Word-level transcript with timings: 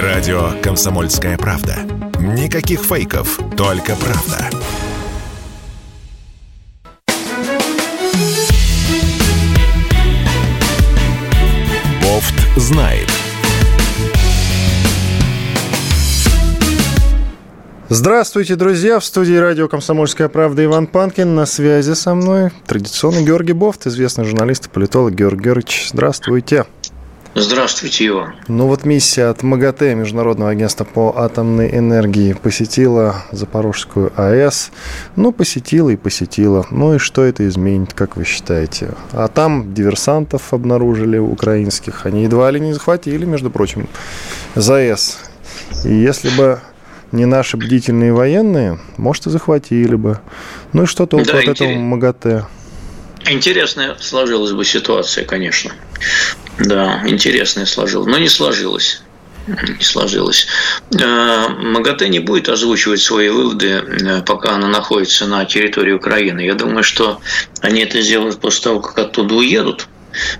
Радио 0.00 0.52
«Комсомольская 0.62 1.36
правда». 1.36 1.76
Никаких 2.18 2.80
фейков, 2.80 3.38
только 3.58 3.94
правда. 3.94 4.48
Бофт 12.00 12.34
знает. 12.56 13.06
Здравствуйте, 17.90 18.56
друзья! 18.56 18.98
В 18.98 19.04
студии 19.04 19.34
радио 19.34 19.68
«Комсомольская 19.68 20.30
правда» 20.30 20.64
Иван 20.64 20.86
Панкин. 20.86 21.34
На 21.34 21.44
связи 21.44 21.92
со 21.92 22.14
мной 22.14 22.50
традиционно 22.66 23.20
Георгий 23.20 23.52
Бофт, 23.52 23.86
известный 23.86 24.24
журналист 24.24 24.68
и 24.68 24.70
политолог 24.70 25.14
Георгий 25.14 25.44
Георгиевич. 25.44 25.90
Здравствуйте! 25.92 26.64
Здравствуйте, 27.34 28.08
Иван. 28.08 28.34
Ну 28.46 28.66
вот 28.66 28.84
миссия 28.84 29.24
от 29.30 29.42
МАГАТЭ, 29.42 29.94
Международного 29.94 30.50
агентства 30.50 30.84
по 30.84 31.14
атомной 31.16 31.74
энергии, 31.74 32.34
посетила 32.34 33.24
Запорожскую 33.32 34.12
АЭС. 34.16 34.70
Ну, 35.16 35.32
посетила 35.32 35.88
и 35.88 35.96
посетила. 35.96 36.66
Ну 36.70 36.96
и 36.96 36.98
что 36.98 37.24
это 37.24 37.48
изменит, 37.48 37.94
как 37.94 38.16
вы 38.16 38.24
считаете? 38.24 38.90
А 39.12 39.28
там 39.28 39.72
диверсантов 39.72 40.52
обнаружили 40.52 41.16
украинских. 41.16 42.04
Они 42.04 42.24
едва 42.24 42.50
ли 42.50 42.60
не 42.60 42.74
захватили, 42.74 43.24
между 43.24 43.50
прочим, 43.50 43.88
ЗАЭС. 44.54 45.18
И 45.84 45.94
если 45.94 46.28
бы 46.36 46.60
не 47.12 47.24
наши 47.24 47.56
бдительные 47.56 48.12
военные, 48.12 48.78
может, 48.98 49.26
и 49.26 49.30
захватили 49.30 49.94
бы. 49.94 50.18
Ну 50.74 50.82
и 50.82 50.86
что 50.86 51.06
толку 51.06 51.26
да, 51.26 51.38
от 51.38 51.44
интерес... 51.44 51.60
этого 51.60 51.78
МАГАТЭ? 51.78 52.44
Интересная 53.26 53.96
сложилась 54.00 54.52
бы 54.52 54.64
ситуация, 54.64 55.24
конечно. 55.24 55.72
Да, 56.58 57.02
интересная 57.06 57.66
сложилась. 57.66 58.08
Но 58.08 58.18
не 58.18 58.28
сложилось 58.28 59.02
не 59.46 59.82
сложилось. 59.82 60.46
Э, 60.98 61.48
МАГАТЭ 61.48 62.08
не 62.08 62.20
будет 62.20 62.48
озвучивать 62.48 63.00
свои 63.00 63.28
выводы, 63.28 63.68
э, 63.68 64.22
пока 64.22 64.54
она 64.54 64.68
находится 64.68 65.26
на 65.26 65.44
территории 65.44 65.92
Украины. 65.92 66.40
Я 66.40 66.54
думаю, 66.54 66.84
что 66.84 67.20
они 67.60 67.82
это 67.82 68.00
сделают 68.00 68.40
после 68.40 68.64
того, 68.64 68.80
как 68.80 68.98
оттуда 68.98 69.34
уедут, 69.34 69.88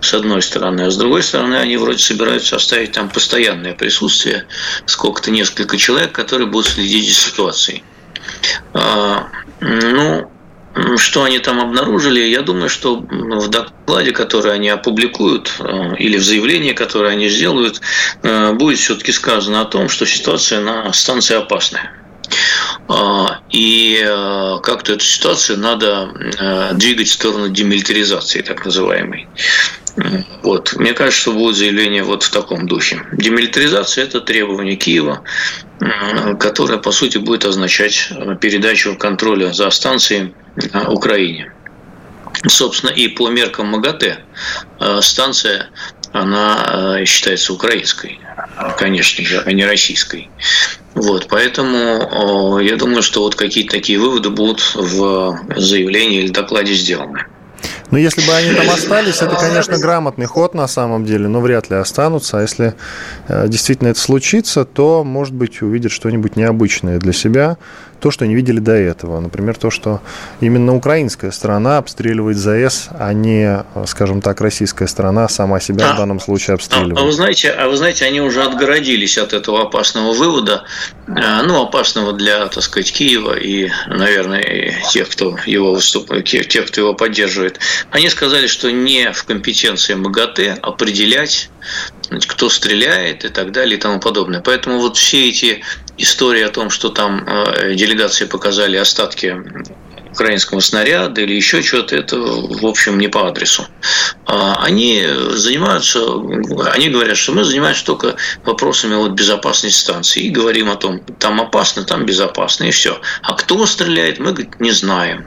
с 0.01 0.13
одной 0.15 0.43
стороны, 0.43 0.83
а 0.83 0.91
с 0.91 0.97
другой 0.97 1.23
стороны, 1.23 1.57
они 1.57 1.77
вроде 1.77 1.99
собираются 1.99 2.57
оставить 2.57 2.93
там 2.93 3.09
постоянное 3.09 3.73
присутствие, 3.73 4.47
сколько-то 4.87 5.31
несколько 5.31 5.79
человек, 5.79 6.13
которые 6.13 6.47
будут 6.47 6.67
следить 6.67 7.09
за 7.09 7.15
ситуацией. 7.15 7.83
Э, 8.75 9.21
ну, 9.61 10.31
что 10.97 11.25
они 11.25 11.39
там 11.39 11.61
обнаружили, 11.61 12.21
я 12.21 12.43
думаю, 12.43 12.69
что 12.69 12.97
в 12.97 13.49
докладе, 13.49 14.13
который 14.13 14.55
они 14.55 14.69
опубликуют, 14.71 15.53
э, 15.59 15.97
или 15.99 16.17
в 16.17 16.25
заявлении, 16.25 16.73
которое 16.73 17.13
они 17.13 17.29
сделают, 17.29 17.81
э, 18.23 18.53
будет 18.53 18.79
все-таки 18.79 19.13
сказано 19.13 19.63
о 19.63 19.67
том, 19.67 19.89
что 19.89 20.07
ситуация 20.07 20.61
на 20.61 20.93
станции 20.93 21.37
опасная. 21.37 21.93
А, 22.89 23.41
и 23.51 24.03
э, 24.03 24.59
как-то 24.63 24.95
эту 24.95 25.05
ситуацию 25.05 25.59
надо 25.59 26.73
двигать 26.75 27.09
в 27.09 27.13
сторону 27.13 27.49
демилитаризации, 27.49 28.41
так 28.41 28.65
называемой. 28.65 29.29
Вот. 30.43 30.75
Мне 30.77 30.95
кажется, 30.95 31.33
будет 31.33 31.57
заявление 31.57 32.03
вот 32.03 32.23
в 32.23 32.31
таком 32.31 32.67
духе. 32.67 33.03
Демилитаризация– 33.13 34.05
это 34.07 34.21
требование 34.21 34.77
Киева, 34.77 35.23
которое, 36.39 36.79
по 36.79 36.93
сути, 36.93 37.19
будет 37.19 37.45
означать 37.45 38.11
передачу 38.41 38.97
контроля 38.97 39.53
за 39.53 39.71
станцией 39.71 40.35
Украине. 40.89 41.53
Собственно, 42.47 42.91
и 42.91 43.09
по 43.09 43.29
меркам 43.29 43.69
МАГАТЭ 43.69 44.19
э, 44.81 45.01
станция, 45.03 45.69
она 46.13 46.97
э, 46.99 47.05
считается 47.05 47.53
украинской, 47.53 48.19
конечно 48.79 49.25
же, 49.25 49.43
а 49.45 49.53
не 49.53 49.65
российской. 49.65 50.29
Вот, 50.95 51.29
поэтому 51.29 52.59
я 52.59 52.77
думаю, 52.77 53.03
что 53.03 53.23
вот 53.23 53.35
какие-то 53.35 53.73
такие 53.73 53.99
выводы 53.99 54.31
будут 54.31 54.75
в 54.75 55.39
заявлении 55.57 56.23
или 56.23 56.31
докладе 56.31 56.75
сделаны. 56.75 57.27
Но 57.93 57.99
ну, 57.99 58.05
если 58.05 58.27
бы 58.27 58.33
они 58.33 58.55
там 58.55 58.71
остались, 58.71 59.21
это, 59.21 59.37
конечно, 59.37 59.79
грамотный 59.79 60.25
ход 60.25 60.55
на 60.55 60.67
самом 60.67 61.05
деле, 61.05 61.29
но 61.29 61.43
вряд 61.43 61.69
ли 61.69 61.77
останутся. 61.77 62.39
А 62.39 62.41
если 62.41 62.75
э, 63.29 63.49
действительно 63.49 63.89
это 63.89 64.01
случится, 64.01 64.65
то, 64.65 65.05
может 65.05 65.35
быть, 65.35 65.61
увидят 65.61 65.93
что-нибудь 65.93 66.35
необычное 66.35 66.99
для 66.99 67.13
себя, 67.13 67.59
то, 68.03 68.11
что 68.11 68.27
не 68.27 68.35
видели 68.35 68.59
до 68.59 68.73
этого. 68.73 69.21
Например, 69.21 69.57
то, 69.57 69.71
что 69.71 70.01
именно 70.41 70.75
украинская 70.75 71.31
сторона 71.31 71.79
обстреливает 71.79 72.37
ЗАЭС, 72.37 72.89
а 72.99 73.13
не, 73.13 73.65
скажем 73.87 74.21
так, 74.21 74.41
российская 74.41 74.89
сторона 74.89 75.29
сама 75.29 75.61
себя 75.61 75.91
а, 75.91 75.95
в 75.95 75.99
данном 75.99 76.19
случае 76.19 76.55
обстреливает. 76.55 76.99
А, 76.99 77.03
а, 77.03 77.05
вы 77.05 77.13
знаете, 77.13 77.51
а 77.51 77.69
вы 77.69 77.77
знаете, 77.77 78.05
они 78.05 78.21
уже 78.21 78.43
отгородились 78.43 79.19
от 79.19 79.33
этого 79.33 79.63
опасного 79.63 80.13
вывода, 80.15 80.65
э, 81.07 81.13
ну, 81.45 81.63
опасного 81.63 82.13
для, 82.13 82.49
так 82.49 82.65
сказать, 82.65 82.93
Киева 82.93 83.39
и, 83.39 83.71
наверное, 83.87 84.75
тех, 84.91 85.09
кто 85.09 85.37
его 85.47 85.75
выступает, 85.75 86.25
тех, 86.25 86.67
кто 86.67 86.81
его 86.81 86.95
поддерживает. 86.95 87.61
Они 87.91 88.09
сказали, 88.09 88.47
что 88.47 88.71
не 88.71 89.13
в 89.13 89.25
компетенции 89.25 89.95
МАГАТЭ 89.95 90.59
определять 90.63 91.51
кто 92.27 92.51
стреляет 92.51 93.25
и 93.25 93.29
так 93.29 93.53
далее 93.53 93.79
и 93.79 93.81
тому 93.81 93.99
подобное. 93.99 94.41
Поэтому 94.41 94.81
вот 94.81 94.99
все 94.99 95.31
эти 95.31 95.63
истории 95.97 96.43
о 96.43 96.51
том, 96.51 96.69
что 96.69 96.91
там 96.91 97.25
э, 97.27 97.75
делегации 97.75 98.27
показали 98.27 98.77
остатки 98.77 99.35
украинского 100.13 100.61
снаряда 100.61 101.23
или 101.23 101.35
еще 101.35 101.63
чего-то, 101.63 101.97
это, 101.97 102.19
в 102.19 102.67
общем, 102.67 102.99
не 102.99 103.09
по 103.09 103.29
адресу. 103.29 103.67
А 104.27 104.63
они 104.63 105.05
занимаются, 105.31 106.01
они 106.73 106.89
говорят, 106.91 107.17
что 107.17 107.33
мы 107.33 107.45
занимаемся 107.45 107.85
только 107.85 108.17
вопросами 108.45 108.95
вот 108.95 109.13
безопасности 109.13 109.79
станции 109.79 110.25
и 110.25 110.31
говорим 110.31 110.71
о 110.71 110.77
том, 110.77 111.01
там 111.19 111.41
опасно, 111.41 111.85
там 111.85 112.05
безопасно, 112.05 112.65
и 112.65 112.71
все. 112.71 113.01
А 113.23 113.33
кто 113.35 113.65
стреляет, 113.67 114.19
мы 114.19 114.33
говорит, 114.33 114.61
не 114.61 114.71
знаем. 114.71 115.27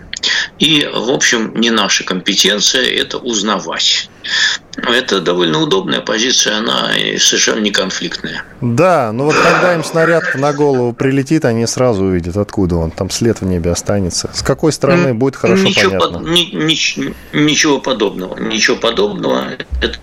И, 0.60 0.90
в 0.94 1.10
общем, 1.10 1.54
не 1.56 1.72
наша 1.72 2.04
компетенция 2.04 2.86
это 2.86 3.18
узнавать. 3.18 4.10
Это 4.76 5.22
довольно 5.22 5.62
удобная 5.62 6.02
позиция, 6.02 6.58
она 6.58 6.90
совершенно 7.18 7.60
не 7.60 7.72
конфликтная. 7.72 8.44
Да, 8.62 9.12
но 9.12 9.26
вот 9.26 9.36
когда 9.36 9.76
им 9.76 9.84
снаряд 9.84 10.36
на 10.36 10.54
голову 10.54 10.94
прилетит, 10.94 11.46
они 11.46 11.66
сразу 11.68 12.06
увидят, 12.06 12.38
откуда 12.38 12.76
он, 12.78 12.92
там 12.92 13.10
след 13.10 13.42
в 13.42 13.46
небе 13.46 13.72
останется. 13.72 14.30
С 14.34 14.42
какой 14.42 14.72
стороны 14.72 15.14
будет 15.14 15.36
хорошо 15.36 15.64
ничего 15.64 15.92
понятно. 15.92 16.20
Под, 16.20 16.28
ни, 16.28 16.56
ни, 16.56 17.14
ничего 17.34 17.80
подобного, 17.80 18.38
ничего 18.40 18.78
подобного. 18.78 19.50
Это 19.82 19.98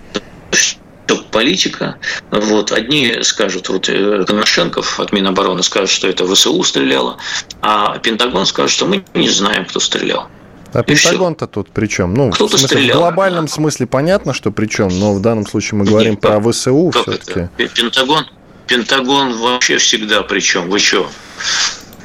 политика. 1.17 1.97
Вот. 2.31 2.73
Одни 2.73 3.19
скажут, 3.23 3.69
вот 3.69 3.89
э, 3.89 4.25
Коношенков 4.27 5.01
от 5.01 5.13
Минобороны 5.13 5.63
скажет, 5.63 5.91
что 5.91 6.09
это 6.09 6.27
ВСУ 6.27 6.63
стреляло, 6.63 7.19
а 7.61 7.99
Пентагон 7.99 8.47
скажет, 8.47 8.71
что 8.71 8.87
мы 8.87 9.05
не 9.15 9.29
знаем, 9.29 9.65
кто 9.65 9.81
стрелял. 9.81 10.29
А 10.73 10.83
Пентагон-то 10.83 11.47
тут 11.47 11.71
при 11.71 11.87
чем? 11.87 12.15
Ну, 12.15 12.31
Кто-то 12.31 12.57
в, 12.57 12.61
смысле, 12.61 12.79
стрелял. 12.79 12.97
в 12.97 13.01
глобальном 13.01 13.49
смысле 13.49 13.87
понятно, 13.87 14.33
что 14.33 14.51
при 14.51 14.67
чем, 14.67 14.89
но 14.89 15.13
в 15.13 15.21
данном 15.21 15.47
случае 15.47 15.79
мы 15.79 15.85
говорим 15.85 16.13
Нет, 16.13 16.21
про 16.21 16.41
ВСУ 16.41 16.91
все-таки. 16.91 17.49
Пентагон, 17.57 18.27
Пентагон 18.67 19.37
вообще 19.37 19.77
всегда 19.77 20.23
при 20.23 20.41
чем? 20.41 20.71
Вы 20.71 20.79
что? 20.79 21.09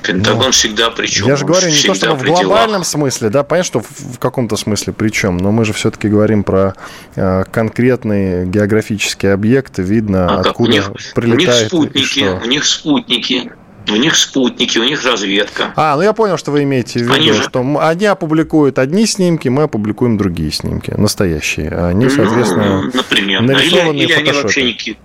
Пентагон 0.07 0.45
ну, 0.45 0.51
всегда 0.51 0.89
при 0.89 1.07
чем? 1.07 1.27
Я 1.27 1.35
же 1.35 1.45
говорю 1.45 1.67
не 1.67 1.81
то, 1.81 1.93
что 1.93 2.15
в 2.15 2.23
глобальном 2.23 2.83
смысле, 2.83 3.29
да, 3.29 3.43
понятно, 3.43 3.67
что 3.67 3.79
в 3.81 4.19
каком-то 4.19 4.55
смысле 4.55 4.93
при 4.93 5.09
чем, 5.09 5.37
но 5.37 5.51
мы 5.51 5.65
же 5.65 5.73
все-таки 5.73 6.07
говорим 6.07 6.43
про 6.43 6.75
э, 7.15 7.43
конкретные 7.51 8.45
географические 8.45 9.33
объекты, 9.33 9.81
видно, 9.81 10.27
а 10.29 10.39
откуда? 10.39 10.69
У 10.69 10.73
них, 10.73 10.91
прилетает. 11.13 11.73
У 11.73 11.83
них 11.83 11.93
спутники, 11.93 12.39
у 12.43 12.47
них 12.47 12.65
спутники, 12.65 13.51
у 13.89 13.95
них 13.95 14.15
спутники, 14.15 14.77
у 14.77 14.83
них 14.83 15.03
разведка. 15.03 15.73
А, 15.75 15.95
ну 15.95 16.01
я 16.01 16.13
понял, 16.13 16.37
что 16.37 16.51
вы 16.51 16.63
имеете 16.63 16.99
в 16.99 17.01
виду, 17.03 17.13
они 17.13 17.31
же... 17.31 17.43
что 17.43 17.79
они 17.79 18.05
опубликуют 18.05 18.79
одни 18.79 19.05
снимки, 19.05 19.49
мы 19.49 19.63
опубликуем 19.63 20.17
другие 20.17 20.51
снимки, 20.51 20.91
настоящие. 20.91 21.69
А 21.69 21.87
они, 21.89 22.05
ну, 22.05 22.11
соответственно, 22.11 22.81
ну, 22.83 22.91
например, 22.93 23.41
нарисованные 23.41 24.03
или, 24.03 24.13
или 24.13 24.13
они 24.13 24.31
вообще 24.31 24.63
никаких, 24.63 24.97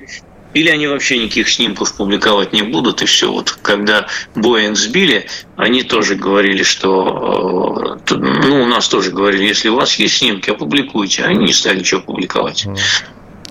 или 0.55 0.69
они 0.69 0.87
вообще 0.87 1.19
никаких 1.19 1.49
снимков 1.49 1.95
публиковать 1.95 2.53
не 2.53 2.63
будут, 2.63 3.03
и 3.03 3.07
все. 3.07 3.31
Вот 3.31 3.59
когда 3.63 4.07
Боинг 4.35 4.77
сбили, 4.77 5.27
они 5.57 5.83
тоже 5.83 6.15
говорили, 6.15 6.63
что 6.63 7.99
э, 8.11 8.15
ну, 8.15 8.63
у 8.63 8.67
нас 8.67 8.89
тоже 8.89 9.11
говорили, 9.11 9.45
если 9.45 9.69
у 9.69 9.77
вас 9.77 9.95
есть 9.97 10.17
снимки, 10.17 10.51
опубликуйте. 10.51 11.25
Они 11.25 11.47
не 11.47 11.53
стали 11.53 11.81
ничего 11.81 12.01
публиковать. 12.01 12.67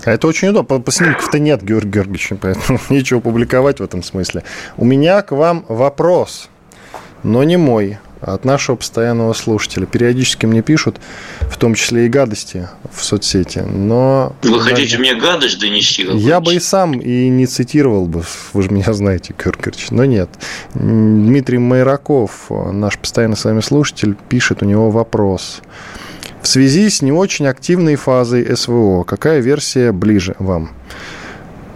А 0.04 0.10
это 0.10 0.26
очень 0.26 0.48
удобно. 0.48 0.80
По 0.80 0.90
снимков-то 0.90 1.38
нет, 1.38 1.62
Георгий 1.62 1.90
Георгиевич, 1.90 2.30
поэтому 2.40 2.78
нечего 2.90 3.20
публиковать 3.20 3.80
в 3.80 3.82
этом 3.82 4.02
смысле. 4.02 4.44
У 4.76 4.84
меня 4.84 5.22
к 5.22 5.32
вам 5.32 5.64
вопрос, 5.68 6.48
но 7.22 7.42
не 7.44 7.56
мой, 7.56 7.98
а 8.11 8.11
от 8.22 8.44
нашего 8.44 8.76
постоянного 8.76 9.32
слушателя. 9.32 9.84
Периодически 9.84 10.46
мне 10.46 10.62
пишут, 10.62 11.00
в 11.40 11.56
том 11.56 11.74
числе 11.74 12.06
и 12.06 12.08
гадости 12.08 12.68
в 12.92 13.04
соцсети, 13.04 13.58
но... 13.58 14.34
Вы 14.42 14.60
хотите 14.60 14.98
мне 14.98 15.14
гадость 15.14 15.60
донести? 15.60 16.06
Я 16.14 16.40
бы 16.40 16.54
и 16.54 16.60
сам 16.60 16.98
и 17.00 17.28
не 17.28 17.46
цитировал 17.46 18.06
бы, 18.06 18.22
вы 18.52 18.62
же 18.62 18.70
меня 18.70 18.92
знаете, 18.92 19.34
Георгиевич, 19.36 19.90
но 19.90 20.04
нет. 20.04 20.30
Дмитрий 20.74 21.58
Майраков, 21.58 22.50
наш 22.50 22.96
постоянный 22.98 23.36
с 23.36 23.44
вами 23.44 23.60
слушатель, 23.60 24.16
пишет, 24.28 24.62
у 24.62 24.66
него 24.66 24.90
вопрос. 24.90 25.60
В 26.42 26.48
связи 26.48 26.88
с 26.88 27.02
не 27.02 27.12
очень 27.12 27.46
активной 27.46 27.96
фазой 27.96 28.56
СВО, 28.56 29.04
какая 29.04 29.40
версия 29.40 29.92
ближе 29.92 30.34
вам? 30.38 30.70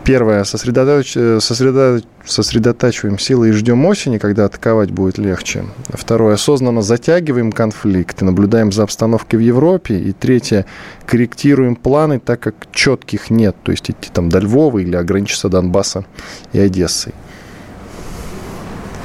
Первое, 0.07 0.45
сосредоточ... 0.45 1.15
сосредоточ... 1.41 2.05
сосредотачиваем 2.25 3.19
силы 3.19 3.49
и 3.49 3.53
ждем 3.53 3.85
осени, 3.87 4.19
когда 4.19 4.45
атаковать 4.45 4.93
будет 4.93 5.19
легче. 5.19 5.65
Второе, 5.89 6.35
осознанно 6.35 6.81
затягиваем 6.81 7.51
конфликт 7.51 8.23
и 8.23 8.25
наблюдаем 8.25 8.71
за 8.71 8.85
обстановкой 8.85 9.41
в 9.41 9.43
Европе. 9.43 9.99
И 9.99 10.13
третье, 10.13 10.65
корректируем 11.07 11.75
планы, 11.75 12.21
так 12.21 12.39
как 12.39 12.55
четких 12.73 13.31
нет. 13.31 13.57
То 13.65 13.73
есть 13.73 13.91
идти 13.91 14.09
там 14.13 14.29
до 14.29 14.39
Львова 14.39 14.79
или 14.79 14.95
ограничиться 14.95 15.49
Донбасса 15.49 16.07
и 16.53 16.61
Одессой. 16.61 17.13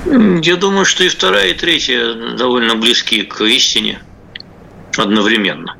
Я 0.05 0.55
думаю, 0.55 0.85
что 0.85 1.03
и 1.03 1.09
вторая, 1.09 1.47
и 1.47 1.53
третья 1.55 2.13
довольно 2.37 2.75
близки 2.75 3.23
к 3.23 3.41
истине 3.41 4.03
одновременно. 4.97 5.75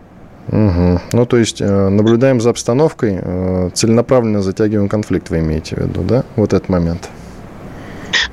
Угу. 0.47 1.01
Ну, 1.13 1.25
то 1.25 1.37
есть 1.37 1.61
э, 1.61 1.89
наблюдаем 1.89 2.41
за 2.41 2.49
обстановкой, 2.49 3.19
э, 3.21 3.69
целенаправленно 3.73 4.41
затягиваем 4.41 4.89
конфликт, 4.89 5.29
вы 5.29 5.39
имеете 5.39 5.75
в 5.75 5.79
виду, 5.79 6.01
да? 6.01 6.23
Вот 6.35 6.53
этот 6.53 6.67
момент. 6.67 7.09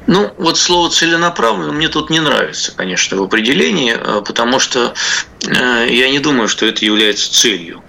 Ну, 0.09 0.31
вот 0.39 0.59
слово 0.59 0.91
целенаправленно 0.91 1.73
мне 1.73 1.89
тут 1.89 2.11
не 2.11 2.19
нравится, 2.19 2.73
конечно, 2.75 3.17
в 3.19 3.23
определении, 3.23 3.95
э, 3.95 4.23
потому 4.27 4.59
что 4.59 4.95
я 5.41 6.11
не 6.11 6.19
думаю, 6.19 6.49
что 6.49 6.67
это 6.67 6.85
является 6.85 7.33
целью 7.33 7.81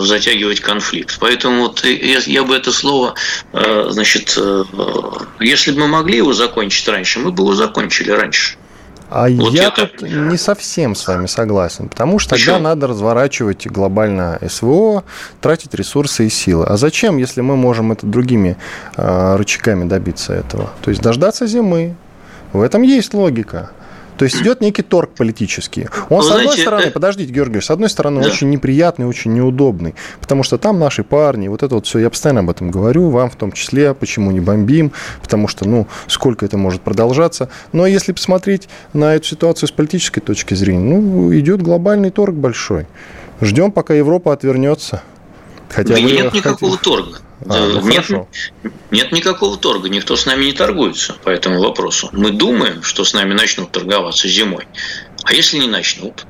затягивать 0.00 0.60
конфликт. 0.60 1.16
Поэтому 1.18 1.62
вот 1.62 1.82
я, 1.84 2.18
я 2.18 2.44
бы 2.44 2.54
это 2.54 2.70
слово, 2.70 3.14
значит, 3.52 4.38
если 5.40 5.70
бы 5.72 5.80
мы 5.80 5.88
могли 5.88 6.18
его 6.18 6.34
закончить 6.34 6.86
раньше, 6.86 7.18
мы 7.18 7.32
бы 7.32 7.44
его 7.44 7.54
закончили 7.54 8.10
раньше. 8.10 8.56
А 9.10 9.28
вот 9.28 9.52
я, 9.54 9.64
я 9.64 9.70
тут 9.70 10.02
не 10.02 10.36
совсем 10.36 10.94
с 10.94 11.06
вами 11.06 11.26
согласен, 11.26 11.88
потому 11.88 12.18
что 12.18 12.34
Почему? 12.34 12.56
тогда 12.56 12.70
надо 12.70 12.86
разворачивать 12.88 13.66
глобально 13.66 14.38
СВО, 14.46 15.04
тратить 15.40 15.74
ресурсы 15.74 16.26
и 16.26 16.28
силы. 16.28 16.66
А 16.66 16.76
зачем, 16.76 17.16
если 17.16 17.40
мы 17.40 17.56
можем 17.56 17.92
это 17.92 18.06
другими 18.06 18.56
э, 18.96 19.36
рычагами 19.36 19.88
добиться 19.88 20.34
этого? 20.34 20.70
То 20.82 20.90
есть 20.90 21.02
дождаться 21.02 21.46
зимы. 21.46 21.96
В 22.52 22.60
этом 22.60 22.82
есть 22.82 23.14
логика. 23.14 23.70
То 24.18 24.24
есть 24.24 24.42
идет 24.42 24.60
некий 24.60 24.82
торг 24.82 25.10
политический. 25.10 25.86
Он, 26.10 26.18
Вы 26.18 26.24
с 26.24 26.26
одной 26.26 26.42
знаете, 26.42 26.62
стороны, 26.62 26.82
э... 26.82 26.90
подождите, 26.90 27.32
Георгий, 27.32 27.60
с 27.60 27.70
одной 27.70 27.88
стороны, 27.88 28.20
да. 28.20 28.28
очень 28.28 28.50
неприятный, 28.50 29.06
очень 29.06 29.32
неудобный, 29.32 29.94
потому 30.20 30.42
что 30.42 30.58
там 30.58 30.80
наши 30.80 31.04
парни, 31.04 31.46
вот 31.46 31.62
это 31.62 31.76
вот 31.76 31.86
все, 31.86 32.00
я 32.00 32.10
постоянно 32.10 32.40
об 32.40 32.50
этом 32.50 32.72
говорю, 32.72 33.10
вам 33.10 33.30
в 33.30 33.36
том 33.36 33.52
числе, 33.52 33.94
почему 33.94 34.32
не 34.32 34.40
бомбим, 34.40 34.92
потому 35.22 35.46
что, 35.46 35.68
ну, 35.68 35.86
сколько 36.08 36.44
это 36.44 36.58
может 36.58 36.82
продолжаться. 36.82 37.48
Но 37.72 37.86
если 37.86 38.12
посмотреть 38.12 38.68
на 38.92 39.14
эту 39.14 39.26
ситуацию 39.26 39.68
с 39.68 39.72
политической 39.72 40.20
точки 40.20 40.54
зрения, 40.54 40.96
ну, 40.96 41.32
идет 41.32 41.62
глобальный 41.62 42.10
торг 42.10 42.34
большой. 42.34 42.86
Ждем, 43.40 43.70
пока 43.70 43.94
Европа 43.94 44.32
отвернется. 44.32 45.02
Хотя 45.68 45.94
да 45.94 46.00
вы 46.00 46.12
нет 46.12 46.32
никакого 46.32 46.76
хотите... 46.76 46.90
торга. 46.90 47.18
А, 47.46 47.80
ну 47.80 47.88
нет, 47.88 48.06
нет 48.90 49.12
никакого 49.12 49.56
торга, 49.56 49.88
никто 49.88 50.16
с 50.16 50.26
нами 50.26 50.46
не 50.46 50.52
торгуется 50.52 51.14
по 51.22 51.28
этому 51.28 51.60
вопросу. 51.60 52.08
Мы 52.12 52.32
думаем, 52.32 52.82
что 52.82 53.04
с 53.04 53.14
нами 53.14 53.34
начнут 53.34 53.70
торговаться 53.70 54.28
зимой. 54.28 54.66
А 55.24 55.32
если 55.32 55.58
не 55.58 55.68
начнут? 55.68 56.26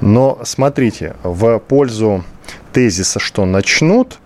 Но 0.00 0.40
смотрите, 0.44 1.16
в 1.22 1.58
пользу 1.58 2.24
тезиса, 2.72 3.18
что 3.18 3.44
начнут, 3.44 4.18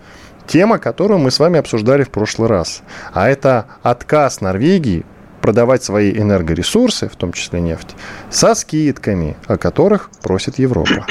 тема, 0.47 0.77
которую 0.77 1.19
мы 1.19 1.31
с 1.31 1.39
вами 1.39 1.59
обсуждали 1.59 2.03
в 2.03 2.09
прошлый 2.09 2.47
раз. 2.47 2.81
А 3.13 3.27
это 3.29 3.67
отказ 3.83 4.41
Норвегии 4.41 5.05
продавать 5.41 5.83
свои 5.83 6.11
энергоресурсы, 6.11 7.07
в 7.07 7.15
том 7.15 7.33
числе 7.33 7.59
нефть, 7.61 7.89
со 8.31 8.55
скидками, 8.55 9.37
о 9.47 9.57
которых 9.57 10.09
просит 10.21 10.59
Европа. 10.59 11.05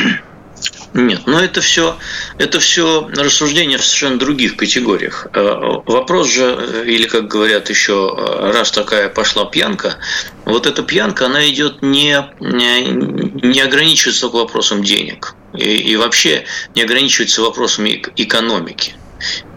Нет, 0.94 1.22
но 1.26 1.40
это 1.40 1.60
все, 1.60 1.96
это 2.38 2.60
все 2.60 3.08
рассуждения 3.16 3.78
в 3.78 3.84
совершенно 3.84 4.18
других 4.18 4.56
категориях. 4.56 5.26
Э, 5.34 5.80
вопрос 5.86 6.30
же, 6.30 6.56
э, 6.58 6.84
или 6.86 7.06
как 7.06 7.26
говорят 7.26 7.68
еще, 7.68 8.14
э, 8.16 8.52
раз 8.52 8.70
такая 8.70 9.08
пошла 9.08 9.44
пьянка, 9.44 9.96
вот 10.44 10.66
эта 10.66 10.82
пьянка, 10.82 11.26
она 11.26 11.48
идет 11.48 11.82
не, 11.82 12.16
не 12.40 13.60
ограничивается 13.60 14.22
только 14.22 14.36
вопросом 14.36 14.84
денег. 14.84 15.34
И, 15.52 15.64
и 15.64 15.96
вообще 15.96 16.44
не 16.74 16.82
ограничивается 16.82 17.42
вопросом 17.42 17.86
экономики. 17.86 18.94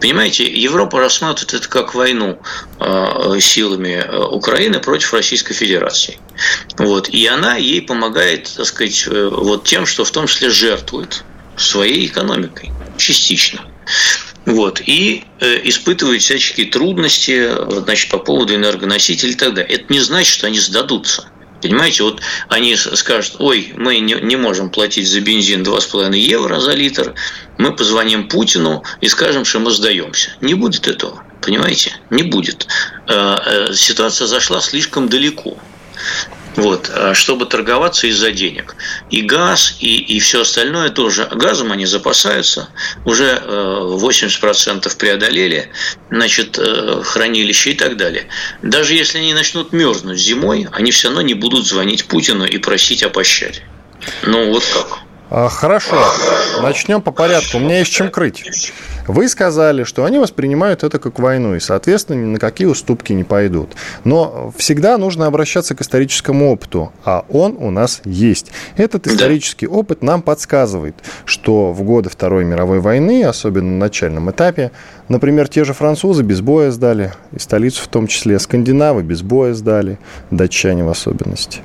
Понимаете, 0.00 0.44
Европа 0.44 1.00
рассматривает 1.00 1.54
это 1.54 1.68
как 1.68 1.94
войну 1.94 2.38
э, 2.80 3.40
силами 3.40 4.04
э, 4.04 4.18
Украины 4.18 4.78
против 4.80 5.12
Российской 5.12 5.54
Федерации. 5.54 6.18
Вот. 6.76 7.08
И 7.08 7.26
она 7.26 7.56
ей 7.56 7.82
помогает, 7.82 8.52
так 8.56 8.66
сказать, 8.66 9.06
э, 9.06 9.28
вот 9.30 9.64
тем, 9.64 9.86
что 9.86 10.04
в 10.04 10.10
том 10.10 10.26
числе 10.26 10.50
жертвует 10.50 11.24
своей 11.56 12.06
экономикой 12.06 12.70
частично. 12.96 13.64
Вот, 14.46 14.80
и 14.80 15.24
испытывают 15.40 16.22
всяческие 16.22 16.68
трудности 16.68 17.50
значит, 17.82 18.10
по 18.10 18.18
поводу 18.18 18.54
энергоносителей 18.54 19.32
и 19.32 19.36
так 19.36 19.52
далее. 19.52 19.76
Это 19.76 19.92
не 19.92 20.00
значит, 20.00 20.32
что 20.32 20.46
они 20.46 20.58
сдадутся. 20.58 21.28
Понимаете, 21.60 22.04
вот 22.04 22.20
они 22.48 22.76
скажут, 22.76 23.36
ой, 23.38 23.72
мы 23.76 23.98
не, 23.98 24.14
не 24.14 24.36
можем 24.36 24.70
платить 24.70 25.08
за 25.08 25.20
бензин 25.20 25.62
2,5 25.62 26.16
евро 26.16 26.60
за 26.60 26.72
литр, 26.72 27.14
мы 27.58 27.74
позвоним 27.74 28.28
Путину 28.28 28.84
и 29.00 29.08
скажем, 29.08 29.44
что 29.44 29.58
мы 29.58 29.70
сдаемся. 29.70 30.30
Не 30.40 30.54
будет 30.54 30.86
этого, 30.86 31.24
понимаете? 31.42 31.96
Не 32.10 32.22
будет. 32.22 32.68
Э, 33.08 33.36
э, 33.44 33.74
ситуация 33.74 34.26
зашла 34.26 34.60
слишком 34.60 35.08
далеко 35.08 35.58
вот, 36.56 36.90
э, 36.92 37.14
чтобы 37.14 37.46
торговаться 37.46 38.06
из-за 38.06 38.32
денег. 38.32 38.76
И 39.10 39.22
газ, 39.22 39.76
и, 39.80 39.96
и 39.96 40.20
все 40.20 40.42
остальное 40.42 40.90
тоже. 40.90 41.28
Газом 41.32 41.72
они 41.72 41.86
запасаются, 41.86 42.68
уже 43.04 43.42
80% 43.46 44.86
э, 44.86 44.96
преодолели, 44.96 45.70
значит, 46.10 46.58
э, 46.58 47.02
хранилище 47.04 47.72
и 47.72 47.74
так 47.74 47.96
далее. 47.96 48.28
Даже 48.62 48.94
если 48.94 49.18
они 49.18 49.34
начнут 49.34 49.72
мерзнуть 49.72 50.18
зимой, 50.18 50.68
они 50.72 50.90
все 50.90 51.08
равно 51.08 51.22
не 51.22 51.34
будут 51.34 51.66
звонить 51.66 52.06
Путину 52.06 52.44
и 52.44 52.58
просить 52.58 53.02
о 53.02 53.10
пощаде. 53.10 53.62
Ну, 54.22 54.52
вот 54.52 54.64
как. 54.64 55.07
А, 55.30 55.50
хорошо, 55.50 55.96
начнем 56.62 57.02
по 57.02 57.10
порядку. 57.10 57.58
У 57.58 57.60
меня 57.60 57.80
есть 57.80 57.92
чем 57.92 58.10
крыть. 58.10 58.72
Вы 59.06 59.28
сказали, 59.28 59.84
что 59.84 60.04
они 60.04 60.18
воспринимают 60.18 60.84
это 60.84 60.98
как 60.98 61.18
войну, 61.18 61.54
и, 61.54 61.60
соответственно, 61.60 62.16
ни 62.16 62.26
на 62.26 62.38
какие 62.38 62.66
уступки 62.66 63.12
не 63.12 63.24
пойдут. 63.24 63.74
Но 64.04 64.52
всегда 64.56 64.96
нужно 64.96 65.26
обращаться 65.26 65.74
к 65.74 65.82
историческому 65.82 66.50
опыту, 66.50 66.92
а 67.04 67.26
он 67.28 67.56
у 67.58 67.70
нас 67.70 68.00
есть. 68.04 68.52
Этот 68.76 69.06
исторический 69.06 69.66
опыт 69.66 70.02
нам 70.02 70.22
подсказывает, 70.22 70.94
что 71.26 71.72
в 71.72 71.82
годы 71.82 72.08
Второй 72.08 72.44
мировой 72.44 72.80
войны, 72.80 73.24
особенно 73.24 73.70
на 73.70 73.78
начальном 73.78 74.30
этапе, 74.30 74.72
например, 75.08 75.48
те 75.48 75.64
же 75.64 75.72
французы 75.72 76.22
без 76.22 76.40
боя 76.40 76.70
сдали, 76.70 77.12
и 77.32 77.38
столицу 77.38 77.82
в 77.82 77.88
том 77.88 78.06
числе, 78.06 78.38
скандинавы 78.38 79.02
без 79.02 79.22
боя 79.22 79.54
сдали, 79.54 79.98
датчане 80.30 80.84
в 80.84 80.88
особенности. 80.88 81.60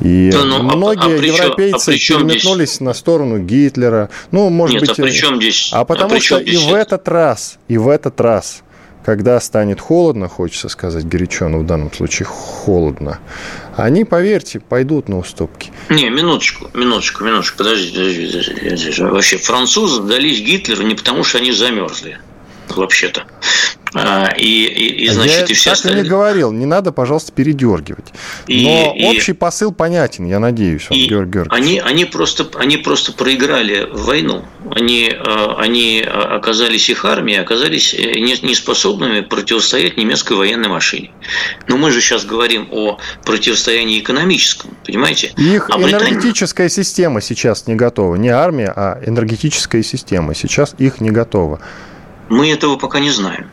И 0.00 0.30
ну, 0.32 0.44
ну, 0.44 0.62
многие 0.62 1.16
а, 1.16 1.20
а 1.20 1.24
европейцы 1.24 1.90
а 1.90 1.92
переметнулись 1.92 2.70
здесь? 2.70 2.80
на 2.80 2.94
сторону 2.94 3.38
Гитлера. 3.38 4.10
Ну, 4.30 4.48
может 4.50 4.74
Нет, 4.74 4.88
быть... 4.88 4.98
а 4.98 5.02
при 5.02 5.10
чем 5.10 5.36
здесь? 5.36 5.70
А 5.72 5.84
потому 5.84 6.16
а 6.16 6.20
что 6.20 6.38
и 6.38 6.56
в 6.56 6.72
этот 6.74 7.08
раз, 7.08 7.58
и 7.68 7.78
в 7.78 7.88
этот 7.88 8.20
раз, 8.20 8.62
когда 9.04 9.38
станет 9.40 9.80
холодно, 9.80 10.28
хочется 10.28 10.68
сказать 10.68 11.06
горячо, 11.06 11.48
но 11.48 11.58
в 11.58 11.66
данном 11.66 11.92
случае 11.92 12.26
холодно, 12.26 13.18
они, 13.76 14.04
поверьте, 14.04 14.60
пойдут 14.60 15.08
на 15.08 15.18
уступки. 15.18 15.72
Не, 15.90 16.08
минуточку, 16.08 16.70
минуточку, 16.74 17.24
минуточку, 17.24 17.58
подождите, 17.58 17.98
подождите, 17.98 18.54
подождите. 18.54 19.04
Вообще, 19.04 19.36
французы 19.36 20.02
дались 20.02 20.40
Гитлеру 20.40 20.82
не 20.84 20.94
потому, 20.94 21.24
что 21.24 21.38
они 21.38 21.52
замерзли 21.52 22.18
вообще-то. 22.76 23.24
А, 23.94 24.32
и, 24.36 24.64
и, 24.64 25.04
и 25.04 25.08
значит, 25.08 25.38
я 25.38 25.44
и 25.44 25.54
все 25.54 25.70
так 25.70 25.74
остальные... 25.74 26.00
и 26.00 26.04
не 26.04 26.10
говорил, 26.10 26.50
не 26.50 26.66
надо, 26.66 26.90
пожалуйста, 26.90 27.32
передергивать. 27.32 28.12
И, 28.48 28.64
Но 28.64 28.94
и, 28.96 29.04
общий 29.04 29.34
посыл 29.34 29.72
понятен, 29.72 30.26
я 30.26 30.40
надеюсь, 30.40 30.86
и 30.90 31.06
Георгий 31.06 31.32
Георгиевич. 31.32 31.52
Они, 31.52 31.78
они, 31.78 32.04
просто, 32.04 32.48
они 32.56 32.76
просто 32.76 33.12
проиграли 33.12 33.88
войну. 33.92 34.44
Они, 34.70 35.14
а, 35.16 35.56
они 35.58 36.02
оказались, 36.02 36.90
их 36.90 37.04
армии 37.04 37.36
оказались 37.36 37.94
э, 37.94 38.18
неспособными 38.18 39.20
противостоять 39.20 39.96
немецкой 39.96 40.36
военной 40.36 40.68
машине. 40.68 41.12
Но 41.68 41.76
мы 41.76 41.92
же 41.92 42.00
сейчас 42.00 42.24
говорим 42.24 42.68
о 42.72 42.98
противостоянии 43.24 44.00
экономическом, 44.00 44.76
понимаете? 44.84 45.32
Их 45.36 45.70
а 45.70 45.78
энергетическая 45.78 46.66
Британия... 46.66 46.84
система 46.84 47.20
сейчас 47.20 47.68
не 47.68 47.76
готова. 47.76 48.16
Не 48.16 48.30
армия, 48.30 48.72
а 48.74 48.98
энергетическая 49.06 49.84
система 49.84 50.34
сейчас 50.34 50.74
их 50.78 51.00
не 51.00 51.10
готова. 51.10 51.60
Мы 52.28 52.50
этого 52.50 52.76
пока 52.76 53.00
не 53.00 53.10
знаем. 53.10 53.50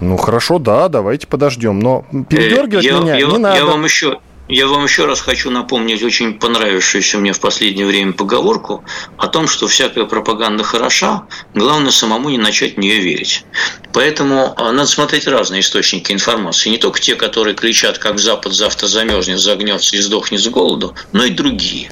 Ну 0.00 0.16
хорошо, 0.16 0.58
да, 0.58 0.88
давайте 0.88 1.26
подождем. 1.26 1.78
Но 1.78 2.04
передергивать 2.28 2.84
я, 2.84 2.98
меня 2.98 3.16
я, 3.16 3.26
не 3.26 3.38
надо. 3.38 3.56
Я 3.56 3.64
вам 3.64 3.84
еще, 3.84 4.18
я 4.48 4.66
вам 4.66 4.84
еще 4.84 5.06
раз 5.06 5.20
хочу 5.20 5.50
напомнить 5.50 6.02
очень 6.02 6.34
понравившуюся 6.34 7.18
мне 7.18 7.32
в 7.32 7.40
последнее 7.40 7.86
время 7.86 8.12
поговорку 8.12 8.84
о 9.16 9.28
том, 9.28 9.46
что 9.48 9.68
всякая 9.68 10.04
пропаганда 10.04 10.64
хороша, 10.64 11.26
главное 11.54 11.92
самому 11.92 12.28
не 12.28 12.38
начать 12.38 12.74
в 12.74 12.78
нее 12.78 12.98
верить. 13.00 13.46
Поэтому 13.92 14.54
а, 14.56 14.72
надо 14.72 14.88
смотреть 14.88 15.26
разные 15.26 15.60
источники 15.60 16.12
информации. 16.12 16.70
Не 16.70 16.78
только 16.78 17.00
те, 17.00 17.14
которые 17.14 17.54
кричат, 17.54 17.98
как 17.98 18.18
Запад 18.18 18.52
завтра 18.52 18.86
замерзнет, 18.86 19.38
загнется 19.38 19.96
и 19.96 20.00
сдохнет 20.00 20.40
с 20.40 20.48
голоду, 20.48 20.94
но 21.12 21.24
и 21.24 21.30
другие. 21.30 21.90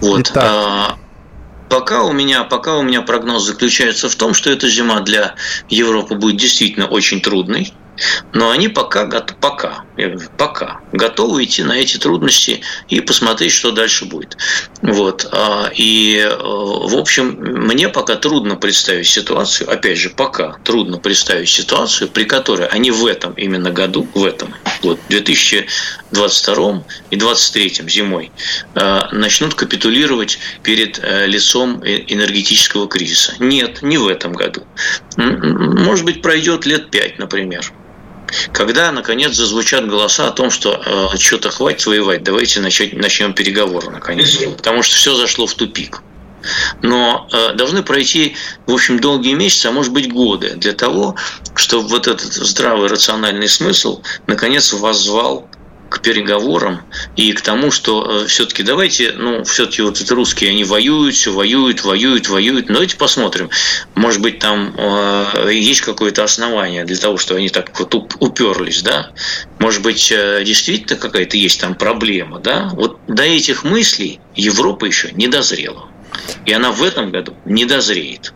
Вот. 0.00 0.30
Итак, 0.30 0.44
а, 0.46 0.98
Пока 1.70 2.02
у 2.02 2.12
меня, 2.12 2.42
пока 2.42 2.76
у 2.76 2.82
меня 2.82 3.00
прогноз 3.00 3.44
заключается 3.44 4.08
в 4.08 4.16
том, 4.16 4.34
что 4.34 4.50
эта 4.50 4.68
зима 4.68 5.00
для 5.00 5.36
Европы 5.68 6.16
будет 6.16 6.36
действительно 6.36 6.86
очень 6.86 7.20
трудной. 7.20 7.72
Но 8.32 8.50
они 8.50 8.68
пока, 8.68 9.06
пока, 9.40 9.84
пока 10.36 10.80
готовы 10.90 11.44
идти 11.44 11.62
на 11.62 11.72
эти 11.72 11.96
трудности 11.96 12.62
и 12.88 13.00
посмотреть, 13.00 13.52
что 13.52 13.70
дальше 13.70 14.06
будет. 14.06 14.36
Вот. 14.82 15.28
А, 15.30 15.70
и, 15.74 16.16
э, 16.16 16.36
в 16.36 16.96
общем, 16.96 17.36
мне 17.38 17.88
пока 17.88 18.16
трудно 18.16 18.56
представить 18.56 19.06
ситуацию, 19.06 19.70
опять 19.70 19.98
же, 19.98 20.10
пока 20.10 20.56
трудно 20.64 20.98
представить 20.98 21.48
ситуацию, 21.50 22.08
при 22.08 22.24
которой 22.24 22.66
они 22.68 22.90
в 22.90 23.04
этом 23.04 23.34
именно 23.34 23.70
году, 23.70 24.08
в 24.14 24.24
этом, 24.24 24.54
вот, 24.82 24.98
2022 25.08 26.84
и 27.10 27.16
2023 27.16 27.88
зимой, 27.90 28.32
э, 28.74 29.00
начнут 29.12 29.54
капитулировать 29.54 30.38
перед 30.62 30.98
э, 31.02 31.26
лицом 31.26 31.82
энергетического 31.84 32.88
кризиса. 32.88 33.34
Нет, 33.38 33.82
не 33.82 33.98
в 33.98 34.08
этом 34.08 34.32
году. 34.32 34.62
Может 35.16 36.04
быть, 36.06 36.22
пройдет 36.22 36.64
лет 36.64 36.90
пять, 36.90 37.18
например 37.18 37.70
когда, 38.52 38.92
наконец, 38.92 39.34
зазвучат 39.34 39.88
голоса 39.88 40.28
о 40.28 40.32
том, 40.32 40.50
что 40.50 40.82
э, 40.84 41.16
что-то 41.18 41.50
хватит 41.50 41.86
воевать, 41.86 42.22
давайте 42.22 42.60
начать, 42.60 42.92
начнем 42.92 43.32
переговоры, 43.32 43.90
наконец. 43.90 44.36
Потому 44.56 44.82
что 44.82 44.96
все 44.96 45.14
зашло 45.14 45.46
в 45.46 45.54
тупик. 45.54 46.02
Но 46.82 47.28
э, 47.32 47.54
должны 47.54 47.82
пройти, 47.82 48.36
в 48.66 48.72
общем, 48.72 48.98
долгие 48.98 49.34
месяцы, 49.34 49.66
а 49.66 49.72
может 49.72 49.92
быть 49.92 50.10
годы, 50.10 50.54
для 50.56 50.72
того, 50.72 51.16
чтобы 51.54 51.88
вот 51.88 52.06
этот 52.06 52.32
здравый 52.32 52.88
рациональный 52.88 53.48
смысл 53.48 54.02
наконец 54.26 54.72
воззвал 54.72 55.48
к 55.90 56.00
переговорам 56.00 56.82
и 57.16 57.32
к 57.32 57.40
тому, 57.40 57.70
что 57.70 58.22
э, 58.22 58.26
все-таки 58.28 58.62
давайте, 58.62 59.12
ну, 59.16 59.42
все-таки 59.44 59.82
вот 59.82 60.00
эти 60.00 60.12
русские, 60.12 60.50
они 60.50 60.62
воюют, 60.62 61.16
все 61.16 61.32
воюют, 61.32 61.82
воюют, 61.82 62.28
воюют. 62.28 62.68
Но 62.68 62.74
давайте 62.74 62.96
посмотрим. 62.96 63.50
Может 63.96 64.22
быть, 64.22 64.38
там 64.38 64.72
э, 64.78 65.50
есть 65.52 65.80
какое-то 65.80 66.22
основание 66.22 66.84
для 66.84 66.96
того, 66.96 67.18
что 67.18 67.34
они 67.34 67.48
так 67.48 67.78
вот 67.78 67.92
уперлись, 68.20 68.82
да? 68.82 69.10
Может 69.58 69.82
быть, 69.82 70.12
э, 70.12 70.42
действительно 70.44 70.98
какая-то 70.98 71.36
есть 71.36 71.60
там 71.60 71.74
проблема, 71.74 72.38
да? 72.38 72.70
Вот 72.72 73.00
до 73.08 73.24
этих 73.24 73.64
мыслей 73.64 74.20
Европа 74.36 74.84
еще 74.84 75.10
не 75.12 75.26
дозрела. 75.26 75.88
И 76.46 76.52
она 76.52 76.70
в 76.70 76.82
этом 76.84 77.10
году 77.10 77.34
не 77.44 77.64
дозреет. 77.64 78.32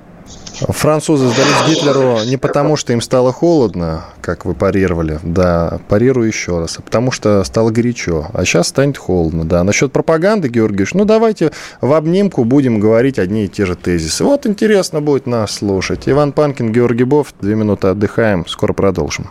Французы 0.61 1.29
сдались 1.29 1.69
Гитлеру 1.69 2.19
не 2.25 2.37
потому, 2.37 2.77
что 2.77 2.93
им 2.93 3.01
стало 3.01 3.33
холодно, 3.33 4.05
как 4.21 4.45
вы 4.45 4.55
парировали, 4.55 5.19
да, 5.23 5.79
парирую 5.89 6.29
еще 6.29 6.59
раз, 6.59 6.79
а 6.79 6.83
потому 6.83 7.11
что 7.11 7.43
стало 7.45 7.71
горячо, 7.71 8.29
а 8.33 8.45
сейчас 8.45 8.69
станет 8.69 8.97
холодно, 8.97 9.45
да. 9.45 9.65
Насчет 9.65 9.93
пропаганды, 9.93 10.49
Георгиевич, 10.49 10.95
ну 10.95 11.05
давайте 11.05 11.53
в 11.81 11.93
обнимку 11.93 12.45
будем 12.45 12.79
говорить 12.79 13.19
одни 13.19 13.45
и 13.45 13.49
те 13.49 13.67
же 13.67 13.75
тезисы. 13.75 14.25
Вот 14.25 14.47
интересно 14.47 15.01
будет 15.01 15.27
нас 15.27 15.53
слушать. 15.53 16.09
Иван 16.09 16.33
Панкин, 16.33 16.73
Георгий 16.73 17.05
Бов, 17.05 17.35
две 17.41 17.55
минуты 17.55 17.89
отдыхаем, 17.89 18.47
скоро 18.47 18.73
продолжим. 18.73 19.31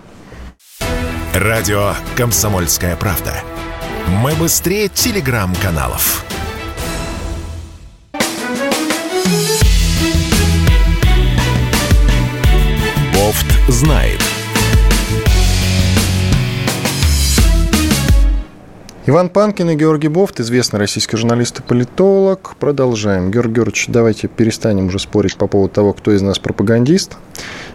Радио 1.34 1.94
«Комсомольская 2.16 2.96
правда». 2.96 3.34
Мы 4.22 4.34
быстрее 4.36 4.90
телеграм-каналов. 4.90 6.26
Знает. 13.68 14.20
Иван 19.06 19.28
Панкин 19.28 19.72
и 19.72 19.76
Георгий 19.76 20.08
Бофт, 20.08 20.40
известный 20.40 20.80
российский 20.80 21.18
журналист 21.18 21.60
и 21.60 21.62
политолог. 21.62 22.56
Продолжаем. 22.58 23.32
Георгий 23.32 23.56
Георгиевич, 23.56 23.88
давайте 23.90 24.30
перестанем 24.30 24.88
уже 24.88 25.00
спорить 25.00 25.36
по 25.36 25.48
поводу 25.48 25.74
того, 25.74 25.92
кто 25.92 26.14
из 26.14 26.22
нас 26.22 26.40
пропагандист 26.40 27.18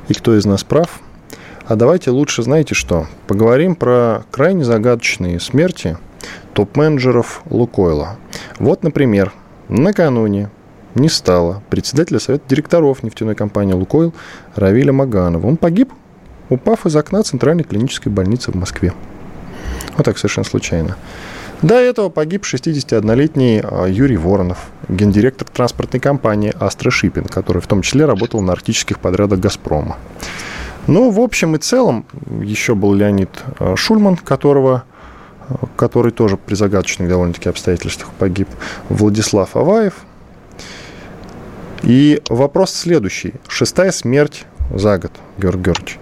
и 0.08 0.14
кто 0.14 0.34
из 0.36 0.46
нас 0.46 0.64
прав. 0.64 1.00
А 1.66 1.76
давайте 1.76 2.10
лучше, 2.10 2.42
знаете 2.42 2.74
что, 2.74 3.06
поговорим 3.26 3.74
про 3.74 4.24
крайне 4.30 4.64
загадочные 4.64 5.38
смерти 5.38 5.98
топ-менеджеров 6.54 7.42
Лукойла. 7.50 8.16
Вот, 8.58 8.82
например, 8.82 9.34
накануне 9.68 10.50
не 10.98 11.08
стало 11.08 11.62
председателя 11.70 12.18
совета 12.18 12.44
директоров 12.48 13.02
нефтяной 13.02 13.34
компании 13.34 13.72
«Лукойл» 13.72 14.14
Равиля 14.54 14.92
Маганова. 14.92 15.46
Он 15.46 15.56
погиб, 15.56 15.92
упав 16.48 16.86
из 16.86 16.96
окна 16.96 17.22
Центральной 17.22 17.64
клинической 17.64 18.12
больницы 18.12 18.52
в 18.52 18.54
Москве. 18.54 18.92
Вот 19.96 20.04
так 20.04 20.18
совершенно 20.18 20.44
случайно. 20.44 20.96
До 21.62 21.74
этого 21.74 22.08
погиб 22.08 22.44
61-летний 22.44 23.60
а, 23.64 23.86
Юрий 23.86 24.16
Воронов, 24.16 24.68
гендиректор 24.88 25.48
транспортной 25.48 26.00
компании 26.00 26.54
«Астра 26.60 26.90
Шиппинг», 26.90 27.32
который 27.32 27.60
в 27.60 27.66
том 27.66 27.82
числе 27.82 28.04
работал 28.04 28.40
на 28.42 28.52
арктических 28.52 29.00
подрядах 29.00 29.40
«Газпрома». 29.40 29.96
Ну, 30.86 31.10
в 31.10 31.18
общем 31.20 31.56
и 31.56 31.58
целом, 31.58 32.06
еще 32.40 32.76
был 32.76 32.94
Леонид 32.94 33.30
а, 33.58 33.74
Шульман, 33.74 34.16
которого, 34.16 34.84
а, 35.48 35.66
который 35.76 36.12
тоже 36.12 36.36
при 36.36 36.54
загадочных 36.54 37.08
довольно-таки 37.08 37.48
обстоятельствах 37.48 38.10
погиб, 38.18 38.48
Владислав 38.88 39.56
Аваев– 39.56 39.94
и 41.82 42.22
вопрос 42.28 42.72
следующий. 42.72 43.34
Шестая 43.48 43.92
смерть 43.92 44.44
за 44.74 44.98
год, 44.98 45.12
Георгий 45.38 45.64
Георгиевич. 45.64 45.98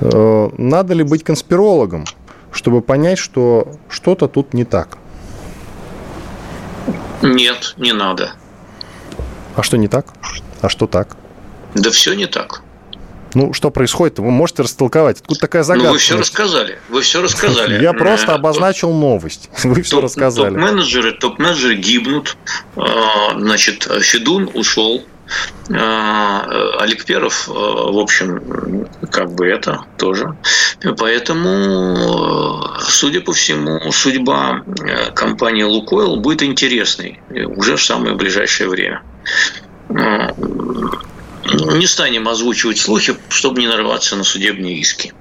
Э, 0.00 0.50
надо 0.58 0.94
ли 0.94 1.02
быть 1.04 1.24
конспирологом, 1.24 2.04
чтобы 2.52 2.80
понять, 2.82 3.18
что 3.18 3.76
что-то 3.88 4.28
тут 4.28 4.54
не 4.54 4.64
так? 4.64 4.98
Нет, 7.22 7.74
не 7.78 7.92
надо. 7.92 8.32
А 9.56 9.62
что 9.62 9.76
не 9.76 9.88
так? 9.88 10.06
А 10.60 10.68
что 10.68 10.86
так? 10.86 11.16
Да 11.74 11.90
все 11.90 12.14
не 12.14 12.26
так. 12.26 12.62
Ну, 13.34 13.52
что 13.52 13.70
происходит? 13.70 14.18
Вы 14.18 14.30
можете 14.30 14.62
растолковать. 14.62 15.20
Откуда 15.20 15.40
такая 15.40 15.62
загадка? 15.62 15.88
Ну, 15.88 15.92
вы 15.92 15.98
все 15.98 16.16
рассказали. 16.16 16.78
Вы 16.88 17.02
все 17.02 17.22
рассказали. 17.22 17.82
Я 17.82 17.92
просто 17.92 18.34
обозначил 18.34 18.92
новость. 18.92 19.50
Вы 19.64 19.82
все 19.82 20.00
рассказали. 20.00 20.54
Топ-менеджеры, 20.54 21.12
топ-менеджеры 21.12 21.74
гибнут. 21.76 22.36
А, 22.76 23.38
значит, 23.38 23.88
Федун 24.00 24.50
ушел. 24.54 25.04
Олег 25.68 27.06
Перов, 27.06 27.48
а, 27.48 27.52
в 27.52 27.98
общем, 27.98 28.86
как 29.10 29.32
бы 29.32 29.46
это 29.46 29.84
тоже. 29.96 30.36
Поэтому, 30.98 32.68
судя 32.80 33.22
по 33.22 33.32
всему, 33.32 33.90
судьба 33.90 34.62
компании 35.14 35.62
«Лукойл» 35.62 36.16
будет 36.16 36.42
интересной 36.42 37.20
уже 37.56 37.76
в 37.76 37.82
самое 37.82 38.14
ближайшее 38.14 38.68
время 38.68 39.02
не 41.52 41.86
станем 41.86 42.28
озвучивать 42.28 42.78
слухи, 42.78 43.14
чтобы 43.28 43.60
не 43.60 43.68
нарваться 43.68 44.16
на 44.16 44.24
судебные 44.24 44.78
иски. 44.78 45.12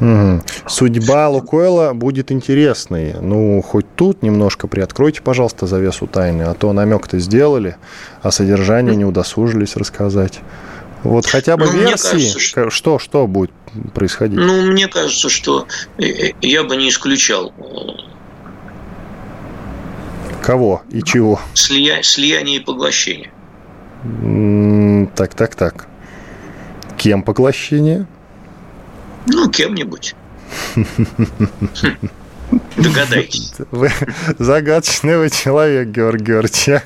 Угу. 0.00 0.42
Судьба 0.66 1.28
Лукойла 1.28 1.92
будет 1.94 2.32
интересной. 2.32 3.14
Ну, 3.20 3.62
хоть 3.62 3.86
тут 3.96 4.22
немножко 4.22 4.66
приоткройте, 4.66 5.22
пожалуйста, 5.22 5.66
завесу 5.66 6.06
тайны, 6.06 6.42
а 6.42 6.54
то 6.54 6.72
намек-то 6.72 7.18
сделали, 7.18 7.76
а 8.22 8.30
содержание 8.30 8.96
не 8.96 9.04
удосужились 9.04 9.76
рассказать. 9.76 10.40
Вот 11.04 11.26
хотя 11.26 11.56
бы 11.56 11.66
ну, 11.66 11.72
версии, 11.72 12.10
кажется, 12.10 12.40
что... 12.40 12.70
что, 12.70 12.98
что 12.98 13.26
будет 13.26 13.52
происходить? 13.92 14.38
Ну, 14.38 14.62
мне 14.62 14.88
кажется, 14.88 15.28
что 15.28 15.66
э, 15.98 16.04
э, 16.04 16.32
я 16.40 16.64
бы 16.64 16.76
не 16.76 16.88
исключал. 16.88 17.52
Кого 20.42 20.82
и 20.90 21.02
чего? 21.02 21.40
Слия... 21.52 22.02
Слияние 22.02 22.56
и 22.56 22.60
поглощение. 22.60 23.33
Так, 25.14 25.34
так, 25.34 25.54
так. 25.54 25.86
Кем 26.98 27.22
поглощение? 27.22 28.06
Ну, 29.26 29.48
кем-нибудь. 29.50 30.14
Догадайтесь. 32.76 33.54
Вы 33.70 33.90
загадочный 34.38 35.16
вы 35.18 35.30
человек, 35.30 35.88
Георгий 35.88 36.24
Георгиевич. 36.24 36.82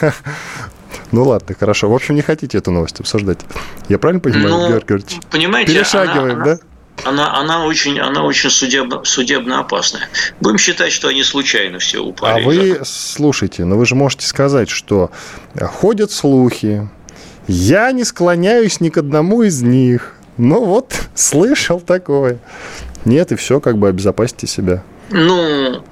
Ну 1.12 1.22
ладно, 1.22 1.54
хорошо. 1.58 1.88
В 1.88 1.94
общем, 1.94 2.16
не 2.16 2.20
хотите 2.20 2.58
эту 2.58 2.72
новость 2.72 2.98
обсуждать. 2.98 3.38
Я 3.88 3.96
правильно 3.98 4.20
понимаю, 4.20 4.48
ну, 4.48 4.68
Георгий 4.68 4.88
Георгиевич? 4.88 5.20
Понимаете, 5.30 5.72
Перешагиваем, 5.72 6.34
она, 6.34 6.44
да? 6.44 6.50
Она, 6.52 6.60
она 7.04 7.64
очень, 7.66 7.98
она 7.98 8.24
очень 8.24 8.50
судебно, 8.50 9.04
судебно 9.04 9.60
опасная. 9.60 10.08
Будем 10.40 10.58
считать, 10.58 10.92
что 10.92 11.08
они 11.08 11.22
случайно 11.22 11.78
все 11.78 12.00
упали. 12.00 12.42
А 12.42 12.46
вы 12.46 12.80
слушайте, 12.84 13.64
но 13.64 13.76
вы 13.76 13.86
же 13.86 13.94
можете 13.94 14.26
сказать, 14.26 14.68
что 14.68 15.10
ходят 15.58 16.10
слухи, 16.10 16.88
я 17.48 17.92
не 17.92 18.04
склоняюсь 18.04 18.80
ни 18.80 18.88
к 18.88 18.98
одному 18.98 19.42
из 19.42 19.62
них. 19.62 20.14
Ну 20.36 20.64
вот, 20.64 20.94
слышал 21.14 21.80
такое. 21.80 22.38
Нет, 23.04 23.32
и 23.32 23.36
все, 23.36 23.60
как 23.60 23.78
бы 23.78 23.88
обезопасьте 23.88 24.46
себя. 24.46 24.82
Ну, 25.10 25.82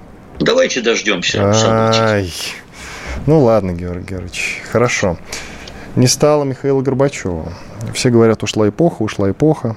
давайте 0.41 0.81
дождемся 0.81 1.41
Ай. 1.45 2.33
Ну 3.27 3.45
ладно, 3.45 3.73
Георгий 3.73 4.09
Георгиевич, 4.09 4.63
хорошо. 4.71 5.17
Не 5.95 6.09
стало 6.09 6.43
Михаила 6.43 6.83
Горбачева. 6.83 7.53
Все 7.95 8.11
говорят, 8.11 8.43
ушла 8.43 8.69
эпоха, 8.69 9.03
ушла 9.03 9.31
эпоха. 9.31 9.77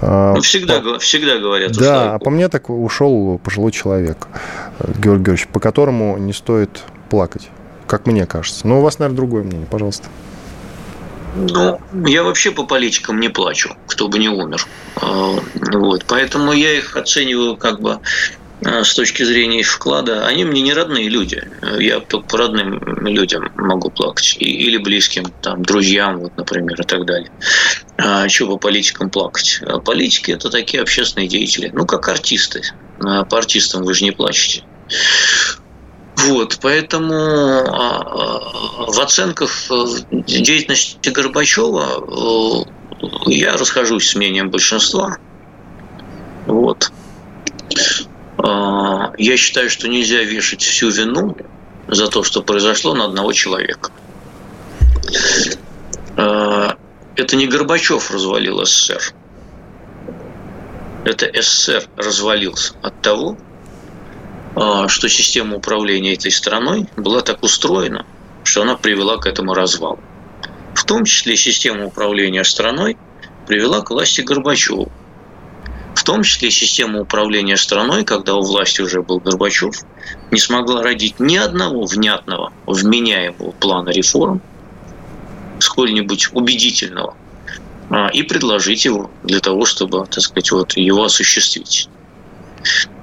А, 0.00 0.34
ну, 0.34 0.40
всегда, 0.40 0.80
по... 0.80 0.98
всегда 0.98 1.38
говорят. 1.38 1.72
Да, 1.72 2.14
а 2.14 2.18
по 2.18 2.30
мне 2.30 2.48
так 2.48 2.70
ушел 2.70 3.40
пожилой 3.42 3.72
человек, 3.72 4.26
Георгий 4.80 5.02
Георгиевич, 5.02 5.48
по 5.48 5.60
которому 5.60 6.18
не 6.18 6.32
стоит 6.32 6.82
плакать 7.10 7.48
как 7.86 8.06
мне 8.06 8.26
кажется. 8.26 8.66
Но 8.66 8.80
у 8.80 8.82
вас, 8.82 8.98
наверное, 8.98 9.16
другое 9.16 9.42
мнение, 9.42 9.66
пожалуйста. 9.70 10.08
Ну, 11.36 11.80
я 12.06 12.22
вообще 12.22 12.52
по 12.52 12.64
политикам 12.64 13.18
не 13.18 13.28
плачу, 13.28 13.76
кто 13.86 14.08
бы 14.08 14.18
не 14.18 14.28
умер. 14.28 14.66
А, 14.96 15.36
вот, 15.72 16.04
поэтому 16.06 16.52
я 16.52 16.72
их 16.78 16.96
оцениваю 16.96 17.56
как 17.56 17.80
бы 17.80 17.98
а, 18.64 18.84
с 18.84 18.94
точки 18.94 19.24
зрения 19.24 19.60
их 19.60 19.66
вклада, 19.66 20.26
они 20.26 20.44
мне 20.44 20.62
не 20.62 20.72
родные 20.72 21.08
люди. 21.08 21.42
Я 21.78 21.98
только 22.00 22.28
по 22.28 22.38
родным 22.38 22.78
людям 23.04 23.50
могу 23.56 23.90
плакать. 23.90 24.36
Или 24.38 24.76
близким, 24.76 25.26
там, 25.42 25.64
друзьям, 25.64 26.18
вот, 26.18 26.36
например, 26.36 26.80
и 26.80 26.84
так 26.84 27.04
далее. 27.04 27.30
А 27.96 28.28
чего 28.28 28.52
по 28.52 28.68
политикам 28.68 29.10
плакать? 29.10 29.60
А 29.62 29.78
политики– 29.78 30.30
это 30.32 30.50
такие 30.50 30.82
общественные 30.82 31.28
деятели. 31.28 31.70
Ну, 31.72 31.86
как 31.86 32.08
артисты. 32.08 32.62
А 33.00 33.24
по 33.24 33.38
артистам 33.38 33.84
вы 33.84 33.94
же 33.94 34.04
не 34.04 34.10
плачете. 34.10 34.64
Вот, 36.16 36.58
поэтому 36.60 37.14
а, 37.14 38.40
в 38.88 39.00
оценках 39.00 39.50
э, 39.70 39.84
деятельности 40.10 41.08
Горбачева 41.10 42.64
э, 42.66 43.04
я 43.26 43.56
расхожусь 43.56 44.08
с 44.08 44.14
мнением 44.14 44.50
большинства. 44.50 45.18
Вот. 46.46 46.90
Я 48.38 49.36
считаю, 49.36 49.70
что 49.70 49.88
нельзя 49.88 50.22
вешать 50.22 50.62
всю 50.62 50.90
вину 50.90 51.36
за 51.88 52.08
то, 52.08 52.22
что 52.22 52.42
произошло 52.42 52.94
на 52.94 53.06
одного 53.06 53.32
человека. 53.32 53.90
Это 57.16 57.36
не 57.36 57.46
Горбачев 57.46 58.10
развалил 58.10 58.64
СССР. 58.64 59.14
Это 61.04 61.30
СССР 61.32 61.84
развалился 61.96 62.74
от 62.82 63.00
того, 63.02 63.36
а, 64.56 64.88
что 64.88 65.08
система 65.08 65.56
управления 65.56 66.14
этой 66.14 66.32
страной 66.32 66.86
была 66.96 67.20
так 67.20 67.42
устроена, 67.42 68.04
что 68.42 68.62
она 68.62 68.76
привела 68.76 69.18
к 69.18 69.26
этому 69.26 69.54
развалу. 69.54 70.00
В 70.74 70.84
том 70.84 71.04
числе 71.04 71.36
система 71.36 71.86
управления 71.86 72.42
страной 72.42 72.96
привела 73.46 73.80
к 73.82 73.90
власти 73.90 74.22
Горбачева. 74.22 74.90
В 75.94 76.02
том 76.02 76.24
числе 76.24 76.50
система 76.50 77.00
управления 77.00 77.56
страной, 77.56 78.04
когда 78.04 78.34
у 78.34 78.42
власти 78.42 78.80
уже 78.80 79.02
был 79.02 79.20
Горбачев, 79.20 79.82
не 80.32 80.40
смогла 80.40 80.82
родить 80.82 81.20
ни 81.20 81.36
одного 81.36 81.84
внятного, 81.84 82.52
вменяемого 82.66 83.52
плана 83.52 83.90
реформ, 83.90 84.42
сколь-нибудь 85.58 86.30
убедительного, 86.32 87.16
а, 87.90 88.08
и 88.08 88.22
предложить 88.22 88.84
его 88.84 89.10
для 89.22 89.40
того, 89.40 89.64
чтобы, 89.64 90.06
так 90.06 90.20
сказать, 90.20 90.50
вот 90.52 90.76
его 90.76 91.04
осуществить. 91.04 91.88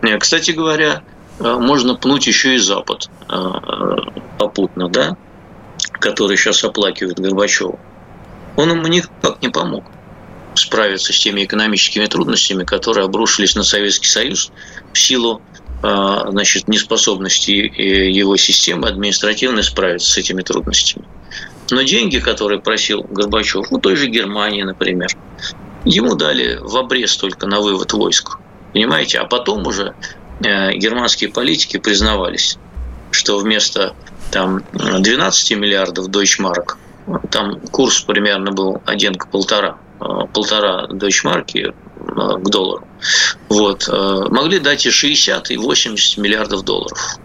Э, 0.01 0.17
кстати 0.17 0.51
говоря, 0.51 1.03
Э, 1.41 1.58
можно 1.60 1.96
пнуть 1.96 2.27
еще 2.27 2.55
и 2.55 2.58
Запад 2.58 3.10
э, 3.27 3.36
попутно, 4.38 4.89
да, 4.89 5.17
который 5.93 6.38
сейчас 6.38 6.63
оплакивает 6.63 7.20
Горбачева. 7.20 7.79
Он 8.58 8.70
ему 8.70 8.88
никак 8.88 9.41
не 9.41 9.50
помог 9.50 9.86
справиться 10.53 11.13
с 11.13 11.20
теми 11.20 11.46
экономическими 11.46 12.05
трудностями, 12.05 12.63
которые 12.63 13.05
обрушились 13.05 13.55
на 13.55 13.63
Советский 13.63 14.08
Союз 14.08 14.51
в 14.93 15.00
силу 15.00 15.41
значит, 15.81 16.67
неспособности 16.67 17.50
его 17.50 18.38
системы 18.38 18.88
административно 18.89 19.63
справиться 19.63 20.12
с 20.12 20.17
этими 20.17 20.43
трудностями. 20.43 21.05
Но 21.71 21.81
деньги, 21.81 22.19
которые 22.19 22.59
просил 22.59 23.03
Горбачев, 23.09 23.71
у 23.71 23.79
той 23.79 23.95
же 23.95 24.07
Германии, 24.07 24.63
например, 24.63 25.09
ему 25.85 26.15
дали 26.15 26.59
в 26.61 26.77
обрез 26.77 27.17
только 27.17 27.47
на 27.47 27.59
вывод 27.61 27.93
войск. 27.93 28.37
Понимаете? 28.73 29.19
А 29.19 29.25
потом 29.25 29.65
уже 29.65 29.95
Э, 30.43 30.73
германские 30.73 31.29
политики 31.29 31.77
признавались, 31.77 32.57
что 33.11 33.37
вместо 33.37 33.95
там, 34.31 34.63
12 34.73 35.57
миллиардов 35.57 36.07
дойчмарок, 36.07 36.77
там 37.29 37.59
курс 37.59 38.01
примерно 38.01 38.51
был 38.51 38.81
один 38.85 39.15
к 39.15 39.29
полтора, 39.29 39.77
э, 39.99 40.05
полтора 40.33 40.87
дойчмарки 40.87 41.67
э, 41.67 41.73
к 42.03 42.49
доллару, 42.49 42.87
вот, 43.49 43.87
могли 43.87 44.59
дать 44.59 44.85
и 44.85 44.89
60, 44.89 45.51
и 45.51 45.57
80 45.57 46.17
миллиардов 46.17 46.63
долларов. 46.63 47.17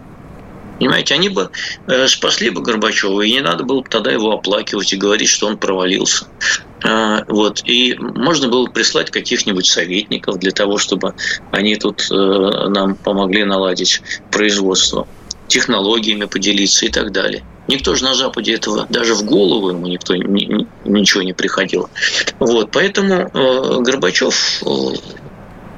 Понимаете, 0.77 1.15
они 1.15 1.29
бы 1.29 1.49
э, 1.87 2.07
спасли 2.07 2.49
бы 2.49 2.61
Горбачева, 2.61 3.21
и 3.21 3.31
не 3.31 3.41
надо 3.41 3.63
было 3.63 3.81
бы 3.81 3.89
тогда 3.89 4.11
его 4.11 4.31
оплакивать 4.31 4.93
и 4.93 4.97
говорить, 4.97 5.29
что 5.29 5.47
он 5.47 5.57
провалился. 5.57 6.27
А, 6.83 7.23
вот. 7.27 7.61
И 7.65 7.95
можно 7.99 8.47
было 8.47 8.67
прислать 8.67 9.09
каких-нибудь 9.09 9.65
советников 9.65 10.39
для 10.39 10.51
того, 10.51 10.77
чтобы 10.77 11.15
они 11.51 11.75
тут 11.75 12.07
э, 12.11 12.13
нам 12.13 12.95
помогли 12.95 13.43
наладить 13.43 14.01
производство, 14.31 15.07
технологиями 15.47 16.25
поделиться 16.25 16.85
и 16.85 16.89
так 16.89 17.11
далее. 17.11 17.43
Никто 17.67 17.95
же 17.95 18.03
на 18.03 18.15
Западе 18.15 18.53
этого, 18.53 18.85
даже 18.89 19.13
в 19.13 19.23
голову 19.25 19.71
ему 19.71 19.87
никто 19.87 20.15
ничего 20.15 21.23
не 21.23 21.33
приходил. 21.33 21.89
Вот. 22.39 22.71
Поэтому 22.71 23.29
э, 23.33 23.81
Горбачев 23.81 24.61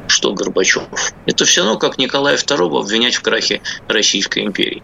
что 0.10 0.34
Горбачев. 0.34 0.84
Это 1.26 1.46
все 1.46 1.62
равно, 1.62 1.78
как 1.78 1.98
Николая 1.98 2.38
II 2.38 2.80
обвинять 2.80 3.16
в 3.16 3.22
крахе 3.22 3.62
Российской 3.88 4.44
империи. 4.46 4.84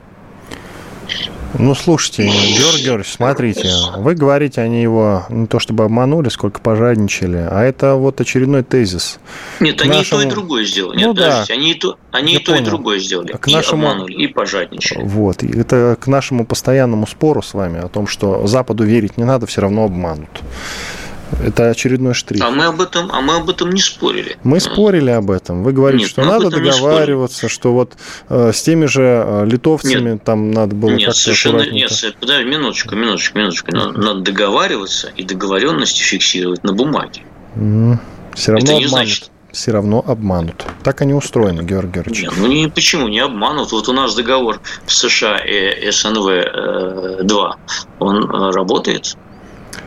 Ну, 1.57 1.73
слушайте, 1.73 2.23
Георгий 2.23 2.83
Георгиевич, 2.83 3.13
смотрите, 3.13 3.69
вы 3.97 4.13
говорите, 4.13 4.59
они 4.61 4.81
его 4.81 5.25
не 5.29 5.47
то 5.47 5.59
чтобы 5.59 5.85
обманули, 5.85 6.27
сколько 6.27 6.59
пожадничали, 6.59 7.47
а 7.49 7.63
это 7.63 7.95
вот 7.95 8.19
очередной 8.19 8.63
тезис. 8.63 9.19
Нет, 9.61 9.79
они 9.81 9.91
нашему... 9.91 10.21
и 10.21 10.23
то, 10.23 10.27
и 10.27 10.31
другое 10.31 10.65
сделали. 10.65 10.97
Нет, 10.97 11.07
ну, 11.07 11.13
да. 11.13 11.45
они 11.49 11.71
и 11.71 11.75
то, 11.75 11.97
они 12.11 12.35
и, 12.35 12.39
то 12.39 12.55
и 12.55 12.59
другое 12.59 12.99
сделали. 12.99 13.31
К 13.33 13.47
и 13.47 13.53
нашему... 13.53 13.87
обманули, 13.87 14.13
и 14.15 14.27
пожадничали. 14.27 15.03
Вот, 15.03 15.43
это 15.43 15.97
к 15.99 16.07
нашему 16.07 16.45
постоянному 16.45 17.07
спору 17.07 17.41
с 17.41 17.53
вами 17.53 17.79
о 17.79 17.87
том, 17.87 18.07
что 18.07 18.45
Западу 18.47 18.83
верить 18.83 19.17
не 19.17 19.23
надо, 19.23 19.45
все 19.45 19.61
равно 19.61 19.85
обманут. 19.85 20.41
Это 21.43 21.69
очередной 21.69 22.13
штрих. 22.13 22.41
А 22.43 22.51
мы 22.51 22.65
об 22.65 22.81
этом, 22.81 23.11
а 23.11 23.21
мы 23.21 23.35
об 23.35 23.49
этом 23.49 23.71
не 23.71 23.81
спорили. 23.81 24.37
Мы 24.43 24.59
спорили 24.59 25.09
об 25.09 25.31
этом. 25.31 25.63
Вы 25.63 25.73
говорите, 25.73 26.03
Нет, 26.03 26.11
что 26.11 26.23
надо 26.23 26.49
договариваться, 26.49 27.49
что 27.49 27.73
вот 27.73 27.93
э, 28.29 28.51
с 28.53 28.61
теми 28.61 28.85
же 28.85 29.23
э, 29.25 29.45
литовцами 29.45 30.11
нет, 30.11 30.23
там 30.23 30.51
надо 30.51 30.75
было 30.75 30.91
нет, 30.91 31.15
совершенно 31.15 31.69
нет. 31.69 31.91
Подожди, 32.19 32.49
минуточку, 32.49 32.95
минуточку, 32.95 33.37
минуточку. 33.37 33.71
Надо, 33.71 33.99
надо 33.99 34.19
договариваться 34.21 35.11
и 35.15 35.23
договоренности 35.23 36.01
фиксировать 36.01 36.63
на 36.63 36.73
бумаге. 36.73 37.23
Mm. 37.55 37.97
Все 38.33 38.51
равно 38.51 38.65
Это 38.65 38.75
обманут. 38.75 38.89
Значит... 38.89 39.31
Все 39.51 39.71
равно 39.71 40.03
обманут. 40.05 40.65
Так 40.83 41.01
они 41.01 41.13
устроены, 41.13 41.61
Георгий 41.61 41.93
Георгиевич. 41.93 42.23
Нет, 42.23 42.33
ну 42.37 42.47
не, 42.47 42.67
почему 42.67 43.07
не 43.07 43.19
обманут? 43.19 43.71
Вот 43.71 43.87
у 43.87 43.93
нас 43.93 44.13
договор 44.13 44.59
США 44.85 45.37
и 45.37 45.87
СНВ-2, 45.89 47.23
э, 47.23 47.53
он 47.99 48.23
э, 48.29 48.51
работает 48.51 49.15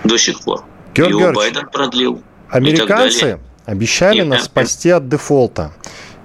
до 0.05 0.16
сих 0.16 0.40
пор. 0.40 0.64
Георгий 0.94 1.18
Его 1.18 1.33
Байден 1.33 1.68
продлил. 1.70 2.22
Американцы 2.51 3.38
обещали 3.66 4.20
и, 4.20 4.24
нас 4.24 4.44
спасти 4.44 4.90
от 4.90 5.09
дефолта. 5.09 5.72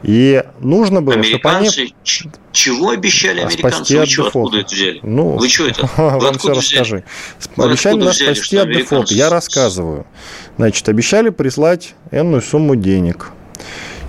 И 0.04 0.43
нужно 0.60 1.02
было, 1.02 1.15
американцы, 1.15 1.88
чтобы 2.04 2.32
они... 2.34 2.43
Чего 2.52 2.89
обещали 2.89 3.39
а 3.39 3.47
американцы? 3.47 3.97
Вы 3.97 4.06
что, 4.06 4.28
откуда 4.28 4.60
это 4.60 4.76
взяли? 4.76 4.99
Ну, 5.02 5.38
Вы 5.38 5.47
что 5.47 5.65
это? 5.65 5.89
Вы 5.97 6.19
вам 6.19 6.38
все 6.38 6.49
расскажи. 6.49 7.04
Вы 7.56 7.65
обещали 7.65 7.95
нас 7.95 8.15
взяли, 8.17 8.34
спасти 8.34 8.58
от 8.58 8.67
дефолта. 8.67 9.13
Я 9.13 9.30
рассказываю. 9.30 10.06
Значит, 10.58 10.88
обещали 10.89 11.30
прислать 11.30 11.95
энную 12.12 12.41
сумму 12.41 12.76
денег. 12.76 13.32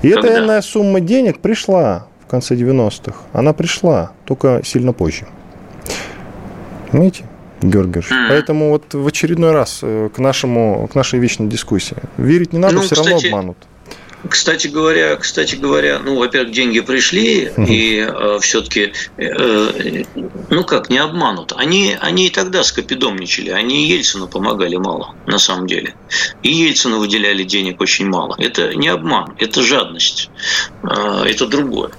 И 0.02 0.10
Когда? 0.10 0.28
эта 0.28 0.38
энная 0.40 0.62
сумма 0.62 1.00
денег 1.00 1.40
пришла 1.40 2.08
в 2.26 2.30
конце 2.30 2.56
90-х. 2.56 3.16
Она 3.32 3.52
пришла, 3.52 4.12
только 4.26 4.62
сильно 4.64 4.92
позже. 4.92 5.28
Понимаете? 6.90 7.24
Георгиевич. 7.62 8.10
Mm. 8.10 8.28
Поэтому 8.28 8.70
вот 8.70 8.94
в 8.94 9.06
очередной 9.06 9.52
раз 9.52 9.80
э, 9.82 10.08
к, 10.14 10.18
нашему, 10.18 10.88
к 10.90 10.94
нашей 10.94 11.18
вечной 11.18 11.48
дискуссии. 11.48 11.96
Верить 12.16 12.52
не 12.52 12.58
надо, 12.58 12.76
ну, 12.76 12.80
все 12.82 12.94
кстати, 12.94 13.10
равно 13.10 13.26
обманут. 13.26 13.56
Кстати 14.28 14.68
говоря, 14.68 15.16
кстати 15.16 15.56
говоря, 15.56 15.98
ну, 15.98 16.16
во-первых, 16.16 16.52
деньги 16.52 16.80
пришли, 16.80 17.50
и 17.68 17.98
э, 17.98 18.38
все-таки, 18.40 18.92
э, 19.16 20.04
ну 20.50 20.64
как, 20.64 20.88
не 20.90 20.98
обманут. 20.98 21.52
Они, 21.56 21.96
они 22.00 22.26
и 22.26 22.30
тогда 22.30 22.62
скопидомничали, 22.62 23.50
они 23.50 23.87
и 23.87 23.92
Ельцину 23.92 24.28
помогали 24.28 24.76
мало, 24.76 25.14
на 25.26 25.38
самом 25.38 25.66
деле. 25.66 25.94
И 26.42 26.50
Ельцину 26.50 26.98
выделяли 26.98 27.42
денег 27.42 27.80
очень 27.80 28.06
мало. 28.08 28.34
Это 28.38 28.74
не 28.74 28.88
обман, 28.88 29.34
это 29.38 29.62
жадность, 29.62 30.30
э, 30.82 31.24
это 31.26 31.46
другое. 31.46 31.90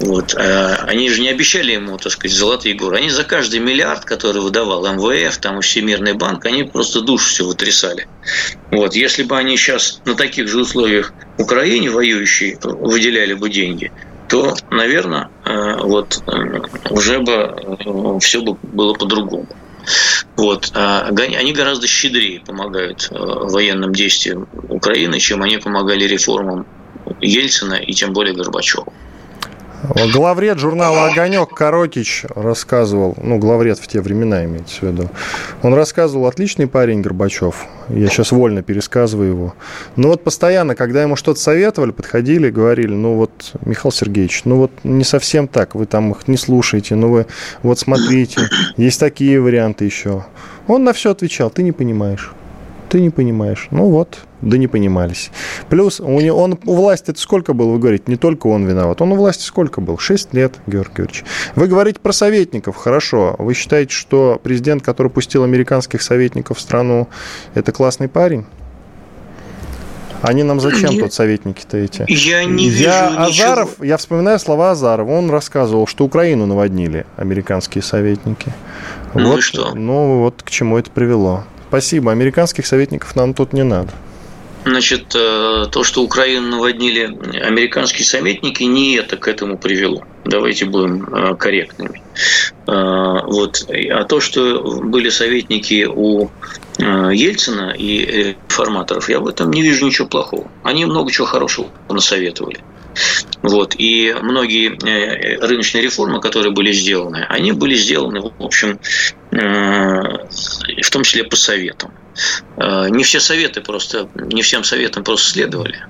Вот. 0.00 0.34
Э, 0.34 0.74
они 0.86 1.08
же 1.08 1.22
не 1.22 1.28
обещали 1.28 1.72
ему, 1.72 1.96
так 1.96 2.12
сказать, 2.12 2.36
золотые 2.36 2.74
горы. 2.74 2.98
Они 2.98 3.08
за 3.08 3.24
каждый 3.24 3.60
миллиард, 3.60 4.04
который 4.04 4.42
выдавал 4.42 4.86
МВФ, 4.86 5.36
там, 5.38 5.60
Всемирный 5.60 6.12
банк, 6.12 6.44
они 6.44 6.64
просто 6.64 7.00
душу 7.00 7.28
все 7.28 7.44
вытрясали. 7.44 8.08
Вот. 8.70 8.94
Если 8.94 9.22
бы 9.22 9.38
они 9.38 9.56
сейчас 9.56 10.00
на 10.04 10.14
таких 10.14 10.48
же 10.48 10.60
условиях 10.60 11.12
Украине 11.38 11.90
воюющей 11.90 12.56
выделяли 12.62 13.34
бы 13.34 13.48
деньги, 13.48 13.90
то, 14.28 14.54
наверное, 14.70 15.28
э, 15.44 15.76
вот 15.82 16.22
э, 16.26 16.60
уже 16.90 17.20
бы 17.20 17.32
э, 17.32 18.18
все 18.20 18.40
бы 18.40 18.56
было 18.62 18.94
по-другому. 18.94 19.46
Вот. 20.36 20.70
А 20.74 21.08
они 21.08 21.52
гораздо 21.52 21.86
щедрее 21.86 22.40
помогают 22.40 23.08
военным 23.10 23.92
действиям 23.92 24.48
Украины, 24.68 25.18
чем 25.18 25.42
они 25.42 25.58
помогали 25.58 26.04
реформам 26.04 26.66
Ельцина 27.20 27.74
и 27.74 27.92
тем 27.92 28.12
более 28.12 28.34
Горбачеву. 28.34 28.92
Главред 29.82 30.60
журнала 30.60 31.06
«Огонек» 31.06 31.50
Коротич 31.50 32.24
рассказывал, 32.36 33.16
ну, 33.20 33.38
главред 33.38 33.80
в 33.80 33.88
те 33.88 34.00
времена 34.00 34.44
имеется 34.44 34.78
в 34.80 34.82
виду, 34.82 35.10
он 35.62 35.74
рассказывал, 35.74 36.26
отличный 36.26 36.68
парень 36.68 37.02
Горбачев, 37.02 37.66
я 37.88 38.06
сейчас 38.06 38.30
вольно 38.30 38.62
пересказываю 38.62 39.28
его, 39.28 39.54
но 39.96 40.08
вот 40.08 40.22
постоянно, 40.22 40.76
когда 40.76 41.02
ему 41.02 41.16
что-то 41.16 41.40
советовали, 41.40 41.90
подходили, 41.90 42.48
говорили, 42.50 42.92
ну 42.92 43.16
вот, 43.16 43.54
Михаил 43.64 43.90
Сергеевич, 43.90 44.42
ну 44.44 44.56
вот 44.56 44.70
не 44.84 45.02
совсем 45.02 45.48
так, 45.48 45.74
вы 45.74 45.86
там 45.86 46.12
их 46.12 46.28
не 46.28 46.36
слушаете, 46.36 46.94
ну 46.94 47.08
вы 47.08 47.26
вот 47.64 47.80
смотрите, 47.80 48.42
есть 48.76 49.00
такие 49.00 49.40
варианты 49.40 49.84
еще. 49.84 50.24
Он 50.68 50.84
на 50.84 50.92
все 50.92 51.10
отвечал, 51.10 51.50
ты 51.50 51.64
не 51.64 51.72
понимаешь 51.72 52.30
ты 52.92 53.00
не 53.00 53.08
понимаешь. 53.08 53.68
Ну 53.70 53.86
вот, 53.86 54.18
да 54.42 54.58
не 54.58 54.66
понимались. 54.66 55.30
Плюс 55.70 55.98
у 55.98 56.20
него, 56.20 56.42
он 56.42 56.58
у 56.66 56.74
власти 56.74 57.12
это 57.12 57.18
сколько 57.18 57.54
был, 57.54 57.70
вы 57.70 57.78
говорите, 57.78 58.04
не 58.06 58.16
только 58.16 58.48
он 58.48 58.66
виноват. 58.66 59.00
Он 59.00 59.12
у 59.12 59.16
власти 59.16 59.44
сколько 59.44 59.80
был? 59.80 59.96
Шесть 59.96 60.34
лет, 60.34 60.56
Георгий 60.66 60.96
Георгиевич. 60.96 61.24
Вы 61.56 61.68
говорите 61.68 62.00
про 62.00 62.12
советников, 62.12 62.76
хорошо. 62.76 63.34
Вы 63.38 63.54
считаете, 63.54 63.94
что 63.94 64.38
президент, 64.42 64.82
который 64.82 65.10
пустил 65.10 65.42
американских 65.42 66.02
советников 66.02 66.58
в 66.58 66.60
страну, 66.60 67.08
это 67.54 67.72
классный 67.72 68.08
парень? 68.08 68.44
Они 70.20 70.42
нам 70.42 70.60
зачем 70.60 70.98
тут 70.98 71.14
советники-то 71.14 71.78
эти? 71.78 72.04
Я 72.08 72.44
не 72.44 72.68
я 72.68 73.08
вижу 73.08 73.22
Азаров, 73.22 73.70
ничего. 73.70 73.84
я 73.86 73.96
вспоминаю 73.96 74.38
слова 74.38 74.72
Азарова. 74.72 75.10
Он 75.10 75.30
рассказывал, 75.30 75.86
что 75.86 76.04
Украину 76.04 76.44
наводнили 76.44 77.06
американские 77.16 77.82
советники. 77.82 78.52
Ну 79.14 79.30
вот, 79.30 79.38
и 79.38 79.40
что? 79.40 79.74
Ну 79.74 80.18
вот 80.18 80.42
к 80.42 80.50
чему 80.50 80.76
это 80.76 80.90
привело. 80.90 81.44
Спасибо. 81.72 82.12
Американских 82.12 82.66
советников 82.66 83.16
нам 83.16 83.32
тут 83.32 83.54
не 83.54 83.64
надо. 83.64 83.92
Значит, 84.66 85.14
э, 85.14 85.64
то, 85.72 85.84
что 85.84 86.02
Украину 86.02 86.48
наводнили 86.48 87.04
американские 87.42 88.04
советники, 88.04 88.62
не 88.64 88.96
это 88.96 89.16
к 89.16 89.26
этому 89.26 89.56
привело. 89.56 90.04
Давайте 90.26 90.66
будем 90.66 91.04
э, 91.04 91.34
корректными. 91.34 92.02
Э, 92.66 93.22
Вот. 93.24 93.66
А 93.90 94.04
то, 94.04 94.20
что 94.20 94.60
были 94.82 95.08
советники 95.08 95.88
у 95.90 96.28
Ельцина 96.76 97.74
и 97.78 98.34
реформаторов, 98.50 99.08
я 99.08 99.20
в 99.20 99.26
этом 99.26 99.50
не 99.50 99.62
вижу 99.62 99.86
ничего 99.86 100.06
плохого. 100.06 100.50
Они 100.62 100.84
много 100.84 101.10
чего 101.10 101.26
хорошего 101.26 101.68
насоветовали. 101.88 102.58
Вот. 103.40 103.74
И 103.78 104.14
многие 104.20 104.76
рыночные 105.40 105.82
реформы, 105.82 106.20
которые 106.20 106.52
были 106.52 106.72
сделаны, 106.72 107.24
они 107.30 107.52
были 107.52 107.74
сделаны, 107.76 108.20
в 108.20 108.42
общем, 108.44 108.78
в 109.32 110.90
том 110.90 111.02
числе 111.04 111.24
по 111.24 111.36
советам. 111.36 111.90
Не 112.56 113.02
все 113.02 113.18
советы 113.18 113.62
просто, 113.62 114.08
не 114.14 114.42
всем 114.42 114.62
советам 114.62 115.04
просто 115.04 115.32
следовали. 115.32 115.82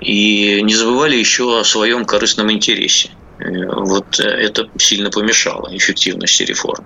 И 0.00 0.62
не 0.62 0.74
забывали 0.74 1.16
еще 1.16 1.60
о 1.60 1.64
своем 1.64 2.04
корыстном 2.04 2.50
интересе. 2.50 3.10
Вот 3.40 4.18
это 4.18 4.68
сильно 4.78 5.10
помешало 5.10 5.68
эффективности 5.76 6.42
реформ. 6.42 6.84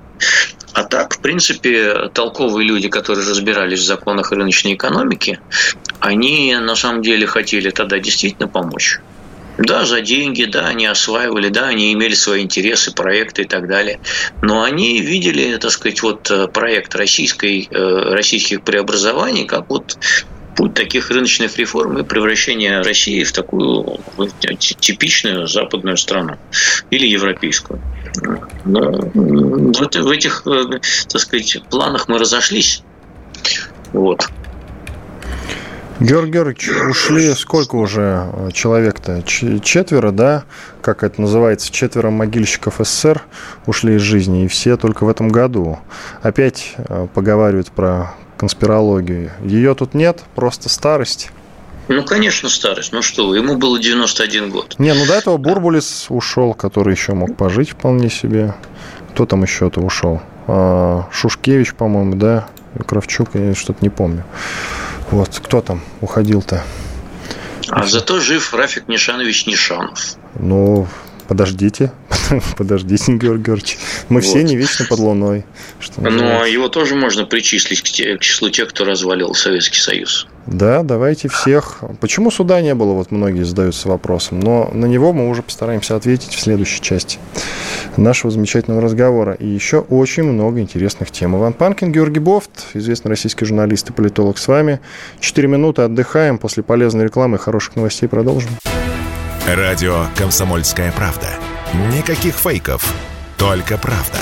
А 0.75 0.85
так, 0.85 1.15
в 1.15 1.21
принципе, 1.21 2.09
толковые 2.13 2.67
люди, 2.67 2.89
которые 2.89 3.27
разбирались 3.27 3.81
в 3.81 3.87
законах 3.87 4.33
рыночной 4.33 4.75
экономики, 4.75 5.39
они 6.01 6.55
на 6.57 6.75
самом 6.77 7.01
деле 7.01 7.27
хотели 7.27 7.71
тогда 7.71 7.99
действительно 7.99 8.49
помочь. 8.49 9.01
Да, 9.59 9.85
за 9.85 10.01
деньги, 10.01 10.45
да, 10.45 10.67
они 10.69 10.87
осваивали, 10.87 11.49
да, 11.49 11.69
они 11.69 11.93
имели 11.93 12.15
свои 12.15 12.43
интересы, 12.43 12.93
проекты 12.93 13.43
и 13.43 13.47
так 13.47 13.69
далее. 13.69 14.01
Но 14.41 14.63
они 14.63 15.01
видели, 15.01 15.57
так 15.57 15.71
сказать, 15.71 16.03
вот 16.03 16.31
проект 16.53 16.95
российской, 16.95 17.69
российских 17.71 18.63
преобразований 18.63 19.45
как 19.45 19.69
вот 19.69 19.99
путь 20.57 20.75
таких 20.75 21.11
рыночных 21.11 21.57
реформ 21.57 21.99
и 21.99 22.03
превращения 22.03 22.83
России 22.83 23.25
в 23.25 23.33
такую 23.33 24.01
типичную 24.59 25.47
западную 25.47 25.97
страну 25.97 26.37
или 26.91 27.07
европейскую. 27.07 27.81
Но 28.65 28.81
в 29.15 30.11
этих, 30.11 30.45
так 30.45 31.21
сказать, 31.21 31.59
планах 31.71 32.09
мы 32.09 32.19
разошлись. 32.19 32.83
Вот. 33.93 34.29
Георгий 36.03 36.33
Георгиевич, 36.33 36.69
ушли 36.91 37.33
сколько 37.35 37.77
уже 37.77 38.27
человек-то? 38.53 39.23
Четверо, 39.23 40.11
да? 40.11 40.43
Как 40.81 41.05
это 41.05 41.21
называется? 41.21 41.71
Четверо 41.71 42.11
могильщиков 42.11 42.75
СССР 42.81 43.23
ушли 43.67 43.95
из 43.95 44.01
жизни, 44.01 44.45
и 44.45 44.49
все 44.49 44.77
только 44.77 45.05
в 45.05 45.09
этом 45.09 45.29
году. 45.29 45.79
Опять 46.21 46.75
поговаривают 47.15 47.71
про 47.71 48.15
конспирологию. 48.37 49.31
Ее 49.45 49.77
тут 49.77 49.95
нет, 49.95 50.25
просто 50.35 50.69
старость. 50.69 51.31
Ну, 51.87 52.05
конечно, 52.05 52.49
старость. 52.49 52.93
Ну 52.93 53.03
что, 53.03 53.33
ему 53.37 53.57
было 53.57 53.79
91 53.79 54.51
год. 54.51 54.75
Не, 54.79 54.95
ну 54.95 55.07
до 55.07 55.15
этого 55.15 55.37
Бурбулис 55.37 56.07
ушел, 56.09 56.53
который 56.53 56.95
еще 56.95 57.15
мог 57.15 57.37
пожить 57.37 57.71
вполне 57.71 58.11
себе. 58.11 58.55
Кто 59.13 59.25
там 59.25 59.45
еще-то 59.45 59.81
ушел? 59.81 60.21
Шушкевич, 61.13 61.75
по-моему, 61.75 62.17
да? 62.17 62.49
Кравчук, 62.89 63.29
я 63.35 63.55
что-то 63.55 63.79
не 63.83 63.91
помню. 63.91 64.25
Вот, 65.13 65.41
кто 65.45 65.61
там 65.61 65.83
уходил-то? 66.01 66.65
А 67.69 67.87
зато 67.87 68.19
жив 68.19 68.55
Рафик 68.55 68.89
Нишанович 68.89 69.47
Нишанов. 69.47 70.17
Ну, 70.41 70.89
подождите, 71.29 71.93
подождите, 72.57 73.13
Георгий 73.13 73.45
Георгиевич. 73.45 73.79
Мы 74.09 74.21
вот. 74.21 74.25
все 74.25 74.43
не 74.43 74.57
вечно 74.57 74.87
под 74.87 74.99
луной. 74.99 75.45
Что 75.81 76.01
Но 76.01 76.47
его 76.47 76.69
тоже 76.69 76.95
можно 76.95 77.27
причислить 77.27 77.83
к, 77.83 77.85
те, 77.85 78.17
к 78.17 78.21
числу 78.21 78.49
тех, 78.49 78.71
кто 78.71 78.87
развалил 78.87 79.35
Советский 79.35 79.81
Союз. 79.81 80.27
Да, 80.47 80.83
давайте 80.83 81.29
всех. 81.29 81.79
Почему 82.01 82.31
суда 82.31 82.61
не 82.61 82.75
было, 82.75 82.93
вот 82.93 83.11
многие 83.11 83.45
задаются 83.45 83.89
вопросом. 83.89 84.41
Но 84.41 84.71
на 84.73 84.87
него 84.87 85.13
мы 85.13 85.29
уже 85.29 85.43
постараемся 85.43 85.97
ответить 85.97 86.35
в 86.35 86.41
следующей 86.41 86.81
части 86.81 87.19
нашего 87.97 88.31
замечательного 88.31 88.83
разговора. 88.83 89.35
И 89.35 89.47
еще 89.47 89.79
очень 89.79 90.25
много 90.25 90.61
интересных 90.61 91.11
тем. 91.11 91.37
Иван 91.37 91.53
Панкин, 91.53 91.93
Георгий 91.93 92.21
Бофт, 92.21 92.51
известный 92.75 93.11
российский 93.11 93.45
журналист 93.45 93.91
и 93.91 93.93
политолог 93.93 94.39
с 94.39 94.49
вами. 94.49 94.81
Четыре 95.21 95.49
минуты 95.49 95.83
отдыхаем. 95.83 96.39
После 96.39 96.63
полезной 96.63 97.05
рекламы 97.05 97.37
и 97.37 97.41
хороших 97.41 97.77
новостей 97.77 98.09
продолжим. 98.09 98.51
Радио 99.47 100.07
«Комсомольская 100.17 100.93
правда». 100.93 101.29
Никаких 101.97 102.35
фейков, 102.35 102.95
только 103.39 103.79
правда. 103.79 104.19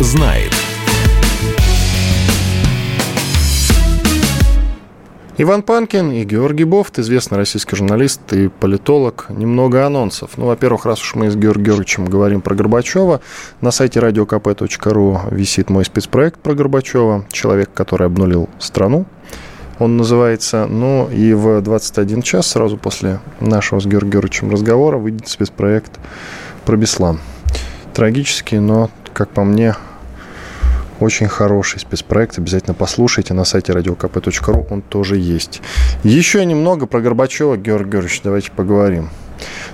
Знает. 0.00 0.52
Иван 5.38 5.62
Панкин 5.62 6.12
и 6.12 6.24
Георгий 6.24 6.64
Бофт, 6.64 6.98
известный 6.98 7.36
российский 7.36 7.76
журналист 7.76 8.32
и 8.32 8.48
политолог. 8.48 9.26
Немного 9.28 9.84
анонсов. 9.84 10.38
Ну, 10.38 10.46
во-первых, 10.46 10.86
раз 10.86 11.02
уж 11.02 11.14
мы 11.14 11.30
с 11.30 11.36
Георгием 11.36 11.64
Георгиевичем 11.64 12.06
говорим 12.06 12.40
про 12.40 12.54
Горбачева, 12.54 13.20
на 13.60 13.70
сайте 13.70 14.00
radiokp.ru 14.00 15.34
висит 15.34 15.68
мой 15.68 15.84
спецпроект 15.84 16.40
про 16.40 16.54
Горбачева. 16.54 17.26
Человек, 17.30 17.70
который 17.74 18.06
обнулил 18.06 18.48
страну. 18.58 19.04
Он 19.78 19.98
называется, 19.98 20.66
ну 20.66 21.10
и 21.10 21.34
в 21.34 21.60
21 21.60 22.22
час, 22.22 22.46
сразу 22.46 22.78
после 22.78 23.20
нашего 23.40 23.78
с 23.78 23.84
Георгием 23.84 24.12
Георгиевичем 24.12 24.50
разговора, 24.50 24.96
выйдет 24.96 25.28
спецпроект 25.28 25.92
про 26.64 26.78
Беслан. 26.78 27.20
Трагический, 27.92 28.58
но, 28.58 28.90
как 29.16 29.30
по 29.30 29.44
мне, 29.44 29.74
очень 31.00 31.26
хороший 31.26 31.80
спецпроект. 31.80 32.38
Обязательно 32.38 32.74
послушайте 32.74 33.32
на 33.32 33.44
сайте 33.44 33.72
radiokp.ru. 33.72 34.66
Он 34.70 34.82
тоже 34.82 35.16
есть. 35.16 35.62
Еще 36.04 36.44
немного 36.44 36.86
про 36.86 37.00
Горбачева, 37.00 37.56
Георгий 37.56 37.92
Георгиевич, 37.92 38.20
давайте 38.22 38.50
поговорим. 38.50 39.08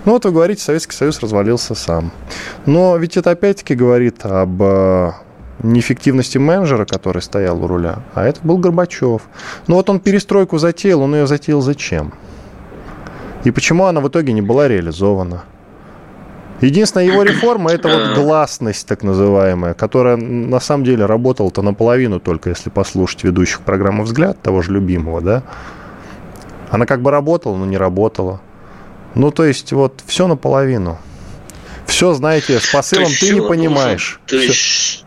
Ну 0.04 0.12
вот 0.12 0.24
вы 0.24 0.30
говорите, 0.30 0.62
Советский 0.62 0.94
Союз 0.94 1.20
развалился 1.20 1.74
сам. 1.74 2.12
Но 2.66 2.96
ведь 2.96 3.16
это 3.16 3.32
опять-таки 3.32 3.74
говорит 3.74 4.24
об 4.24 4.62
неэффективности 5.64 6.38
менеджера, 6.38 6.84
который 6.84 7.20
стоял 7.20 7.64
у 7.64 7.66
руля, 7.66 7.98
а 8.14 8.24
это 8.24 8.40
был 8.44 8.58
Горбачев. 8.58 9.22
Ну 9.66 9.74
вот 9.74 9.90
он 9.90 9.98
перестройку 9.98 10.58
затеял, 10.58 11.02
он 11.02 11.16
ее 11.16 11.26
затеял 11.26 11.62
зачем? 11.62 12.14
И 13.42 13.50
почему 13.50 13.86
она 13.86 14.00
в 14.00 14.06
итоге 14.06 14.32
не 14.32 14.42
была 14.42 14.68
реализована? 14.68 15.42
Единственная 16.62 17.06
его 17.06 17.22
реформа– 17.24 17.70
это 17.72 17.88
вот 17.88 18.14
гласность, 18.14 18.86
так 18.86 19.02
называемая, 19.02 19.74
которая 19.74 20.16
на 20.16 20.60
самом 20.60 20.84
деле 20.84 21.06
работала-то 21.06 21.60
наполовину 21.60 22.20
только, 22.20 22.50
если 22.50 22.70
послушать 22.70 23.24
ведущих 23.24 23.60
программы 23.60 24.04
«Взгляд», 24.04 24.40
того 24.40 24.62
же 24.62 24.72
любимого, 24.72 25.20
да? 25.20 25.42
Она 26.70 26.86
как 26.86 27.02
бы 27.02 27.10
работала, 27.10 27.56
но 27.56 27.66
не 27.66 27.76
работала. 27.76 28.40
Ну, 29.14 29.30
то 29.30 29.44
есть, 29.44 29.72
вот 29.72 30.02
все 30.06 30.26
наполовину. 30.26 30.98
Все, 31.86 32.14
знаете, 32.14 32.60
с 32.60 32.72
посылом 32.72 33.10
ты 33.20 33.34
не 33.34 33.42
понимаешь. 33.42 34.20
То 34.26 34.36
есть, 34.36 35.04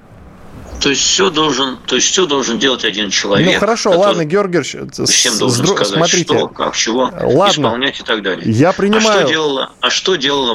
то 0.81 0.89
есть 0.89 1.01
все 1.01 1.29
должен, 1.29 1.77
то 1.87 1.95
есть 1.95 2.07
все 2.07 2.25
должен 2.25 2.59
делать 2.59 2.83
один 2.83 3.09
человек. 3.09 3.53
Ну 3.53 3.59
хорошо, 3.59 3.97
ладно, 3.97 4.25
Георгиевич, 4.25 4.75
всем 5.07 5.37
должен 5.37 5.65
сдро... 5.65 5.75
сказать, 5.75 5.93
смотрите, 5.95 6.37
что, 6.37 6.47
как, 6.49 6.75
чего 6.75 7.09
ладно, 7.11 7.49
исполнять 7.49 7.99
и 7.99 8.03
так 8.03 8.21
далее. 8.21 8.43
Я 8.51 8.73
принимаю. 8.73 9.07
А 9.07 9.21
что 9.21 9.27
делала, 9.27 9.71
а 9.79 9.89
что 9.89 10.15
делала 10.15 10.53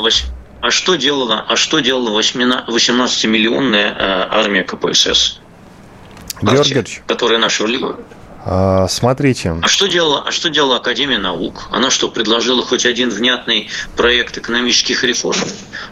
а 0.62 0.70
что 0.70 0.96
делала, 0.96 1.44
а 1.48 1.56
что 1.56 1.80
делала 1.80 2.20
18-миллионная 2.20 3.96
армия 4.30 4.62
КПСС? 4.62 5.40
Георгиевич. 6.42 7.02
Которая 7.06 7.38
наша 7.38 7.64
А, 8.42 8.88
смотрите. 8.88 9.54
А 9.60 9.68
что 9.68 9.86
делала, 9.86 10.24
а 10.26 10.30
что 10.30 10.48
делала 10.48 10.76
Академия 10.76 11.18
наук? 11.18 11.68
Она 11.70 11.90
что, 11.90 12.08
предложила 12.08 12.62
хоть 12.62 12.86
один 12.86 13.10
внятный 13.10 13.68
проект 13.96 14.38
экономических 14.38 15.04
реформ? 15.04 15.40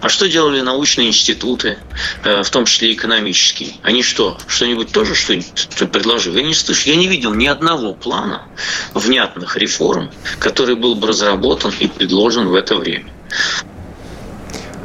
А 0.00 0.08
что 0.08 0.28
делали 0.28 0.62
научные 0.62 1.08
институты, 1.08 1.78
э, 2.24 2.42
в 2.42 2.48
том 2.48 2.64
числе 2.64 2.94
экономические? 2.94 3.72
Они 3.82 4.02
что, 4.02 4.38
что-нибудь 4.46 4.92
тоже 4.92 5.14
что-нибудь 5.14 5.90
предложили? 5.92 6.40
Я 6.40 6.46
не 6.46 6.54
слышу, 6.54 6.88
я 6.88 6.96
не 6.96 7.06
видел 7.06 7.34
ни 7.34 7.46
одного 7.46 7.92
плана 7.92 8.42
внятных 8.94 9.56
реформ, 9.58 10.10
который 10.38 10.74
был 10.74 10.94
бы 10.94 11.08
разработан 11.08 11.72
и 11.78 11.86
предложен 11.86 12.48
в 12.48 12.54
это 12.54 12.76
время. 12.76 13.12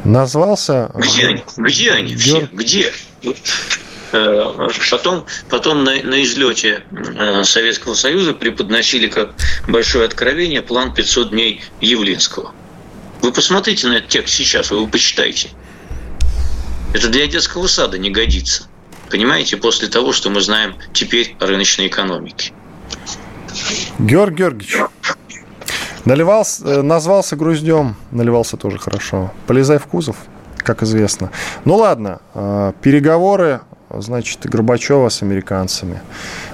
Назвался... 0.04 0.90
Где 0.94 1.26
они? 1.26 1.44
Где 1.56 1.92
они 1.92 2.16
все? 2.16 2.48
Где? 2.52 2.92
Э, 4.12 4.68
потом, 4.90 5.26
потом 5.48 5.82
на, 5.82 6.00
на 6.02 6.22
излете 6.22 6.84
э, 6.92 7.42
Советского 7.42 7.94
Союза 7.94 8.32
преподносили 8.32 9.08
как 9.08 9.34
большое 9.66 10.04
откровение 10.04 10.62
план 10.62 10.94
500 10.94 11.30
дней 11.30 11.62
Явлинского. 11.80 12.52
Вы 13.22 13.32
посмотрите 13.32 13.88
на 13.88 13.94
этот 13.94 14.10
текст 14.10 14.34
сейчас, 14.34 14.70
вы 14.70 14.76
его 14.76 14.86
почитайте. 14.86 15.48
Это 16.92 17.08
для 17.08 17.26
детского 17.26 17.66
сада 17.66 17.98
не 17.98 18.10
годится. 18.10 18.68
Понимаете, 19.10 19.56
после 19.56 19.88
того, 19.88 20.12
что 20.12 20.30
мы 20.30 20.40
знаем 20.40 20.76
теперь 20.92 21.34
о 21.40 21.46
рыночной 21.46 21.88
экономике. 21.88 22.52
Георгий 23.98 24.36
Георгиевич, 24.36 24.76
наливался, 26.04 26.64
э, 26.66 26.82
назвался 26.82 27.36
груздем, 27.36 27.96
наливался 28.10 28.56
тоже 28.56 28.78
хорошо. 28.78 29.30
Полезай 29.46 29.78
в 29.78 29.86
кузов, 29.86 30.16
как 30.58 30.82
известно. 30.82 31.30
Ну 31.64 31.76
ладно, 31.76 32.20
переговоры 32.80 33.60
значит, 33.90 34.40
Горбачева 34.44 35.08
с 35.08 35.22
американцами. 35.22 36.00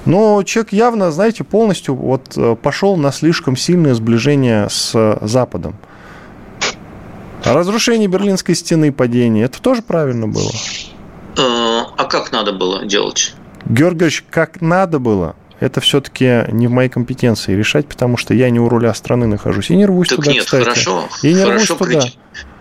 Но 0.04 0.42
человек 0.42 0.72
явно, 0.72 1.10
знаете, 1.10 1.44
полностью 1.44 1.94
вот 1.94 2.36
э, 2.36 2.56
пошел 2.60 2.96
на 2.96 3.12
слишком 3.12 3.56
сильное 3.56 3.94
сближение 3.94 4.68
с 4.68 5.18
Западом. 5.22 5.76
А 7.44 7.54
разрушение 7.54 8.08
Берлинской 8.08 8.54
стены, 8.54 8.92
падение, 8.92 9.46
это 9.46 9.62
тоже 9.62 9.82
правильно 9.82 10.28
было? 10.28 10.50
Э, 11.36 11.82
а 11.96 12.04
как 12.04 12.32
надо 12.32 12.52
было 12.52 12.84
делать? 12.84 13.34
Георгиевич, 13.66 14.24
как 14.30 14.60
надо 14.60 14.98
было, 14.98 15.36
это 15.60 15.80
все-таки 15.80 16.46
не 16.48 16.66
в 16.66 16.70
моей 16.70 16.88
компетенции 16.88 17.54
решать, 17.54 17.86
потому 17.86 18.16
что 18.16 18.34
я 18.34 18.50
не 18.50 18.58
у 18.58 18.68
руля 18.68 18.94
страны 18.94 19.26
нахожусь. 19.26 19.70
И 19.70 19.76
не 19.76 19.84
рвусь 19.86 20.08
так 20.08 20.16
туда, 20.16 20.32
нет, 20.32 20.44
кстати. 20.44 20.64
хорошо. 20.64 21.08
И 21.22 21.34
не 21.34 21.44
хорошо 21.44 21.76
рвусь 21.76 21.88
туда. 21.88 22.06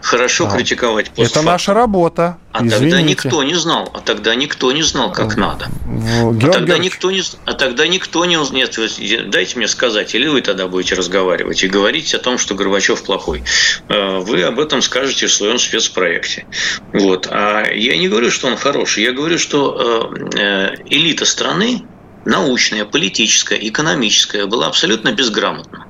Хорошо 0.01 0.47
а. 0.47 0.55
критиковать 0.55 1.11
Это 1.17 1.41
наша 1.41 1.73
работа. 1.73 2.37
А 2.51 2.65
Извините. 2.65 2.79
тогда 2.79 3.01
никто 3.01 3.43
не 3.43 3.53
знал. 3.53 3.89
А 3.93 3.99
тогда 3.99 4.33
никто 4.35 4.71
не 4.71 4.81
знал, 4.81 5.11
как 5.11 5.35
а. 5.35 5.39
надо. 5.39 5.67
Георгий 5.85 6.47
а 6.47 6.51
тогда 6.51 6.77
никто 6.77 7.11
не, 7.11 7.21
а 7.45 7.53
тогда 7.53 7.87
никто 7.87 8.25
не 8.25 8.37
нет. 8.51 9.29
Дайте 9.29 9.57
мне 9.57 9.67
сказать, 9.67 10.15
или 10.15 10.27
вы 10.27 10.41
тогда 10.41 10.67
будете 10.67 10.95
разговаривать 10.95 11.63
и 11.63 11.67
говорить 11.67 12.13
о 12.13 12.19
том, 12.19 12.37
что 12.37 12.55
Горбачев 12.55 13.03
плохой. 13.03 13.43
Э, 13.89 14.19
вы 14.19 14.43
об 14.43 14.59
этом 14.59 14.81
скажете 14.81 15.27
в 15.27 15.33
своем 15.33 15.59
спецпроекте. 15.59 16.45
Вот. 16.93 17.27
А 17.29 17.65
я 17.71 17.97
не 17.97 18.07
говорю, 18.07 18.31
что 18.31 18.47
он 18.47 18.57
хороший. 18.57 19.03
Я 19.03 19.11
говорю, 19.11 19.37
что 19.37 20.11
э, 20.11 20.39
э, 20.39 20.75
элита 20.89 21.25
страны 21.25 21.83
научная, 22.25 22.85
политическая, 22.85 23.57
экономическая 23.67 24.45
была 24.45 24.67
абсолютно 24.67 25.11
безграмотна. 25.11 25.85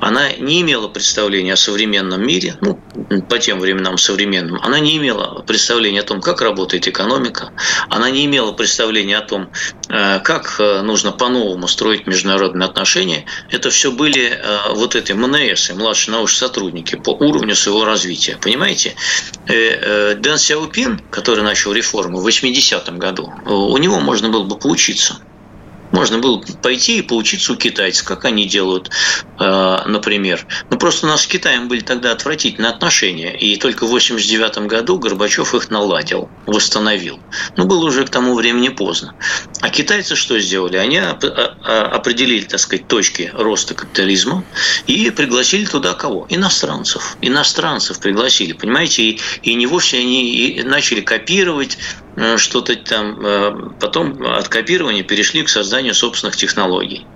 Она 0.00 0.32
не 0.32 0.62
имела 0.62 0.88
представления 0.88 1.54
о 1.54 1.56
современном 1.56 2.26
мире, 2.26 2.56
ну, 2.60 2.80
по 3.28 3.38
тем 3.38 3.60
временам 3.60 3.98
современным. 3.98 4.58
Она 4.62 4.80
не 4.80 4.96
имела 4.96 5.42
представления 5.42 6.00
о 6.00 6.04
том, 6.04 6.20
как 6.20 6.40
работает 6.40 6.88
экономика. 6.88 7.52
Она 7.88 8.10
не 8.10 8.24
имела 8.24 8.52
представления 8.52 9.18
о 9.18 9.22
том, 9.22 9.50
э, 9.88 10.20
как 10.20 10.56
э, 10.58 10.82
нужно 10.82 11.12
по-новому 11.12 11.68
строить 11.68 12.06
международные 12.06 12.66
отношения. 12.66 13.24
Это 13.50 13.70
все 13.70 13.92
были 13.92 14.30
э, 14.30 14.72
вот 14.74 14.94
эти 14.96 15.12
МНС, 15.12 15.70
младшие 15.74 16.14
научные 16.14 16.38
сотрудники, 16.38 16.96
по 16.96 17.10
уровню 17.10 17.54
своего 17.54 17.84
развития. 17.84 18.38
Понимаете? 18.40 18.94
Дэн 19.46 20.38
Сяопин, 20.38 21.00
который 21.10 21.44
начал 21.44 21.72
реформу 21.72 22.20
в 22.20 22.26
80-м 22.26 22.98
году, 22.98 23.32
у 23.44 23.76
него 23.76 24.00
можно 24.00 24.28
было 24.28 24.44
бы 24.44 24.56
поучиться– 24.58 25.18
можно 25.92 26.18
было 26.18 26.42
пойти 26.62 26.98
и 26.98 27.02
поучиться 27.02 27.52
у 27.52 27.56
китайцев, 27.56 28.04
как 28.06 28.24
они 28.24 28.46
делают, 28.46 28.90
э, 29.38 29.78
например. 29.86 30.46
Но 30.70 30.78
просто 30.78 31.06
у 31.06 31.08
нас 31.10 31.22
с 31.22 31.26
Китаем 31.26 31.68
были 31.68 31.80
тогда 31.80 32.12
отвратительные 32.12 32.70
отношения, 32.70 33.36
и 33.36 33.56
только 33.56 33.84
в 33.84 33.90
1989 33.90 34.66
году 34.68 34.98
Горбачев 34.98 35.54
их 35.54 35.70
наладил, 35.70 36.28
восстановил. 36.46 37.20
Но 37.56 37.64
было 37.64 37.86
уже 37.86 38.04
к 38.04 38.10
тому 38.10 38.34
времени 38.34 38.68
поздно. 38.68 39.14
А 39.60 39.68
китайцы 39.68 40.16
что 40.16 40.38
сделали? 40.40 40.76
Они 40.76 40.98
определили, 40.98 42.44
так 42.44 42.60
сказать, 42.60 42.88
точки 42.88 43.30
роста 43.34 43.74
капитализма 43.74 44.44
и 44.86 45.10
пригласили 45.10 45.66
туда 45.66 45.94
кого? 45.94 46.26
Иностранцев. 46.28 47.16
Иностранцев 47.20 48.00
пригласили, 48.00 48.52
понимаете? 48.52 49.02
И, 49.02 49.20
и 49.42 49.54
не 49.54 49.66
вовсе 49.66 49.98
они 49.98 50.62
начали 50.64 51.00
копировать 51.00 51.78
что-то 52.36 52.76
там. 52.76 53.18
Э, 53.24 53.70
потом 53.80 54.24
от 54.24 54.48
копирования 54.48 55.02
перешли 55.02 55.42
к 55.42 55.48
созданию 55.48 55.94
собственных 55.94 56.36
технологий. 56.36 57.06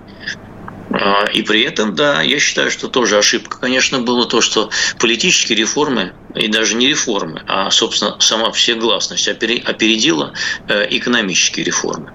Э, 0.89 1.31
и 1.31 1.43
при 1.43 1.61
этом, 1.61 1.95
да, 1.95 2.21
я 2.21 2.39
считаю, 2.39 2.71
что 2.71 2.87
тоже 2.87 3.17
ошибка, 3.17 3.59
конечно, 3.59 3.99
было 3.99 4.25
то, 4.25 4.41
что 4.41 4.69
политические 4.99 5.57
реформы, 5.57 6.13
и 6.35 6.47
даже 6.47 6.75
не 6.75 6.87
реформы, 6.87 7.43
а, 7.47 7.69
собственно, 7.69 8.17
сама 8.19 8.51
всегласность 8.51 9.27
опередила 9.27 10.33
экономические 10.67 11.65
реформы. 11.65 12.11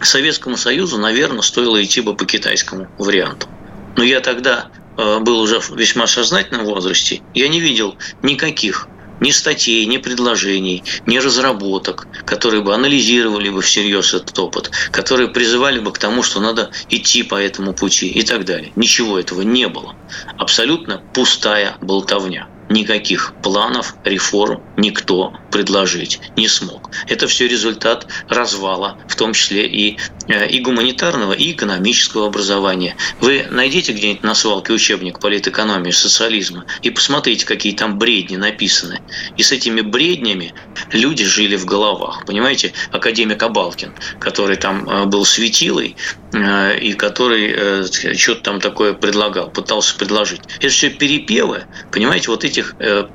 Советскому 0.00 0.56
Союзу, 0.56 0.98
наверное, 0.98 1.42
стоило 1.42 1.82
идти 1.82 2.00
бы 2.00 2.14
по 2.14 2.24
китайскому 2.24 2.88
варианту. 2.98 3.48
Но 3.96 4.04
я 4.04 4.20
тогда 4.20 4.70
был 4.96 5.40
уже 5.40 5.60
в 5.60 5.70
весьма 5.76 6.06
сознательном 6.06 6.66
возрасте, 6.66 7.22
я 7.34 7.48
не 7.48 7.60
видел 7.60 7.96
никаких 8.22 8.88
ни 9.20 9.30
статей, 9.30 9.84
ни 9.86 9.98
предложений, 9.98 10.84
ни 11.06 11.18
разработок, 11.18 12.06
которые 12.24 12.62
бы 12.62 12.74
анализировали 12.74 13.50
бы 13.50 13.62
всерьез 13.62 14.14
этот 14.14 14.38
опыт, 14.38 14.70
которые 14.90 15.28
призывали 15.28 15.78
бы 15.78 15.92
к 15.92 15.98
тому, 15.98 16.22
что 16.22 16.40
надо 16.40 16.70
идти 16.88 17.22
по 17.22 17.34
этому 17.34 17.72
пути 17.72 18.08
и 18.08 18.22
так 18.22 18.44
далее. 18.44 18.72
Ничего 18.76 19.18
этого 19.18 19.42
не 19.42 19.68
было. 19.68 19.96
Абсолютно 20.38 21.02
пустая 21.14 21.76
болтовня 21.80 22.48
никаких 22.68 23.34
планов, 23.42 23.94
реформ 24.04 24.62
никто 24.76 25.32
предложить 25.50 26.20
не 26.36 26.48
смог. 26.48 26.90
Это 27.06 27.26
все 27.26 27.48
результат 27.48 28.06
развала, 28.28 28.98
в 29.08 29.16
том 29.16 29.32
числе 29.32 29.66
и, 29.66 29.98
и 30.28 30.60
гуманитарного, 30.60 31.32
и 31.32 31.52
экономического 31.52 32.26
образования. 32.26 32.96
Вы 33.20 33.46
найдите 33.50 33.92
где-нибудь 33.92 34.22
на 34.22 34.34
свалке 34.34 34.72
учебник 34.72 35.20
политэкономии 35.20 35.90
социализма 35.90 36.66
и 36.82 36.90
посмотрите, 36.90 37.46
какие 37.46 37.74
там 37.74 37.98
бредни 37.98 38.36
написаны. 38.36 39.00
И 39.36 39.42
с 39.42 39.52
этими 39.52 39.80
бреднями 39.80 40.54
люди 40.92 41.24
жили 41.24 41.56
в 41.56 41.64
головах. 41.64 42.24
Понимаете, 42.26 42.72
академик 42.92 43.42
Абалкин, 43.42 43.94
который 44.20 44.56
там 44.56 44.88
э, 44.88 45.04
был 45.06 45.24
светилой, 45.24 45.96
э, 46.32 46.78
и 46.78 46.92
который 46.92 47.84
что-то 48.16 48.42
там 48.42 48.60
такое 48.60 48.92
предлагал, 48.92 49.50
пытался 49.50 49.96
предложить. 49.96 50.40
Это 50.58 50.68
все 50.68 50.90
перепевы, 50.90 51.64
понимаете, 51.90 52.30
вот 52.30 52.44
этих 52.44 52.74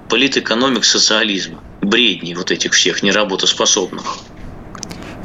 политэкономик 0.10 0.84
социализма 0.84 1.62
бредней 1.84 2.34
вот 2.34 2.52
этих 2.52 2.74
всех 2.74 3.04
неработоспособных. 3.04 4.18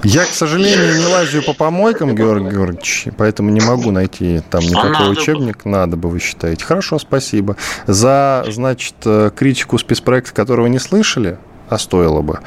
Я, 0.05 0.25
к 0.25 0.29
сожалению, 0.29 0.99
не 0.99 1.07
лазю 1.07 1.43
по 1.43 1.53
помойкам, 1.55 2.15
Георгий 2.15 2.51
Георгиевич, 2.51 3.09
поэтому 3.17 3.51
не 3.51 3.61
могу 3.61 3.91
найти 3.91 4.43
там 4.49 4.61
а 4.61 4.65
никакой 4.65 5.07
а 5.07 5.11
учебник. 5.11 5.65
Бы. 5.65 5.71
Надо 5.71 5.97
бы, 5.97 6.09
вы 6.09 6.21
считаете. 6.21 6.65
Хорошо, 6.65 6.99
спасибо. 6.99 7.57
За, 7.87 8.45
значит, 8.49 8.95
э, 9.05 9.31
критику 9.35 9.77
спецпроекта, 9.79 10.33
которого 10.33 10.67
не 10.67 10.79
слышали, 10.79 11.39
а 11.69 11.79
стоило 11.79 12.23
бы, 12.23 12.41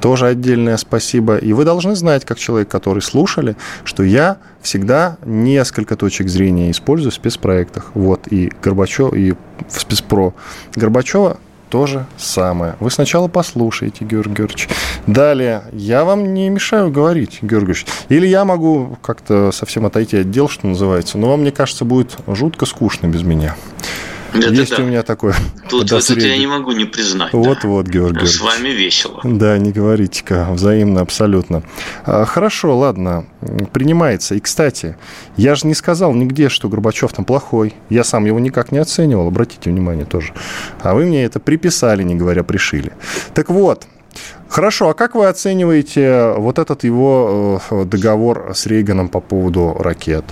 тоже 0.00 0.26
отдельное 0.26 0.76
спасибо. 0.76 1.36
И 1.36 1.52
вы 1.52 1.64
должны 1.64 1.94
знать, 1.94 2.24
как 2.24 2.38
человек, 2.38 2.68
который 2.68 3.02
слушали, 3.02 3.56
что 3.84 4.02
я 4.02 4.38
всегда 4.62 5.18
несколько 5.24 5.96
точек 5.96 6.28
зрения 6.28 6.70
использую 6.70 7.12
в 7.12 7.14
спецпроектах. 7.14 7.90
Вот, 7.94 8.26
и 8.28 8.50
Горбачев, 8.62 9.12
и 9.12 9.32
в 9.68 9.80
спецпро 9.80 10.34
Горбачева 10.74 11.38
то 11.74 11.86
же 11.86 12.06
самое. 12.16 12.76
Вы 12.78 12.88
сначала 12.88 13.26
послушайте, 13.26 14.04
Георгий 14.04 14.32
Георгиевич. 14.32 14.68
Далее, 15.08 15.64
я 15.72 16.04
вам 16.04 16.32
не 16.32 16.48
мешаю 16.48 16.88
говорить, 16.88 17.40
Георгий 17.42 17.72
Георгиевич. 17.72 17.86
Или 18.10 18.28
я 18.28 18.44
могу 18.44 18.96
как-то 19.02 19.50
совсем 19.50 19.84
отойти 19.84 20.18
от 20.18 20.30
дел, 20.30 20.48
что 20.48 20.68
называется, 20.68 21.18
но 21.18 21.30
вам, 21.30 21.40
мне 21.40 21.50
кажется, 21.50 21.84
будет 21.84 22.16
жутко 22.28 22.64
скучно 22.64 23.08
без 23.08 23.24
меня. 23.24 23.56
Да, 24.34 24.48
Есть 24.48 24.76
да, 24.76 24.82
у 24.82 24.86
меня 24.86 25.02
такое 25.02 25.34
Тут, 25.68 25.88
тут 25.88 26.10
я 26.16 26.36
не 26.36 26.46
могу 26.46 26.72
не 26.72 26.84
признать. 26.84 27.32
Вот-вот, 27.32 27.86
да. 27.86 27.92
Георгий 27.92 28.26
С 28.26 28.40
вами 28.40 28.68
весело. 28.68 29.20
Да, 29.22 29.56
не 29.58 29.70
говорите-ка, 29.70 30.48
взаимно 30.50 31.00
абсолютно. 31.00 31.62
А, 32.04 32.24
хорошо, 32.24 32.76
ладно, 32.76 33.26
принимается. 33.72 34.34
И, 34.34 34.40
кстати, 34.40 34.96
я 35.36 35.54
же 35.54 35.66
не 35.66 35.74
сказал 35.74 36.12
нигде, 36.14 36.48
что 36.48 36.68
Горбачев 36.68 37.12
там 37.12 37.24
плохой. 37.24 37.74
Я 37.90 38.02
сам 38.02 38.24
его 38.24 38.40
никак 38.40 38.72
не 38.72 38.78
оценивал, 38.78 39.28
обратите 39.28 39.70
внимание 39.70 40.04
тоже. 40.04 40.32
А 40.80 40.94
вы 40.94 41.04
мне 41.06 41.24
это 41.24 41.38
приписали, 41.38 42.02
не 42.02 42.16
говоря 42.16 42.42
пришили. 42.42 42.92
Так 43.34 43.50
вот, 43.50 43.86
Хорошо, 44.48 44.90
а 44.90 44.94
как 44.94 45.16
вы 45.16 45.26
оцениваете 45.26 46.34
вот 46.36 46.60
этот 46.60 46.84
его 46.84 47.60
э, 47.70 47.84
договор 47.84 48.52
с 48.54 48.66
Рейганом 48.66 49.08
по 49.08 49.18
поводу 49.18 49.74
ракет? 49.76 50.24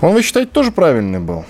Он, 0.00 0.14
вы 0.14 0.22
считаете, 0.22 0.52
тоже 0.52 0.70
правильный 0.70 1.18
был? 1.18 1.44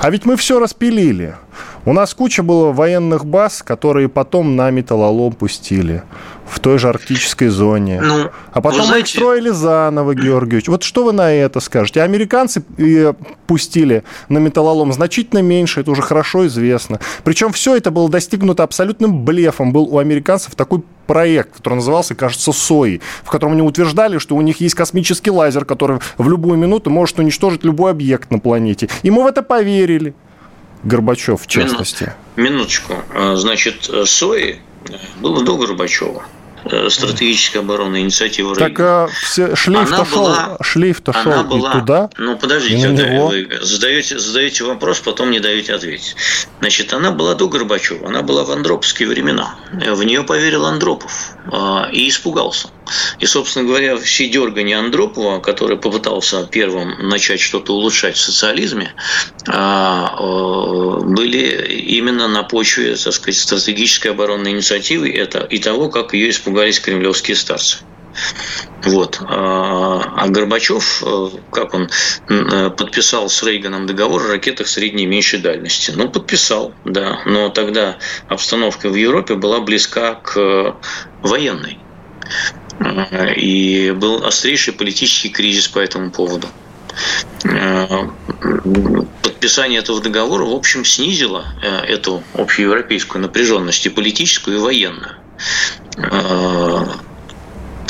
А 0.00 0.10
ведь 0.10 0.24
мы 0.24 0.36
все 0.36 0.58
распилили. 0.58 1.36
У 1.86 1.94
нас 1.94 2.12
куча 2.12 2.42
было 2.42 2.72
военных 2.72 3.24
баз, 3.24 3.62
которые 3.62 4.08
потом 4.08 4.54
на 4.54 4.70
металлолом 4.70 5.32
пустили 5.32 6.02
в 6.46 6.58
той 6.60 6.78
же 6.78 6.88
арктической 6.88 7.48
зоне. 7.48 8.00
Ну, 8.02 8.30
а 8.52 8.60
потом 8.60 8.86
знаете... 8.86 9.02
их 9.02 9.08
строили 9.08 9.50
заново, 9.50 10.14
Георгиевич. 10.14 10.68
Вот 10.68 10.82
что 10.82 11.04
вы 11.04 11.12
на 11.12 11.32
это 11.32 11.60
скажете? 11.60 12.02
Американцы 12.02 12.62
э, 12.76 13.14
пустили 13.46 14.02
на 14.28 14.38
металлолом 14.38 14.92
значительно 14.92 15.40
меньше, 15.40 15.80
это 15.80 15.90
уже 15.90 16.02
хорошо 16.02 16.46
известно. 16.48 17.00
Причем 17.24 17.52
все 17.52 17.76
это 17.76 17.90
было 17.90 18.10
достигнуто 18.10 18.62
абсолютным 18.62 19.24
блефом. 19.24 19.72
Был 19.72 19.84
у 19.84 19.98
американцев 19.98 20.54
такой 20.56 20.82
проект, 21.06 21.56
который 21.56 21.74
назывался, 21.74 22.14
кажется, 22.14 22.52
СОИ, 22.52 23.00
в 23.24 23.30
котором 23.30 23.54
они 23.54 23.62
утверждали, 23.62 24.18
что 24.18 24.36
у 24.36 24.40
них 24.42 24.60
есть 24.60 24.74
космический 24.74 25.30
лазер, 25.30 25.64
который 25.64 26.00
в 26.18 26.28
любую 26.28 26.58
минуту 26.58 26.90
может 26.90 27.18
уничтожить 27.18 27.64
любой 27.64 27.92
объект 27.92 28.30
на 28.30 28.38
планете. 28.38 28.88
И 29.02 29.10
мы 29.10 29.22
в 29.22 29.26
это 29.26 29.42
поверили. 29.42 30.14
Горбачев, 30.82 31.42
в 31.42 31.46
частности. 31.46 32.12
Минуточку. 32.36 32.94
А, 33.14 33.36
значит, 33.36 33.90
СОИ 34.04 34.60
было 35.20 35.44
до 35.44 35.56
Горбачева. 35.56 36.24
Э, 36.64 36.90
стратегическая 36.90 37.60
оборонная 37.60 38.00
инициатива 38.00 38.54
Так 38.54 38.78
а, 38.80 39.08
все, 39.22 39.56
шлейф-то 39.56 40.04
шел, 40.04 40.22
была, 40.22 40.56
шлейф-то 40.60 41.12
шел 41.12 41.44
была, 41.44 41.70
и 41.70 41.72
туда. 41.72 42.10
Ну, 42.18 42.36
подождите, 42.36 42.90
да, 42.90 43.24
вы 43.24 43.48
задаете, 43.62 44.18
задаете 44.18 44.64
вопрос, 44.64 45.00
потом 45.00 45.30
не 45.30 45.40
даете 45.40 45.74
ответить. 45.74 46.16
Значит, 46.60 46.92
она 46.92 47.12
была 47.12 47.34
до 47.34 47.48
Горбачева, 47.48 48.08
она 48.08 48.22
была 48.22 48.44
в 48.44 48.50
андроповские 48.50 49.08
времена. 49.08 49.54
В 49.72 50.02
нее 50.04 50.22
поверил 50.22 50.66
Андропов 50.66 51.32
и 51.92 52.08
испугался. 52.08 52.68
И, 53.18 53.26
собственно 53.26 53.66
говоря, 53.66 53.96
все 53.96 54.28
дергания 54.28 54.78
Андропова, 54.78 55.40
который 55.40 55.76
попытался 55.76 56.46
первым 56.46 57.08
начать 57.08 57.40
что-то 57.40 57.74
улучшать 57.74 58.16
в 58.16 58.20
социализме, 58.20 58.94
а, 59.48 60.16
были 61.02 61.80
именно 61.82 62.28
на 62.28 62.42
почве, 62.42 62.96
так 62.96 63.12
сказать, 63.12 63.40
стратегической 63.40 64.12
оборонной 64.12 64.52
инициативы 64.52 65.08
и 65.08 65.58
того, 65.58 65.88
как 65.88 66.14
ее 66.14 66.30
испугались 66.30 66.80
кремлевские 66.80 67.36
старцы. 67.36 67.78
Вот. 68.84 69.20
А, 69.20 70.14
а 70.16 70.28
Горбачев, 70.28 71.02
э, 71.04 71.28
как 71.52 71.74
он 71.74 71.90
э, 72.28 72.70
подписал 72.70 73.28
с 73.28 73.42
Рейганом 73.42 73.86
договор 73.86 74.22
о 74.22 74.28
ракетах 74.28 74.68
средней 74.68 75.04
и 75.04 75.06
меньшей 75.06 75.38
дальности? 75.40 75.92
Ну, 75.94 76.08
подписал, 76.08 76.72
да. 76.84 77.20
Но 77.26 77.50
тогда 77.50 77.98
обстановка 78.28 78.88
в 78.88 78.94
Европе 78.94 79.34
была 79.34 79.60
близка 79.60 80.14
к 80.14 80.76
военной. 81.22 81.78
И 83.36 83.94
был 83.94 84.24
острейший 84.24 84.72
политический 84.72 85.28
кризис 85.28 85.68
по 85.68 85.78
этому 85.80 86.10
поводу. 86.10 86.46
Подписание 89.22 89.80
этого 89.80 90.00
договора, 90.00 90.44
в 90.44 90.54
общем, 90.54 90.84
снизило 90.84 91.44
э, 91.62 91.84
эту 91.86 92.22
общеевропейскую 92.34 93.22
напряженность 93.22 93.84
и 93.86 93.90
политическую, 93.90 94.58
и 94.58 94.60
военную. 94.60 95.16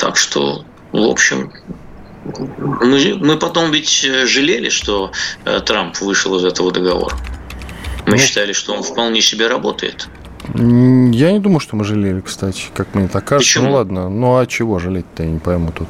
Так 0.00 0.16
что, 0.16 0.64
в 0.92 1.02
общем, 1.02 1.52
мы, 2.24 3.18
мы 3.20 3.38
потом 3.38 3.70
ведь 3.70 4.00
жалели, 4.24 4.70
что 4.70 5.12
э, 5.44 5.60
Трамп 5.60 6.00
вышел 6.00 6.34
из 6.36 6.44
этого 6.44 6.72
договора. 6.72 7.14
Мы 8.06 8.16
считали, 8.16 8.54
что 8.54 8.72
он 8.72 8.82
вполне 8.82 9.20
себе 9.20 9.46
работает. 9.46 10.08
Я 10.54 11.32
не 11.32 11.38
думаю, 11.38 11.60
что 11.60 11.76
мы 11.76 11.84
жалели, 11.84 12.20
кстати, 12.20 12.66
как 12.74 12.94
мне 12.94 13.08
так 13.08 13.24
кажется. 13.24 13.58
Почему? 13.58 13.68
Ну 13.68 13.74
ладно, 13.74 14.08
ну 14.08 14.38
а 14.38 14.46
чего 14.46 14.78
жалеть-то, 14.78 15.22
я 15.22 15.30
не 15.30 15.38
пойму 15.38 15.70
тут. 15.72 15.88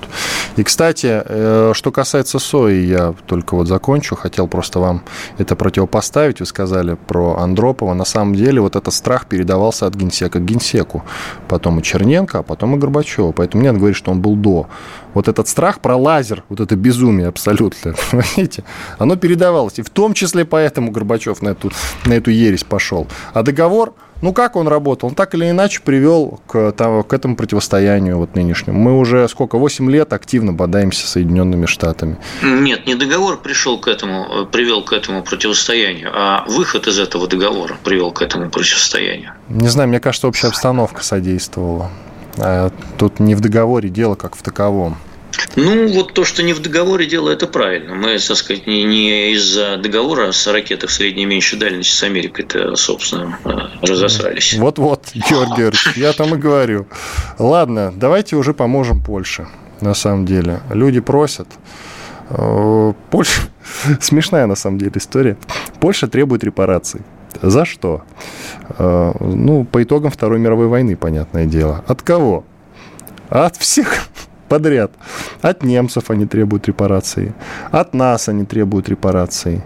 И, 0.56 0.62
кстати, 0.62 1.22
э, 1.24 1.72
что 1.74 1.92
касается 1.92 2.38
сои, 2.38 2.84
я 2.84 3.14
только 3.26 3.54
вот 3.54 3.68
закончу, 3.68 4.16
хотел 4.16 4.48
просто 4.48 4.80
вам 4.80 5.02
это 5.38 5.56
противопоставить. 5.56 6.40
Вы 6.40 6.46
сказали 6.46 6.96
про 7.06 7.36
Андропова. 7.38 7.94
На 7.94 8.04
самом 8.04 8.34
деле 8.34 8.60
вот 8.60 8.76
этот 8.76 8.92
страх 8.92 9.26
передавался 9.26 9.86
от 9.86 9.94
генсека 9.94 10.38
к 10.38 10.44
генсеку. 10.44 11.04
Потом 11.48 11.80
и 11.80 11.82
Черненко, 11.82 12.40
а 12.40 12.42
потом 12.42 12.76
и 12.76 12.78
Горбачева. 12.78 13.32
Поэтому 13.32 13.60
мне 13.60 13.70
надо 13.70 13.78
говорить, 13.78 13.96
что 13.96 14.10
он 14.10 14.20
был 14.20 14.36
до. 14.36 14.66
Вот 15.14 15.28
этот 15.28 15.48
страх 15.48 15.80
про 15.80 15.96
лазер, 15.96 16.44
вот 16.48 16.60
это 16.60 16.76
безумие 16.76 17.28
абсолютно, 17.28 17.94
понимаете, 18.10 18.64
оно 18.98 19.16
передавалось. 19.16 19.78
И 19.78 19.82
в 19.82 19.90
том 19.90 20.14
числе 20.14 20.44
поэтому 20.44 20.90
Горбачев 20.90 21.42
на 21.42 21.50
эту, 21.50 21.70
на 22.06 22.14
эту 22.14 22.30
ересь 22.30 22.64
пошел. 22.64 23.06
А 23.32 23.42
договор 23.42 23.94
ну, 24.22 24.34
как 24.34 24.56
он 24.56 24.68
работал? 24.68 25.08
Он 25.08 25.14
так 25.14 25.34
или 25.34 25.48
иначе 25.48 25.80
привел 25.80 26.40
к, 26.46 26.72
там, 26.72 27.02
к 27.02 27.12
этому 27.12 27.36
противостоянию 27.36 28.18
вот 28.18 28.34
нынешнему. 28.34 28.78
Мы 28.78 28.98
уже 28.98 29.26
сколько, 29.28 29.56
8 29.56 29.90
лет 29.90 30.12
активно 30.12 30.52
бодаемся 30.52 31.06
с 31.06 31.10
Соединенными 31.10 31.66
Штатами. 31.66 32.18
Нет, 32.42 32.86
не 32.86 32.94
договор 32.94 33.40
пришел 33.40 33.80
к 33.80 33.88
этому, 33.88 34.46
привел 34.46 34.84
к 34.84 34.92
этому 34.92 35.22
противостоянию, 35.22 36.10
а 36.12 36.44
выход 36.48 36.86
из 36.86 36.98
этого 36.98 37.28
договора 37.28 37.76
привел 37.82 38.12
к 38.12 38.20
этому 38.22 38.50
противостоянию. 38.50 39.32
Не 39.48 39.68
знаю, 39.68 39.88
мне 39.88 40.00
кажется, 40.00 40.28
общая 40.28 40.48
обстановка 40.48 41.02
содействовала. 41.02 41.90
А 42.40 42.70
тут 42.98 43.20
не 43.20 43.34
в 43.34 43.40
договоре 43.40 43.88
дело, 43.88 44.14
как 44.14 44.36
в 44.36 44.42
таковом. 44.42 44.96
Ну, 45.56 45.88
вот 45.88 46.14
то, 46.14 46.24
что 46.24 46.42
не 46.42 46.52
в 46.52 46.60
договоре 46.60 47.06
дело, 47.06 47.30
это 47.30 47.46
правильно. 47.46 47.94
Мы, 47.94 48.18
так 48.18 48.36
сказать, 48.36 48.66
не, 48.66 48.84
не 48.84 49.32
из-за 49.32 49.76
договора 49.76 50.32
с 50.32 50.46
ракетах 50.46 50.90
средней 50.90 51.22
и 51.22 51.26
меньшей 51.26 51.58
дальности 51.58 51.94
с 51.94 52.02
Америкой-то, 52.02 52.76
собственно, 52.76 53.38
э, 53.44 53.86
разосрались. 53.86 54.54
Вот-вот, 54.54 55.10
Георгий 55.14 55.56
Георгиевич, 55.56 55.96
я 55.96 56.12
там 56.12 56.34
и 56.34 56.38
говорю. 56.38 56.86
Ладно, 57.38 57.92
давайте 57.94 58.36
уже 58.36 58.54
поможем 58.54 59.02
Польше, 59.02 59.46
на 59.80 59.94
самом 59.94 60.26
деле. 60.26 60.60
Люди 60.70 61.00
просят. 61.00 61.48
Э, 62.30 62.92
Польша... 63.10 63.42
Смешная, 64.00 64.46
на 64.46 64.56
самом 64.56 64.78
деле, 64.78 64.92
история. 64.94 65.36
Польша 65.80 66.08
требует 66.08 66.44
репараций. 66.44 67.02
За 67.42 67.64
что? 67.64 68.02
Э, 68.78 69.12
ну, 69.20 69.64
по 69.64 69.82
итогам 69.82 70.10
Второй 70.10 70.38
мировой 70.38 70.66
войны, 70.66 70.96
понятное 70.96 71.46
дело. 71.46 71.84
От 71.86 72.02
кого? 72.02 72.44
От 73.28 73.56
всех 73.56 74.08
подряд. 74.50 74.90
От 75.42 75.62
немцев 75.62 76.10
они 76.10 76.26
требуют 76.26 76.66
репарации, 76.66 77.32
от 77.70 77.94
нас 77.94 78.28
они 78.28 78.44
требуют 78.44 78.88
репарации. 78.88 79.62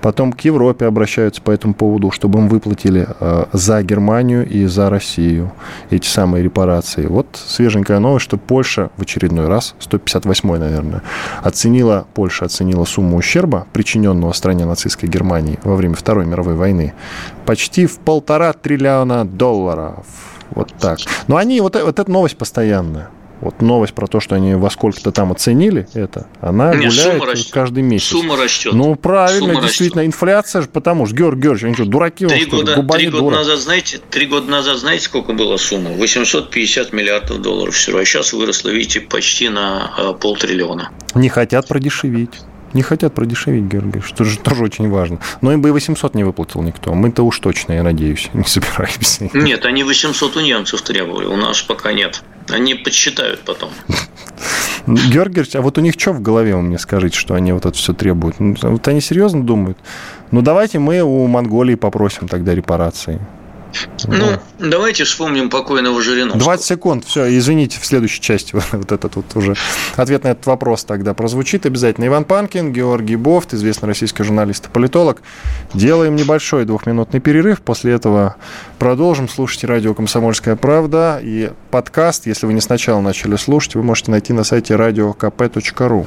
Потом 0.00 0.32
к 0.32 0.42
Европе 0.42 0.86
обращаются 0.86 1.42
по 1.42 1.50
этому 1.50 1.74
поводу, 1.74 2.12
чтобы 2.12 2.38
им 2.38 2.48
выплатили 2.48 3.08
э, 3.18 3.44
за 3.52 3.82
Германию 3.82 4.48
и 4.48 4.66
за 4.66 4.90
Россию 4.90 5.50
эти 5.90 6.06
самые 6.06 6.44
репарации. 6.44 7.06
Вот 7.06 7.26
свеженькая 7.34 7.98
новость, 7.98 8.26
что 8.26 8.36
Польша 8.36 8.90
в 8.96 9.02
очередной 9.02 9.48
раз, 9.48 9.74
158-й, 9.80 10.58
наверное, 10.60 11.02
оценила, 11.42 12.06
Польша 12.14 12.44
оценила 12.44 12.84
сумму 12.84 13.16
ущерба, 13.16 13.66
причиненного 13.72 14.32
стране 14.34 14.66
нацистской 14.66 15.08
Германии 15.08 15.58
во 15.64 15.74
время 15.74 15.96
Второй 15.96 16.26
мировой 16.26 16.54
войны, 16.54 16.94
почти 17.44 17.86
в 17.86 17.98
полтора 17.98 18.52
триллиона 18.52 19.24
долларов. 19.24 20.06
Вот 20.50 20.72
так. 20.78 21.00
Но 21.26 21.36
они, 21.36 21.60
вот, 21.60 21.74
вот 21.74 21.98
эта 21.98 22.10
новость 22.10 22.38
постоянная 22.38 23.08
вот 23.40 23.62
новость 23.62 23.94
про 23.94 24.06
то, 24.06 24.20
что 24.20 24.34
они 24.34 24.54
во 24.54 24.70
сколько-то 24.70 25.12
там 25.12 25.32
оценили 25.32 25.86
это, 25.94 26.26
она 26.40 26.74
Нет, 26.74 26.92
гуляет 26.92 27.50
каждый 27.50 27.82
месяц. 27.82 28.08
Сумма 28.08 28.36
растет. 28.36 28.72
Ну, 28.72 28.94
правильно, 28.96 29.54
сумма 29.54 29.62
действительно, 29.62 30.02
растет. 30.02 30.14
инфляция 30.14 30.62
же, 30.62 30.68
потому 30.68 31.06
что, 31.06 31.14
Георгий 31.14 31.42
Георгиевич, 31.42 31.64
они 31.64 31.74
что, 31.74 31.84
дураки? 31.84 32.26
Три 32.26 32.44
года, 32.46 32.82
три 32.82 33.08
года 33.08 33.36
назад, 33.36 33.58
знаете, 33.58 34.00
три 34.10 34.26
года 34.26 34.50
назад, 34.50 34.78
знаете, 34.78 35.04
сколько 35.04 35.32
была 35.32 35.58
сумма? 35.58 35.90
850 35.90 36.92
миллиардов 36.92 37.40
долларов 37.40 37.74
всего, 37.74 37.98
а 37.98 38.04
сейчас 38.04 38.32
выросла, 38.32 38.70
видите, 38.70 39.00
почти 39.00 39.48
на 39.48 39.92
э, 39.96 40.14
полтриллиона. 40.20 40.90
Не 41.14 41.28
хотят 41.28 41.68
продешевить. 41.68 42.40
Не 42.74 42.82
хотят 42.82 43.14
продешевить, 43.14 43.64
Георгий, 43.64 44.00
что 44.00 44.24
же 44.24 44.38
тоже 44.38 44.64
очень 44.64 44.90
важно. 44.90 45.18
Но 45.40 45.52
им 45.52 45.62
бы 45.62 45.68
и 45.68 45.72
800 45.72 46.14
не 46.14 46.24
выплатил 46.24 46.62
никто. 46.62 46.92
Мы-то 46.92 47.22
уж 47.22 47.38
точно, 47.40 47.72
я 47.72 47.82
надеюсь, 47.82 48.28
не 48.34 48.44
собираемся. 48.44 49.28
Нет, 49.32 49.64
они 49.64 49.84
800 49.84 50.36
у 50.36 50.40
немцев 50.40 50.82
требовали, 50.82 51.26
у 51.26 51.36
нас 51.36 51.62
пока 51.62 51.92
нет. 51.92 52.22
Они 52.48 52.74
подсчитают 52.74 53.40
потом. 53.40 53.70
Георгиевич, 54.86 55.54
а 55.54 55.60
вот 55.60 55.78
у 55.78 55.80
них 55.80 55.94
что 55.98 56.12
в 56.12 56.22
голове, 56.22 56.54
вы 56.56 56.62
мне 56.62 56.78
скажите, 56.78 57.18
что 57.18 57.34
они 57.34 57.52
вот 57.52 57.66
это 57.66 57.76
все 57.76 57.92
требуют? 57.92 58.40
Ну, 58.40 58.54
вот 58.62 58.88
они 58.88 59.00
серьезно 59.00 59.42
думают? 59.42 59.78
Ну, 60.30 60.42
давайте 60.42 60.78
мы 60.78 61.02
у 61.02 61.26
Монголии 61.26 61.74
попросим 61.74 62.28
тогда 62.28 62.54
репарации. 62.54 63.20
Ну, 64.06 64.38
ну, 64.58 64.70
давайте 64.70 65.04
вспомним 65.04 65.50
покойного 65.50 66.00
Жириновского. 66.02 66.42
20 66.44 66.66
секунд, 66.66 67.04
все, 67.04 67.36
извините, 67.36 67.78
в 67.80 67.86
следующей 67.86 68.20
части 68.20 68.54
вот 68.72 68.92
этот 68.92 69.16
вот 69.16 69.24
уже 69.34 69.54
ответ 69.96 70.24
на 70.24 70.28
этот 70.28 70.46
вопрос 70.46 70.84
тогда 70.84 71.14
прозвучит 71.14 71.66
обязательно. 71.66 72.06
Иван 72.06 72.24
Панкин, 72.24 72.72
Георгий 72.72 73.16
Бофт, 73.16 73.54
известный 73.54 73.86
российский 73.86 74.22
журналист 74.22 74.66
и 74.66 74.68
политолог. 74.70 75.22
Делаем 75.74 76.16
небольшой 76.16 76.64
двухминутный 76.64 77.20
перерыв, 77.20 77.60
после 77.60 77.92
этого 77.92 78.36
продолжим. 78.78 79.28
Слушайте 79.28 79.66
радио 79.66 79.94
«Комсомольская 79.94 80.56
правда» 80.56 81.20
и 81.22 81.52
подкаст, 81.70 82.26
если 82.26 82.46
вы 82.46 82.54
не 82.54 82.60
сначала 82.60 83.00
начали 83.00 83.36
слушать, 83.36 83.74
вы 83.74 83.82
можете 83.82 84.10
найти 84.10 84.32
на 84.32 84.44
сайте 84.44 84.74
radiokp.ru. 84.74 86.06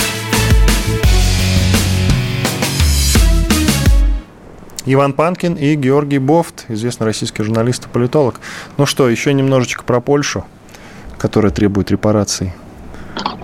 Иван 4.85 5.13
Панкин 5.13 5.55
и 5.55 5.75
Георгий 5.75 6.17
Бофт, 6.17 6.65
известный 6.69 7.05
российский 7.05 7.43
журналист 7.43 7.85
и 7.85 7.89
политолог. 7.89 8.39
Ну 8.77 8.85
что, 8.85 9.07
еще 9.09 9.33
немножечко 9.33 9.83
про 9.83 10.01
Польшу, 10.01 10.45
которая 11.17 11.51
требует 11.51 11.91
репараций 11.91 12.53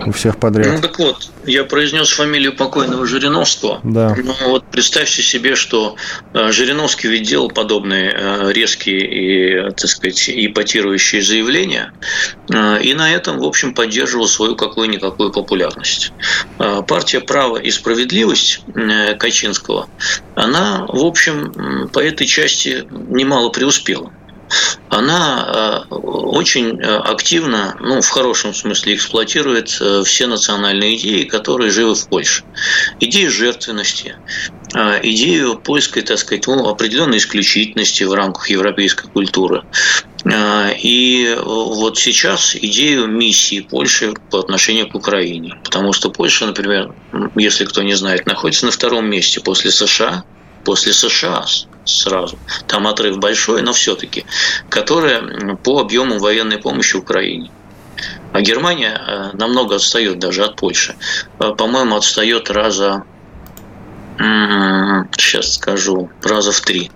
у 0.08 0.12
всех 0.12 0.38
подряд. 0.38 0.76
Ну 0.76 0.82
так 0.82 0.98
вот, 1.00 1.30
я 1.46 1.66
произнес 1.66 2.10
фамилию 2.10 2.56
покойного 2.56 3.06
Жириновского. 3.06 3.82
Да. 3.84 4.16
Ну 4.16 4.34
вот 4.48 4.64
представьте 4.72 5.22
себе, 5.22 5.56
что 5.56 5.98
э, 6.34 6.52
Жириновский 6.52 7.10
ведь 7.10 7.24
делал 7.24 7.50
подобные 7.50 8.14
э, 8.16 8.54
резкие 8.54 9.68
и, 9.68 9.72
так 9.72 9.90
сказать, 9.90 10.30
ипотирующие 10.30 11.22
заявления, 11.22 11.92
э, 12.50 12.82
и 12.82 12.94
на 12.94 13.14
этом, 13.14 13.40
в 13.40 13.44
общем, 13.44 13.74
поддерживал 13.74 14.28
свою 14.28 14.56
какую-никакую 14.56 15.32
популярность. 15.32 16.14
Партия 16.88 17.20
«Право 17.20 17.58
и 17.58 17.70
справедливость» 17.70 18.62
Качинского, 19.20 19.90
она, 20.36 20.86
в 20.88 21.04
общем, 21.04 21.90
по 21.92 22.00
этой 22.00 22.26
части 22.26 22.88
немало 22.92 23.50
преуспела 23.50 24.12
она 24.90 25.86
э, 25.90 25.96
очень 25.96 26.80
э, 26.80 26.98
активно, 26.98 27.76
ну, 27.80 28.02
в 28.02 28.10
хорошем 28.10 28.54
смысле, 28.54 28.96
эксплуатирует 28.96 29.78
э, 29.82 30.04
все 30.06 30.28
национальные 30.28 30.96
идеи, 30.96 31.24
которые 31.24 31.72
живы 31.72 31.94
в 31.94 32.08
Польше. 32.08 32.44
Идею 33.00 33.30
жертвенности, 33.32 34.16
идею 35.04 35.58
польской, 35.58 36.02
так 36.04 36.18
сказать, 36.20 36.48
ну, 36.48 36.68
определенной 36.68 37.18
исключительности 37.18 38.04
в 38.04 38.14
рамках 38.14 38.50
европейской 38.50 39.08
культуры. 39.08 39.64
И 40.26 41.38
вот 41.42 41.98
сейчас 41.98 42.56
идею 42.56 43.08
миссии 43.08 43.62
Польши 43.62 44.14
по 44.30 44.40
отношению 44.40 44.90
к 44.90 44.96
Украине. 44.96 45.58
Потому 45.64 45.94
что 45.94 46.10
Польша, 46.10 46.48
например, 46.48 46.94
если 47.36 47.64
кто 47.64 47.82
не 47.82 47.94
знает, 47.94 48.26
находится 48.26 48.66
на 48.66 48.72
втором 48.72 49.10
месте 49.10 49.40
после 49.40 49.72
США– 49.72 50.24
после 50.68 50.92
США 50.92 51.46
сразу. 51.86 52.38
Там 52.68 52.88
отрыв 52.88 53.20
большой, 53.20 53.62
но 53.62 53.72
все-таки, 53.72 54.26
которая 54.68 55.56
по 55.64 55.80
объему 55.80 56.20
военной 56.20 56.58
помощи 56.58 56.98
Украине. 56.98 57.50
А 58.34 58.42
Германия 58.42 59.00
э, 59.00 59.30
намного 59.38 59.76
отстает 59.76 60.20
даже 60.20 60.44
от 60.44 60.58
Польши. 60.58 60.98
Э, 61.40 61.54
по-моему, 61.58 61.96
отстает 61.96 62.52
раза, 62.52 63.04
сейчас 65.18 65.54
скажу, 65.54 66.10
раза 66.22 66.52
в 66.52 66.60
три. 66.60 66.92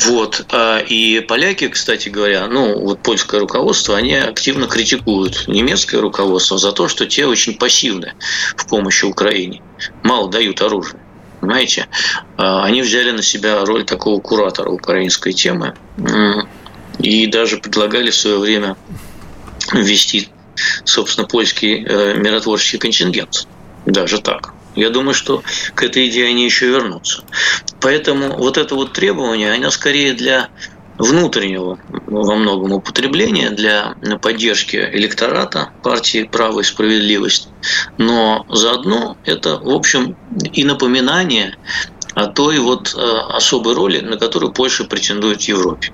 Вот. 0.00 0.44
А, 0.52 0.80
и 0.80 1.20
поляки, 1.20 1.68
кстати 1.68 2.10
говоря, 2.10 2.46
ну, 2.46 2.78
вот 2.78 3.02
польское 3.02 3.40
руководство, 3.40 3.96
они 3.96 4.16
активно 4.16 4.66
критикуют 4.66 5.48
немецкое 5.48 6.02
руководство 6.02 6.58
за 6.58 6.72
то, 6.72 6.88
что 6.88 7.06
те 7.06 7.24
очень 7.24 7.54
пассивны 7.56 8.12
в 8.54 8.68
помощи 8.68 9.06
Украине. 9.06 9.62
Мало 10.02 10.30
дают 10.30 10.60
оружие. 10.60 11.00
Понимаете? 11.48 11.88
А, 12.36 12.62
они 12.64 12.82
взяли 12.82 13.10
на 13.10 13.22
себя 13.22 13.64
роль 13.64 13.86
такого 13.86 14.20
куратора 14.20 14.68
украинской 14.68 15.32
темы 15.32 15.74
и 16.98 17.26
даже 17.26 17.56
предлагали 17.56 18.10
в 18.10 18.16
свое 18.16 18.38
время 18.38 18.76
ввести, 19.72 20.28
собственно, 20.84 21.26
польский 21.26 21.86
э, 21.88 22.18
миротворческий 22.18 22.78
контингент. 22.78 23.48
Даже 23.86 24.20
так. 24.20 24.52
Я 24.76 24.90
думаю, 24.90 25.14
что 25.14 25.42
к 25.74 25.82
этой 25.82 26.10
идее 26.10 26.26
они 26.26 26.44
еще 26.44 26.66
вернутся. 26.66 27.24
Поэтому 27.80 28.36
вот 28.36 28.58
это 28.58 28.74
вот 28.74 28.92
требование, 28.92 29.54
оно 29.54 29.70
скорее 29.70 30.12
для 30.12 30.50
внутреннего 30.98 31.78
во 32.06 32.34
многом 32.34 32.72
употребления 32.72 33.50
для 33.50 33.94
поддержки 34.20 34.76
электората 34.76 35.70
партии 35.82 36.24
«Право 36.24 36.60
и 36.60 36.64
справедливость», 36.64 37.48
но 37.96 38.44
заодно 38.48 39.16
это, 39.24 39.58
в 39.58 39.70
общем, 39.70 40.16
и 40.52 40.64
напоминание 40.64 41.56
о 42.14 42.26
той 42.26 42.58
вот 42.58 42.94
э, 42.96 42.98
особой 42.98 43.74
роли, 43.74 44.00
на 44.00 44.16
которую 44.16 44.52
Польша 44.52 44.84
претендует 44.84 45.42
в 45.42 45.48
Европе. 45.48 45.92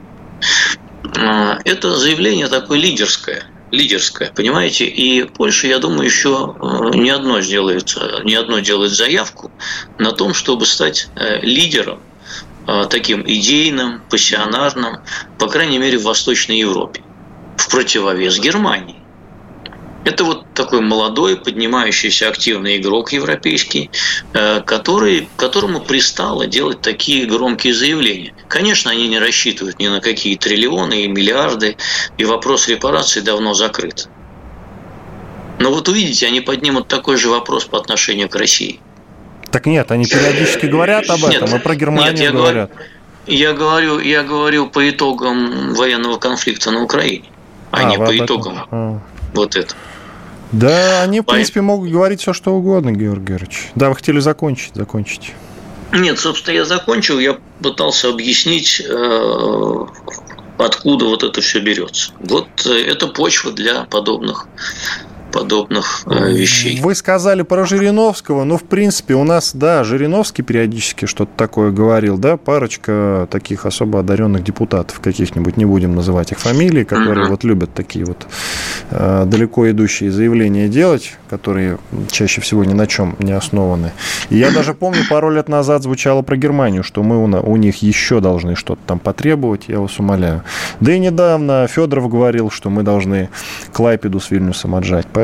Э, 1.16 1.58
это 1.64 1.96
заявление 1.96 2.48
такое 2.48 2.78
лидерское, 2.78 3.44
лидерское, 3.70 4.32
понимаете? 4.34 4.86
И 4.86 5.24
Польша, 5.24 5.66
я 5.66 5.78
думаю, 5.78 6.06
еще 6.06 6.54
э, 6.58 6.96
не 6.96 7.10
одно 7.10 7.42
сделает, 7.42 7.94
не 8.24 8.36
одно 8.36 8.60
делает 8.60 8.92
заявку 8.92 9.50
на 9.98 10.12
том, 10.12 10.32
чтобы 10.32 10.64
стать 10.64 11.08
лидером 11.42 12.00
Э, 12.00 12.13
таким 12.66 13.22
идейным, 13.26 14.02
пассионарным, 14.10 14.98
по 15.38 15.48
крайней 15.48 15.78
мере, 15.78 15.98
в 15.98 16.04
Восточной 16.04 16.58
Европе, 16.58 17.02
в 17.56 17.68
противовес 17.68 18.38
Германии. 18.38 19.04
Это 20.04 20.24
вот 20.24 20.52
такой 20.52 20.82
молодой, 20.82 21.36
поднимающийся 21.36 22.28
активный 22.28 22.76
игрок 22.76 23.12
европейский, 23.12 23.90
э, 24.34 24.60
который, 24.60 25.28
которому 25.38 25.80
пристало 25.80 26.46
делать 26.46 26.82
такие 26.82 27.24
громкие 27.24 27.72
заявления. 27.72 28.34
Конечно, 28.48 28.90
они 28.90 29.08
не 29.08 29.18
рассчитывают 29.18 29.78
ни 29.78 29.88
на 29.88 30.00
какие 30.00 30.36
триллионы 30.36 31.04
и 31.04 31.08
миллиарды, 31.08 31.78
и 32.18 32.24
вопрос 32.24 32.68
репараций 32.68 33.22
давно 33.22 33.54
закрыт. 33.54 34.08
Но 35.58 35.72
вот 35.72 35.88
увидите, 35.88 36.26
они 36.26 36.42
поднимут 36.42 36.88
такой 36.88 37.16
же 37.16 37.30
вопрос 37.30 37.64
по 37.64 37.78
отношению 37.78 38.28
к 38.28 38.36
России– 38.36 38.80
так 39.54 39.66
нет, 39.66 39.92
они 39.92 40.04
периодически 40.04 40.66
говорят 40.66 41.08
об 41.08 41.24
этом, 41.24 41.48
нет, 41.48 41.54
и 41.54 41.58
про 41.60 41.76
Германию 41.76 42.12
нет, 42.12 42.22
я 42.22 42.32
говорят. 42.32 42.70
Я 43.24 43.52
говорю, 43.52 44.00
я 44.00 44.24
говорю 44.24 44.66
по 44.66 44.90
итогам 44.90 45.74
военного 45.74 46.18
конфликта 46.18 46.72
на 46.72 46.82
Украине, 46.82 47.26
а, 47.70 47.76
а 47.76 47.84
не 47.84 47.96
по 47.96 48.16
итогам 48.18 48.66
а. 48.72 48.98
вот 49.32 49.54
это. 49.54 49.76
Да, 50.50 51.02
они, 51.02 51.20
в 51.20 51.22
принципе, 51.22 51.60
могут 51.60 51.88
говорить 51.88 52.20
все, 52.20 52.32
что 52.32 52.52
угодно, 52.52 52.90
Георгий 52.90 53.26
Георгиевич. 53.26 53.68
Да, 53.76 53.90
вы 53.90 53.94
хотели 53.94 54.18
закончить, 54.18 54.74
закончить. 54.74 55.32
Нет, 55.92 56.18
собственно, 56.18 56.56
я 56.56 56.64
закончил. 56.64 57.20
Я 57.20 57.38
пытался 57.62 58.08
объяснить, 58.08 58.82
э, 58.84 59.84
откуда 60.58 61.04
вот 61.04 61.22
это 61.22 61.40
все 61.40 61.60
берется. 61.60 62.10
Вот 62.18 62.48
э, 62.66 62.72
это 62.72 63.06
почва 63.06 63.52
для 63.52 63.84
подобных 63.84 64.48
подобных 65.34 66.02
э, 66.06 66.32
вещей. 66.32 66.80
Вы 66.80 66.94
сказали 66.94 67.42
про 67.42 67.66
Жириновского, 67.66 68.44
ну, 68.44 68.56
в 68.56 68.62
принципе, 68.62 69.14
у 69.14 69.24
нас, 69.24 69.50
да, 69.54 69.82
Жириновский 69.82 70.42
периодически 70.42 71.06
что-то 71.06 71.32
такое 71.36 71.72
говорил, 71.72 72.16
да, 72.16 72.36
парочка 72.36 73.26
таких 73.30 73.66
особо 73.66 74.00
одаренных 74.00 74.44
депутатов 74.44 75.00
каких-нибудь, 75.00 75.56
не 75.56 75.64
будем 75.64 75.96
называть 75.96 76.30
их 76.30 76.38
фамилии, 76.38 76.84
которые 76.84 77.26
uh-huh. 77.26 77.30
вот 77.30 77.44
любят 77.44 77.74
такие 77.74 78.04
вот 78.04 78.26
э, 78.90 79.24
далеко 79.26 79.68
идущие 79.70 80.12
заявления 80.12 80.68
делать, 80.68 81.16
которые 81.28 81.78
чаще 82.10 82.40
всего 82.40 82.64
ни 82.64 82.72
на 82.72 82.86
чем 82.86 83.16
не 83.18 83.32
основаны. 83.32 83.90
И 84.30 84.38
я 84.38 84.52
даже 84.52 84.72
помню, 84.72 85.00
пару 85.10 85.30
лет 85.30 85.48
назад 85.48 85.82
звучало 85.82 86.22
про 86.22 86.36
Германию, 86.36 86.84
что 86.84 87.02
мы 87.02 87.22
у, 87.22 87.26
у 87.26 87.56
них 87.56 87.82
еще 87.82 88.20
должны 88.20 88.54
что-то 88.54 88.80
там 88.86 89.00
потребовать, 89.00 89.64
я 89.66 89.80
вас 89.80 89.98
умоляю. 89.98 90.42
Да 90.78 90.92
и 90.92 90.98
недавно 91.00 91.66
Федоров 91.66 92.08
говорил, 92.08 92.50
что 92.50 92.70
мы 92.70 92.84
должны 92.84 93.30
Клайпеду 93.72 94.20
с 94.20 94.30
Вильнюсом 94.30 94.76
отжать. 94.76 95.06
Поэтому 95.12 95.23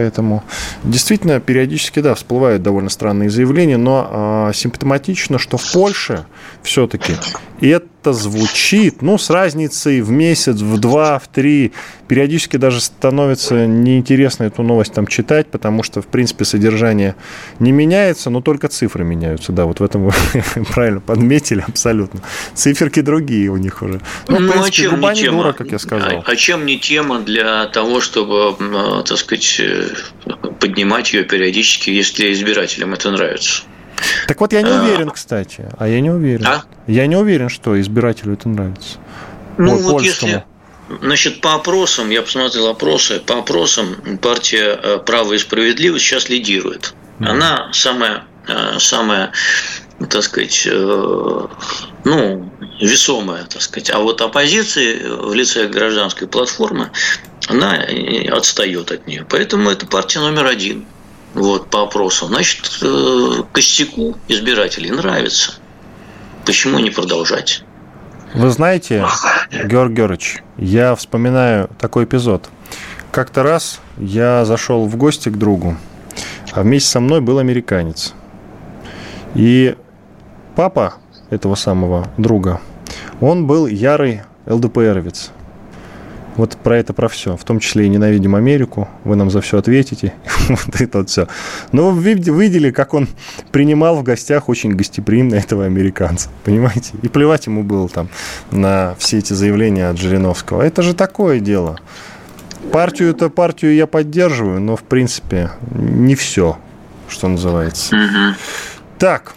действительно 0.84 1.40
периодически, 1.40 2.00
да, 2.00 2.14
всплывают 2.14 2.62
довольно 2.62 2.90
странные 2.90 3.30
заявления, 3.30 3.76
но 3.76 4.48
э, 4.50 4.54
симптоматично, 4.54 5.38
что 5.38 5.58
в 5.58 5.72
Польше 5.72 6.24
все-таки 6.62 7.14
это 7.60 7.86
звучит, 8.04 9.02
ну, 9.02 9.18
с 9.18 9.30
разницей 9.30 10.00
в 10.00 10.10
месяц, 10.10 10.56
в 10.56 10.78
два, 10.78 11.18
в 11.18 11.28
три. 11.28 11.72
Периодически 12.08 12.56
даже 12.56 12.80
становится 12.80 13.66
неинтересно 13.66 14.44
эту 14.44 14.62
новость 14.62 14.92
там 14.94 15.06
читать, 15.06 15.48
потому 15.48 15.82
что, 15.82 16.02
в 16.02 16.06
принципе, 16.06 16.44
содержание 16.44 17.14
не 17.58 17.72
меняется, 17.72 18.30
но 18.30 18.40
только 18.40 18.68
цифры 18.68 19.04
меняются. 19.04 19.52
Да, 19.52 19.66
вот 19.66 19.80
в 19.80 19.84
этом 19.84 20.06
вы 20.06 20.12
правильно 20.72 21.00
подметили 21.00 21.64
абсолютно. 21.66 22.20
Циферки 22.54 23.00
другие 23.00 23.50
у 23.50 23.56
них 23.56 23.82
уже. 23.82 24.00
Ну, 24.28 24.38
ну 24.40 24.48
в 24.48 24.50
принципе, 24.50 24.68
а 24.68 24.70
чем 24.70 24.94
губа 24.96 25.14
не, 25.14 25.22
не 25.22 25.30
дура, 25.30 25.52
как 25.52 25.70
я 25.70 25.78
сказал. 25.78 26.08
А, 26.10 26.22
а 26.24 26.36
чем 26.36 26.66
не 26.66 26.78
тема 26.78 27.20
для 27.20 27.66
того, 27.66 28.00
чтобы, 28.00 28.56
так 29.06 29.18
сказать, 29.18 29.60
э, 29.60 29.88
поднимать 30.58 31.12
ее 31.12 31.24
периодически, 31.24 31.90
если 31.90 32.32
избирателям 32.32 32.94
это 32.94 33.10
нравится? 33.10 33.62
Так 34.26 34.40
вот, 34.40 34.52
я 34.52 34.62
не 34.62 34.70
а. 34.70 34.82
уверен, 34.82 35.10
кстати. 35.10 35.68
А 35.78 35.88
я 35.88 36.00
не 36.00 36.10
уверен. 36.10 36.46
А? 36.46 36.64
Я 36.86 37.06
не 37.06 37.16
уверен, 37.16 37.48
что 37.48 37.80
избирателю 37.80 38.34
это 38.34 38.48
нравится. 38.48 38.98
Ну, 39.58 39.72
Ой, 39.72 39.82
вот 39.82 39.92
польскому. 39.92 40.32
если... 40.32 40.44
Значит, 41.02 41.40
по 41.40 41.54
опросам, 41.54 42.10
я 42.10 42.22
посмотрел 42.22 42.66
опросы, 42.66 43.20
по 43.20 43.38
опросам 43.38 44.18
партия 44.20 44.78
э, 44.82 44.98
«Право 44.98 45.34
и 45.34 45.38
справедливость» 45.38 46.04
сейчас 46.04 46.28
лидирует. 46.28 46.94
Она 47.20 47.68
самая, 47.72 48.24
э, 48.48 48.78
самая 48.78 49.32
так 50.08 50.22
сказать, 50.22 50.66
э, 50.66 51.46
ну, 52.04 52.52
весомая, 52.80 53.44
так 53.44 53.60
сказать. 53.60 53.90
А 53.90 53.98
вот 53.98 54.22
оппозиции 54.22 55.02
в 55.02 55.34
лице 55.34 55.68
гражданской 55.68 56.26
платформы, 56.26 56.90
она 57.48 57.84
отстает 58.32 58.90
от 58.90 59.06
нее. 59.06 59.26
Поэтому 59.28 59.70
это 59.70 59.86
партия 59.86 60.20
номер 60.20 60.46
один. 60.46 60.86
Вот, 61.34 61.68
по 61.70 61.82
опросу, 61.82 62.26
значит, 62.26 62.78
э, 62.82 63.42
костяку 63.52 64.16
избирателей 64.28 64.90
нравится. 64.90 65.54
Почему 66.44 66.78
не 66.78 66.90
продолжать? 66.90 67.64
Вы 68.34 68.50
знаете, 68.50 69.04
Георг 69.50 69.92
Георгиевич, 69.92 70.42
я 70.56 70.94
вспоминаю 70.94 71.68
такой 71.78 72.04
эпизод. 72.04 72.48
Как-то 73.10 73.42
раз 73.42 73.80
я 73.98 74.44
зашел 74.44 74.86
в 74.86 74.96
гости 74.96 75.28
к 75.28 75.36
другу, 75.36 75.76
а 76.52 76.62
вместе 76.62 76.90
со 76.90 77.00
мной 77.00 77.20
был 77.20 77.38
американец. 77.38 78.14
И 79.34 79.76
папа 80.54 80.94
этого 81.28 81.56
самого 81.56 82.08
друга, 82.16 82.60
он 83.20 83.46
был 83.46 83.66
ярый 83.66 84.22
ЛДПРовец. 84.46 85.30
Вот 86.36 86.56
про 86.56 86.78
это, 86.78 86.92
про 86.92 87.08
все. 87.08 87.36
В 87.36 87.44
том 87.44 87.60
числе 87.60 87.86
и 87.86 87.88
ненавидим 87.88 88.34
Америку. 88.34 88.88
Вы 89.04 89.16
нам 89.16 89.30
за 89.30 89.40
все 89.40 89.58
ответите. 89.58 90.14
вот 90.48 90.80
это 90.80 90.98
вот 90.98 91.10
все. 91.10 91.28
Но 91.72 91.90
вы 91.90 92.14
видели, 92.14 92.70
как 92.70 92.94
он 92.94 93.08
принимал 93.52 93.96
в 93.96 94.02
гостях 94.02 94.48
очень 94.48 94.72
гостеприимно 94.72 95.34
этого 95.34 95.64
американца. 95.64 96.30
Понимаете? 96.44 96.92
И 97.02 97.08
плевать 97.08 97.46
ему 97.46 97.62
было 97.62 97.88
там 97.88 98.08
на 98.50 98.94
все 98.98 99.18
эти 99.18 99.32
заявления 99.32 99.88
от 99.88 99.98
Жириновского. 99.98 100.62
Это 100.62 100.82
же 100.82 100.94
такое 100.94 101.40
дело. 101.40 101.78
Партию-то 102.72 103.30
партию 103.30 103.74
я 103.74 103.86
поддерживаю, 103.86 104.60
но 104.60 104.76
в 104.76 104.82
принципе 104.82 105.50
не 105.72 106.14
все, 106.14 106.58
что 107.08 107.28
называется. 107.28 107.96
Так, 108.98 109.34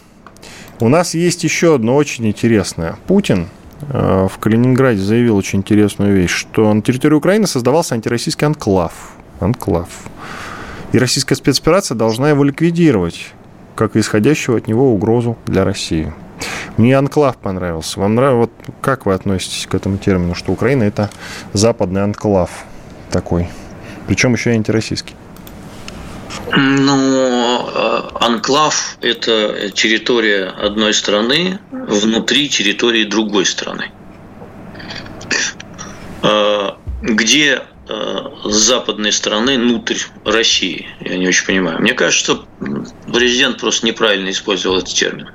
у 0.79 0.89
нас 0.89 1.13
есть 1.13 1.43
еще 1.43 1.75
одно 1.75 1.95
очень 1.95 2.27
интересное. 2.27 2.97
Путин 3.07 3.47
в 3.89 4.37
Калининграде 4.39 5.01
заявил 5.01 5.37
очень 5.37 5.59
интересную 5.59 6.15
вещь, 6.15 6.31
что 6.31 6.73
на 6.73 6.81
территории 6.81 7.15
Украины 7.15 7.47
создавался 7.47 7.95
антироссийский 7.95 8.45
анклав. 8.47 9.13
Анклав. 9.39 9.89
И 10.91 10.97
российская 10.97 11.35
спецоперация 11.35 11.95
должна 11.95 12.29
его 12.29 12.43
ликвидировать, 12.43 13.31
как 13.75 13.95
исходящую 13.95 14.57
от 14.57 14.67
него 14.67 14.93
угрозу 14.93 15.37
для 15.45 15.63
России. 15.63 16.13
Мне 16.77 16.97
анклав 16.97 17.37
понравился. 17.37 17.99
Вам 17.99 18.15
нравится? 18.15 18.37
Вот 18.37 18.51
как 18.81 19.05
вы 19.05 19.13
относитесь 19.13 19.67
к 19.67 19.75
этому 19.75 19.97
термину, 19.97 20.35
что 20.35 20.51
Украина 20.51 20.83
это 20.83 21.09
западный 21.53 22.03
анклав 22.03 22.49
такой, 23.11 23.49
причем 24.07 24.33
еще 24.33 24.51
и 24.51 24.55
антироссийский? 24.55 25.15
Ну, 26.55 27.69
э, 27.73 28.01
анклав– 28.19 28.97
это 29.01 29.69
территория 29.71 30.45
одной 30.45 30.93
страны 30.93 31.59
внутри 31.71 32.49
территории 32.49 33.05
другой 33.05 33.45
страны. 33.45 33.91
Э, 36.21 36.71
где 37.01 37.63
с 37.85 38.53
западной 38.53 39.11
стороны 39.11 39.57
внутрь 39.57 39.97
России? 40.23 40.87
Я 41.01 41.17
не 41.17 41.27
очень 41.27 41.45
понимаю. 41.45 41.81
Мне 41.81 41.93
кажется, 41.93 42.23
что 42.23 42.45
президент 43.11 43.59
просто 43.59 43.85
неправильно 43.85 44.29
использовал 44.29 44.77
этот 44.77 44.93
термин. 44.93 45.27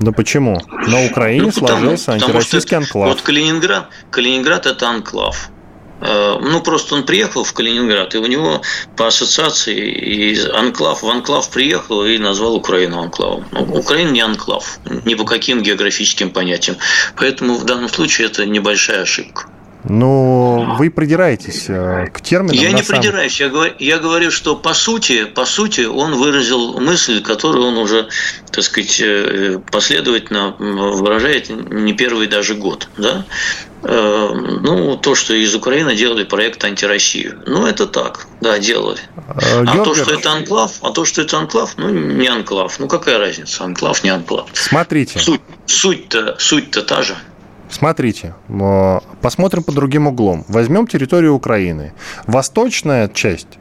Да 0.00 0.12
почему? 0.12 0.60
На 0.86 1.04
Украине 1.06 1.46
ну, 1.46 1.52
потому, 1.52 1.68
сложился 1.68 2.12
антироссийский 2.12 2.60
потому 2.60 2.86
что, 2.86 2.98
анклав. 2.98 3.08
Вот 3.08 3.22
Калининград, 3.22 3.88
Калининград– 4.10 4.66
это 4.66 4.88
анклав. 4.88 5.50
Э, 6.00 6.38
ну, 6.40 6.60
просто 6.60 6.94
он 6.94 7.04
приехал 7.04 7.44
в 7.44 7.52
Калининград, 7.52 8.14
и 8.14 8.18
у 8.18 8.26
него 8.26 8.62
по 8.96 9.06
ассоциации 9.06 9.78
из 10.30 10.46
анклав 10.48 11.02
в 11.02 11.08
анклав 11.08 11.48
приехал 11.50 12.04
и 12.04 12.18
назвал 12.18 12.56
Украину 12.56 13.00
анклавом. 13.00 13.46
Но 13.52 13.64
ну, 13.64 13.74
Украина 13.74 14.10
не 14.10 14.20
анклав, 14.20 14.78
ни 15.04 15.14
по 15.14 15.24
каким 15.24 15.62
географическим 15.62 16.30
понятиям. 16.30 16.76
Поэтому 17.16 17.54
в 17.54 17.64
данном 17.64 17.88
случае 17.88 18.26
это 18.26 18.44
небольшая 18.44 19.02
ошибка. 19.02 19.46
Но 19.88 20.74
вы 20.78 20.90
придираетесь 20.90 21.66
э, 21.68 22.06
к 22.12 22.20
терминам. 22.20 22.56
Я 22.56 22.72
не 22.72 22.82
самом... 22.82 23.02
придираюсь. 23.02 23.38
Я 23.38 23.48
говорю, 23.48 23.74
я 23.78 23.98
говорю, 23.98 24.30
что 24.32 24.56
по 24.56 24.74
сути, 24.74 25.26
по 25.26 25.44
сути 25.44 25.82
он 25.82 26.16
выразил 26.16 26.80
мысль, 26.80 27.22
которую 27.22 27.66
он 27.66 27.78
уже, 27.78 28.08
так 28.50 28.64
сказать, 28.64 29.00
э, 29.00 29.60
последовательно 29.70 30.56
выражает 30.58 31.50
не 31.50 31.92
первый 31.92 32.26
даже 32.26 32.54
год. 32.54 32.88
Да? 32.96 33.24
Э, 33.88 34.30
ну, 34.34 34.96
то, 34.96 35.14
что 35.14 35.32
из 35.32 35.54
Украины 35.54 35.94
делали 35.94 36.24
проект 36.24 36.64
антироссию. 36.64 37.40
Ну, 37.46 37.66
это 37.66 37.86
так, 37.86 38.26
да, 38.40 38.58
делали. 38.58 38.98
А, 39.16 39.62
а 39.64 39.84
то, 39.84 39.94
что 39.94 40.12
это 40.12 40.32
анклав, 40.32 40.72
а 40.82 40.90
то, 40.90 41.04
что 41.04 41.22
это 41.22 41.38
анклав, 41.38 41.74
ну, 41.76 41.90
не 41.90 42.26
анклав. 42.26 42.80
Ну, 42.80 42.88
какая 42.88 43.18
разница, 43.18 43.64
анклав, 43.64 44.02
не 44.02 44.10
анклав. 44.10 44.48
Смотрите. 44.54 45.20
Суть, 45.20 45.40
суть-то, 45.66 46.34
суть-то 46.38 46.82
та 46.82 47.02
же. 47.02 47.14
Смотрите, 47.70 48.34
посмотрим 49.20 49.62
по 49.62 49.72
другим 49.72 50.08
углом. 50.08 50.44
Возьмем 50.48 50.86
территорию 50.86 51.34
Украины. 51.34 51.92
Восточная 52.26 53.08
часть 53.08 53.58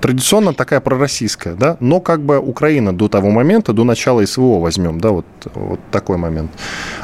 традиционно 0.00 0.54
такая 0.54 0.80
пророссийская, 0.80 1.54
да, 1.54 1.76
но 1.80 2.00
как 2.00 2.22
бы 2.22 2.38
Украина 2.38 2.96
до 2.96 3.08
того 3.08 3.30
момента, 3.30 3.72
до 3.72 3.84
начала 3.84 4.24
СВО 4.24 4.60
возьмем, 4.60 5.00
да, 5.00 5.10
вот, 5.10 5.26
вот 5.54 5.80
такой 5.90 6.16
момент, 6.16 6.50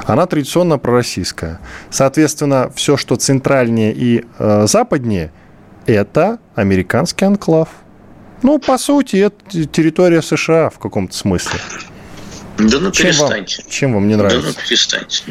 она 0.06 0.26
традиционно 0.26 0.78
пророссийская. 0.78 1.58
Соответственно, 1.90 2.70
все, 2.74 2.96
что 2.96 3.16
центральнее 3.16 3.92
и 3.92 4.24
э, 4.38 4.66
западнее, 4.68 5.32
это 5.86 6.38
американский 6.54 7.24
анклав. 7.24 7.68
Ну, 8.42 8.58
по 8.58 8.78
сути, 8.78 9.16
это 9.16 9.66
территория 9.66 10.22
США 10.22 10.70
в 10.70 10.78
каком-то 10.78 11.16
смысле. 11.16 11.58
Да 12.58 12.78
ну 12.78 12.92
чем 12.92 13.06
перестаньте. 13.06 13.62
Вам, 13.62 13.70
чем 13.70 13.94
вам 13.94 14.08
не 14.08 14.16
нравится? 14.16 14.42
Да 14.42 14.48
ну 14.48 14.68
перестаньте. 14.68 15.24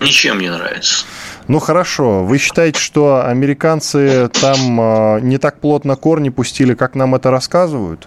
Ничем 0.00 0.40
не 0.40 0.50
нравится. 0.50 1.04
Ну 1.46 1.58
хорошо, 1.58 2.24
вы 2.24 2.38
считаете, 2.38 2.80
что 2.80 3.26
американцы 3.26 4.30
там 4.40 4.80
э, 4.80 5.20
не 5.20 5.38
так 5.38 5.60
плотно 5.60 5.94
корни 5.96 6.30
пустили, 6.30 6.74
как 6.74 6.94
нам 6.94 7.14
это 7.14 7.30
рассказывают? 7.30 8.06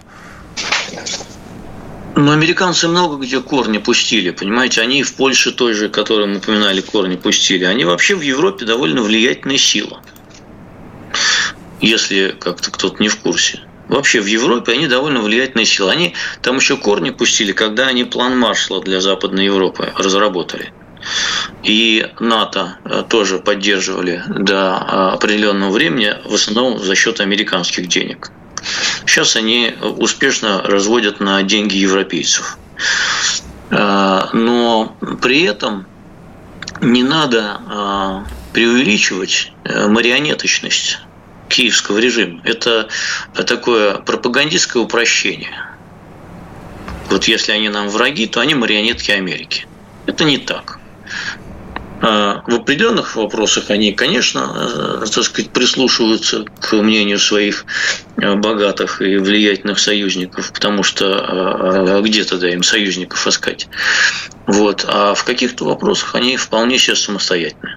Ну, 2.16 2.32
американцы 2.32 2.88
много 2.88 3.16
где 3.24 3.40
корни 3.40 3.78
пустили, 3.78 4.30
понимаете, 4.30 4.80
они 4.80 5.04
в 5.04 5.14
Польше 5.14 5.52
той 5.52 5.72
же, 5.72 5.88
которую 5.88 6.28
мы 6.28 6.38
упоминали, 6.38 6.80
корни 6.80 7.14
пустили. 7.14 7.64
Они 7.64 7.84
вообще 7.84 8.16
в 8.16 8.22
Европе 8.22 8.66
довольно 8.66 9.02
влиятельная 9.02 9.58
сила. 9.58 10.00
Если 11.80 12.34
как-то 12.40 12.72
кто-то 12.72 13.00
не 13.00 13.08
в 13.08 13.18
курсе 13.18 13.60
вообще 13.88 14.20
в 14.20 14.26
Европе 14.26 14.72
они 14.72 14.86
довольно 14.86 15.20
влиятельные 15.20 15.66
силы. 15.66 15.90
Они 15.90 16.14
там 16.42 16.56
еще 16.56 16.76
корни 16.76 17.10
пустили, 17.10 17.52
когда 17.52 17.86
они 17.86 18.04
план 18.04 18.38
Маршала 18.38 18.82
для 18.82 19.00
Западной 19.00 19.46
Европы 19.46 19.92
разработали. 19.96 20.72
И 21.62 22.06
НАТО 22.20 22.78
э, 22.84 23.04
тоже 23.08 23.38
поддерживали 23.38 24.22
до 24.28 24.54
э, 24.54 25.14
определенного 25.14 25.70
времени, 25.70 26.14
в 26.24 26.34
основном 26.34 26.78
за 26.78 26.94
счет 26.94 27.20
американских 27.20 27.88
денег. 27.88 28.30
Сейчас 29.06 29.36
они 29.36 29.74
успешно 29.80 30.62
разводят 30.62 31.20
на 31.20 31.42
деньги 31.42 31.76
европейцев. 31.76 32.58
Э, 33.70 34.26
но 34.32 34.96
при 35.20 35.42
этом 35.42 35.86
не 36.80 37.02
надо 37.02 38.24
преувеличивать 38.52 39.52
марионеточность 39.64 41.00
киевского 41.48 41.98
режима. 41.98 42.40
Это 42.44 42.88
такое 43.34 43.94
пропагандистское 43.96 44.80
упрощение. 44.80 45.68
Вот 47.10 47.24
если 47.24 47.52
они 47.52 47.68
нам 47.68 47.88
враги, 47.88 48.26
то 48.26 48.40
они 48.40 48.54
марионетки 48.54 49.10
Америки. 49.10 49.66
Это 50.06 50.24
не 50.24 50.38
так. 50.38 50.77
А, 52.00 52.42
в 52.46 52.54
определенных 52.54 53.16
вопросах 53.16 53.70
они, 53.70 53.92
конечно, 53.92 55.00
э, 55.02 55.06
так 55.12 55.24
сказать, 55.24 55.50
прислушиваются 55.50 56.44
к 56.60 56.72
мнению 56.76 57.18
своих 57.18 57.64
э, 58.16 58.36
богатых 58.36 59.02
и 59.02 59.16
влиятельных 59.16 59.80
союзников, 59.80 60.52
потому 60.52 60.84
что 60.84 61.18
а, 61.18 61.98
а 61.98 62.02
где 62.02 62.22
тогда 62.22 62.50
им 62.50 62.62
союзников 62.62 63.26
искать? 63.26 63.66
Вот. 64.46 64.84
А 64.86 65.14
в 65.14 65.24
каких-то 65.24 65.64
вопросах 65.64 66.14
они 66.14 66.36
вполне 66.36 66.78
сейчас 66.78 67.00
самостоятельны 67.00 67.76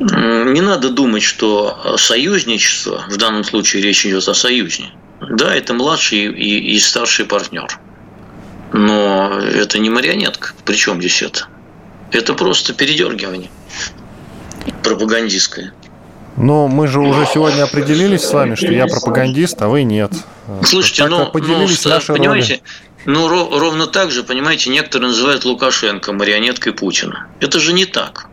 не 0.00 0.60
надо 0.60 0.90
думать, 0.90 1.22
что 1.22 1.94
союзничество, 1.96 3.04
в 3.08 3.16
данном 3.16 3.44
случае 3.44 3.82
речь 3.82 4.04
идет 4.04 4.26
о 4.26 4.34
союзне, 4.34 4.92
да, 5.20 5.54
это 5.54 5.74
младший 5.74 6.26
и, 6.32 6.74
и 6.74 6.78
старший 6.80 7.24
партнер. 7.24 7.68
Но 8.72 9.38
это 9.38 9.78
не 9.78 9.90
марионетка. 9.90 10.54
Причем 10.64 10.98
здесь 10.98 11.22
это? 11.22 11.46
Это 12.12 12.34
просто 12.34 12.74
передергивание 12.74 13.50
пропагандистское. 14.82 15.72
Но 16.36 16.66
мы 16.66 16.88
же 16.88 17.00
уже 17.00 17.26
сегодня 17.32 17.64
определились 17.64 18.22
с 18.22 18.32
вами, 18.32 18.54
что 18.54 18.72
я 18.72 18.86
пропагандист, 18.86 19.60
а 19.60 19.68
вы 19.68 19.82
нет. 19.82 20.12
Слушайте, 20.64 21.02
так, 21.02 21.10
ну, 21.10 21.26
поделились 21.26 21.84
ну 21.84 21.90
наши 21.90 22.12
понимаете, 22.12 22.60
роли. 23.04 23.18
ну 23.18 23.58
ровно 23.58 23.86
так 23.86 24.10
же, 24.10 24.22
понимаете, 24.22 24.70
некоторые 24.70 25.08
называют 25.08 25.44
Лукашенко 25.44 26.12
марионеткой 26.12 26.72
Путина. 26.72 27.26
Это 27.40 27.60
же 27.60 27.72
не 27.72 27.84
так. 27.84 28.28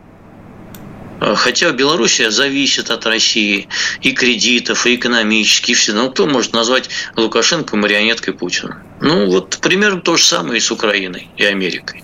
Э, 1.19 1.35
хотя 1.35 1.71
Белоруссия 1.71 2.31
зависит 2.31 2.89
от 2.89 3.05
России 3.05 3.67
и 4.01 4.11
кредитов, 4.13 4.85
и 4.85 4.95
экономически, 4.95 5.71
и 5.71 5.73
все. 5.73 5.93
Ну, 5.93 6.09
кто 6.09 6.25
может 6.25 6.53
назвать 6.53 6.89
Лукашенко 7.17 7.75
марионеткой 7.75 8.33
Путина? 8.33 8.81
Ну, 9.01 9.25
вот 9.29 9.57
примерно 9.61 9.99
то 9.99 10.15
же 10.15 10.23
самое 10.23 10.57
и 10.57 10.61
с 10.61 10.71
Украиной, 10.71 11.29
и 11.35 11.43
Америкой. 11.43 12.03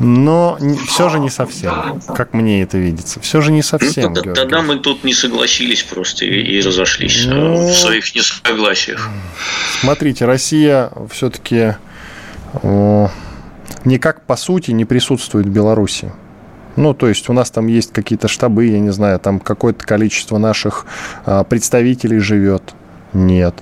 Но 0.00 0.58
все 0.88 1.08
же 1.08 1.18
не 1.18 1.30
совсем, 1.30 2.00
как 2.14 2.32
мне 2.32 2.62
это 2.62 2.78
видится. 2.78 3.20
Все 3.20 3.40
же 3.40 3.52
не 3.52 3.62
совсем. 3.62 4.12
Ну, 4.12 4.14
тогда, 4.14 4.34
тогда 4.34 4.62
мы 4.62 4.78
тут 4.78 5.04
не 5.04 5.14
согласились 5.14 5.82
просто 5.82 6.24
и, 6.24 6.40
и 6.42 6.60
разошлись 6.60 7.24
ну, 7.26 7.68
в 7.68 7.74
своих 7.74 8.14
несогласиях. 8.14 9.08
Смотрите, 9.80 10.24
Россия 10.24 10.90
все-таки 11.10 11.76
никак 13.84 14.26
по 14.26 14.36
сути 14.36 14.72
не 14.72 14.84
присутствует 14.84 15.46
в 15.46 15.50
Беларуси. 15.50 16.12
Ну, 16.76 16.92
то 16.92 17.08
есть 17.08 17.28
у 17.28 17.32
нас 17.32 17.50
там 17.50 17.68
есть 17.68 17.92
какие-то 17.92 18.26
штабы, 18.26 18.66
я 18.66 18.80
не 18.80 18.90
знаю, 18.90 19.20
там 19.20 19.38
какое-то 19.38 19.84
количество 19.84 20.38
наших 20.38 20.86
а, 21.24 21.44
представителей 21.44 22.18
живет. 22.18 22.74
Нет. 23.12 23.54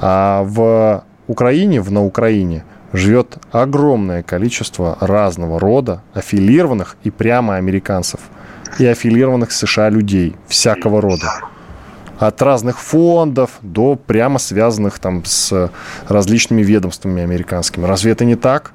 А 0.00 0.42
в 0.42 1.04
Украине, 1.26 1.80
в 1.80 1.90
на 1.90 2.04
Украине 2.04 2.64
живет 2.92 3.36
огромное 3.52 4.22
количество 4.22 4.96
разного 5.00 5.60
рода 5.60 6.02
аффилированных 6.14 6.96
и 7.04 7.10
прямо 7.10 7.56
американцев 7.56 8.20
и 8.78 8.86
аффилированных 8.86 9.52
США 9.52 9.90
людей 9.90 10.36
всякого 10.46 11.00
рода. 11.00 11.40
От 12.18 12.42
разных 12.42 12.80
фондов 12.80 13.52
до 13.62 13.94
прямо 13.94 14.38
связанных 14.38 14.98
там 14.98 15.24
с 15.24 15.70
различными 16.08 16.62
ведомствами 16.62 17.22
американскими. 17.22 17.84
Разве 17.86 18.12
это 18.12 18.24
не 18.24 18.34
так? 18.34 18.72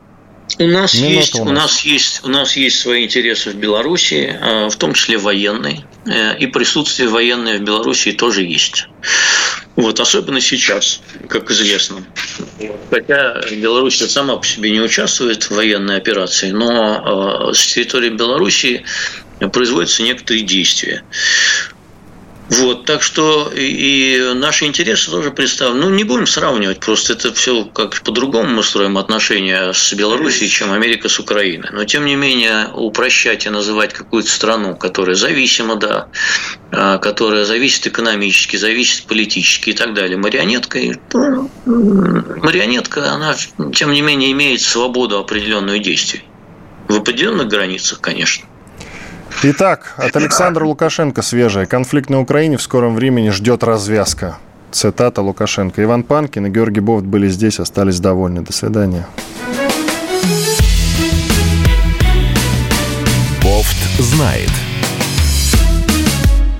У 0.60 0.68
нас, 0.68 0.94
есть, 0.94 1.36
у, 1.36 1.46
нас. 1.46 1.48
у 1.48 1.54
нас 1.54 1.82
есть 1.82 2.24
у 2.24 2.28
нас 2.28 2.56
есть 2.58 2.80
свои 2.80 3.06
интересы 3.06 3.52
в 3.52 3.56
Беларуси, 3.56 4.38
э, 4.40 4.70
в 4.70 4.76
том 4.76 4.94
числе 4.94 5.18
военные, 5.18 5.86
э, 6.06 6.38
и 6.38 6.48
присутствие 6.48 7.10
военное 7.10 7.60
в 7.60 7.64
Беларуси 7.64 8.12
тоже 8.12 8.44
есть. 8.44 8.88
Вот, 9.76 10.00
особенно 10.00 10.40
сейчас, 10.40 11.02
как 11.28 11.50
известно. 11.50 12.06
Хотя 12.92 13.42
Беларусь 13.52 13.98
сама 13.98 14.38
по 14.38 14.46
себе 14.46 14.70
не 14.70 14.82
участвует 14.82 15.44
в 15.44 15.52
военной 15.52 15.98
операции, 15.98 16.52
но 16.52 17.50
э, 17.50 17.54
с 17.54 17.74
территории 17.74 18.10
Беларуси 18.10 18.86
производятся 19.52 20.04
некоторые 20.04 20.44
действия. 20.44 21.04
Вот, 22.50 22.86
так 22.86 23.02
что 23.02 23.52
и 23.56 24.34
наши 24.36 24.66
интересы 24.66 25.10
тоже 25.10 25.32
представлены. 25.32 25.86
Ну, 25.86 25.90
не 25.90 26.04
будем 26.04 26.28
сравнивать, 26.28 26.80
просто 26.80 27.14
это 27.14 27.34
все 27.34 27.64
как 27.66 28.02
по-другому 28.02 28.50
мы 28.50 28.64
строим 28.64 28.98
отношения 28.98 29.72
с 29.72 29.94
Белоруссией, 29.94 30.50
чем 30.50 30.72
Америка 30.72 31.08
с 31.08 31.20
Украиной. 31.20 31.70
Но, 31.72 31.86
тем 31.86 32.06
не 32.06 32.16
менее, 32.16 32.68
упрощать 32.74 33.46
и 33.46 33.50
называть 33.50 33.94
какую-то 33.94 34.30
страну, 34.30 34.76
которая 34.76 35.16
зависима, 35.16 35.78
да, 35.78 36.10
а, 36.72 36.98
которая 36.98 37.46
зависит 37.46 37.88
экономически, 37.88 38.58
зависит 38.58 39.06
политически 39.06 39.70
и 39.70 39.74
так 39.74 39.94
далее, 39.94 40.18
марионеткой, 40.18 41.00
марионетка, 41.66 43.12
она, 43.12 43.36
тем 43.74 43.92
не 43.92 44.02
менее, 44.02 44.32
имеет 44.34 44.62
свободу 44.62 45.18
определенную 45.18 45.80
действий. 45.80 46.24
В 46.90 46.96
определенных 46.98 47.48
границах, 47.48 48.02
конечно. 48.02 48.46
Итак, 49.42 49.94
от 49.98 50.16
Александра 50.16 50.66
Лукашенко 50.66 51.22
свежая. 51.22 51.66
Конфликт 51.66 52.10
на 52.10 52.20
Украине 52.20 52.58
в 52.58 52.62
скором 52.62 52.96
времени 52.96 53.30
ждет 53.30 53.64
развязка. 53.64 54.38
Цитата 54.72 55.22
Лукашенко. 55.22 55.84
Иван 55.84 56.04
Панкин 56.04 56.48
и 56.48 56.50
Георгий 56.50 56.82
Бовт 56.82 57.06
были 57.06 57.28
здесь, 57.28 57.60
остались 57.60 58.00
довольны. 58.00 58.42
До 58.42 58.54
свидания. 58.54 59.06
Бофт 63.42 63.78
знает. 64.00 64.50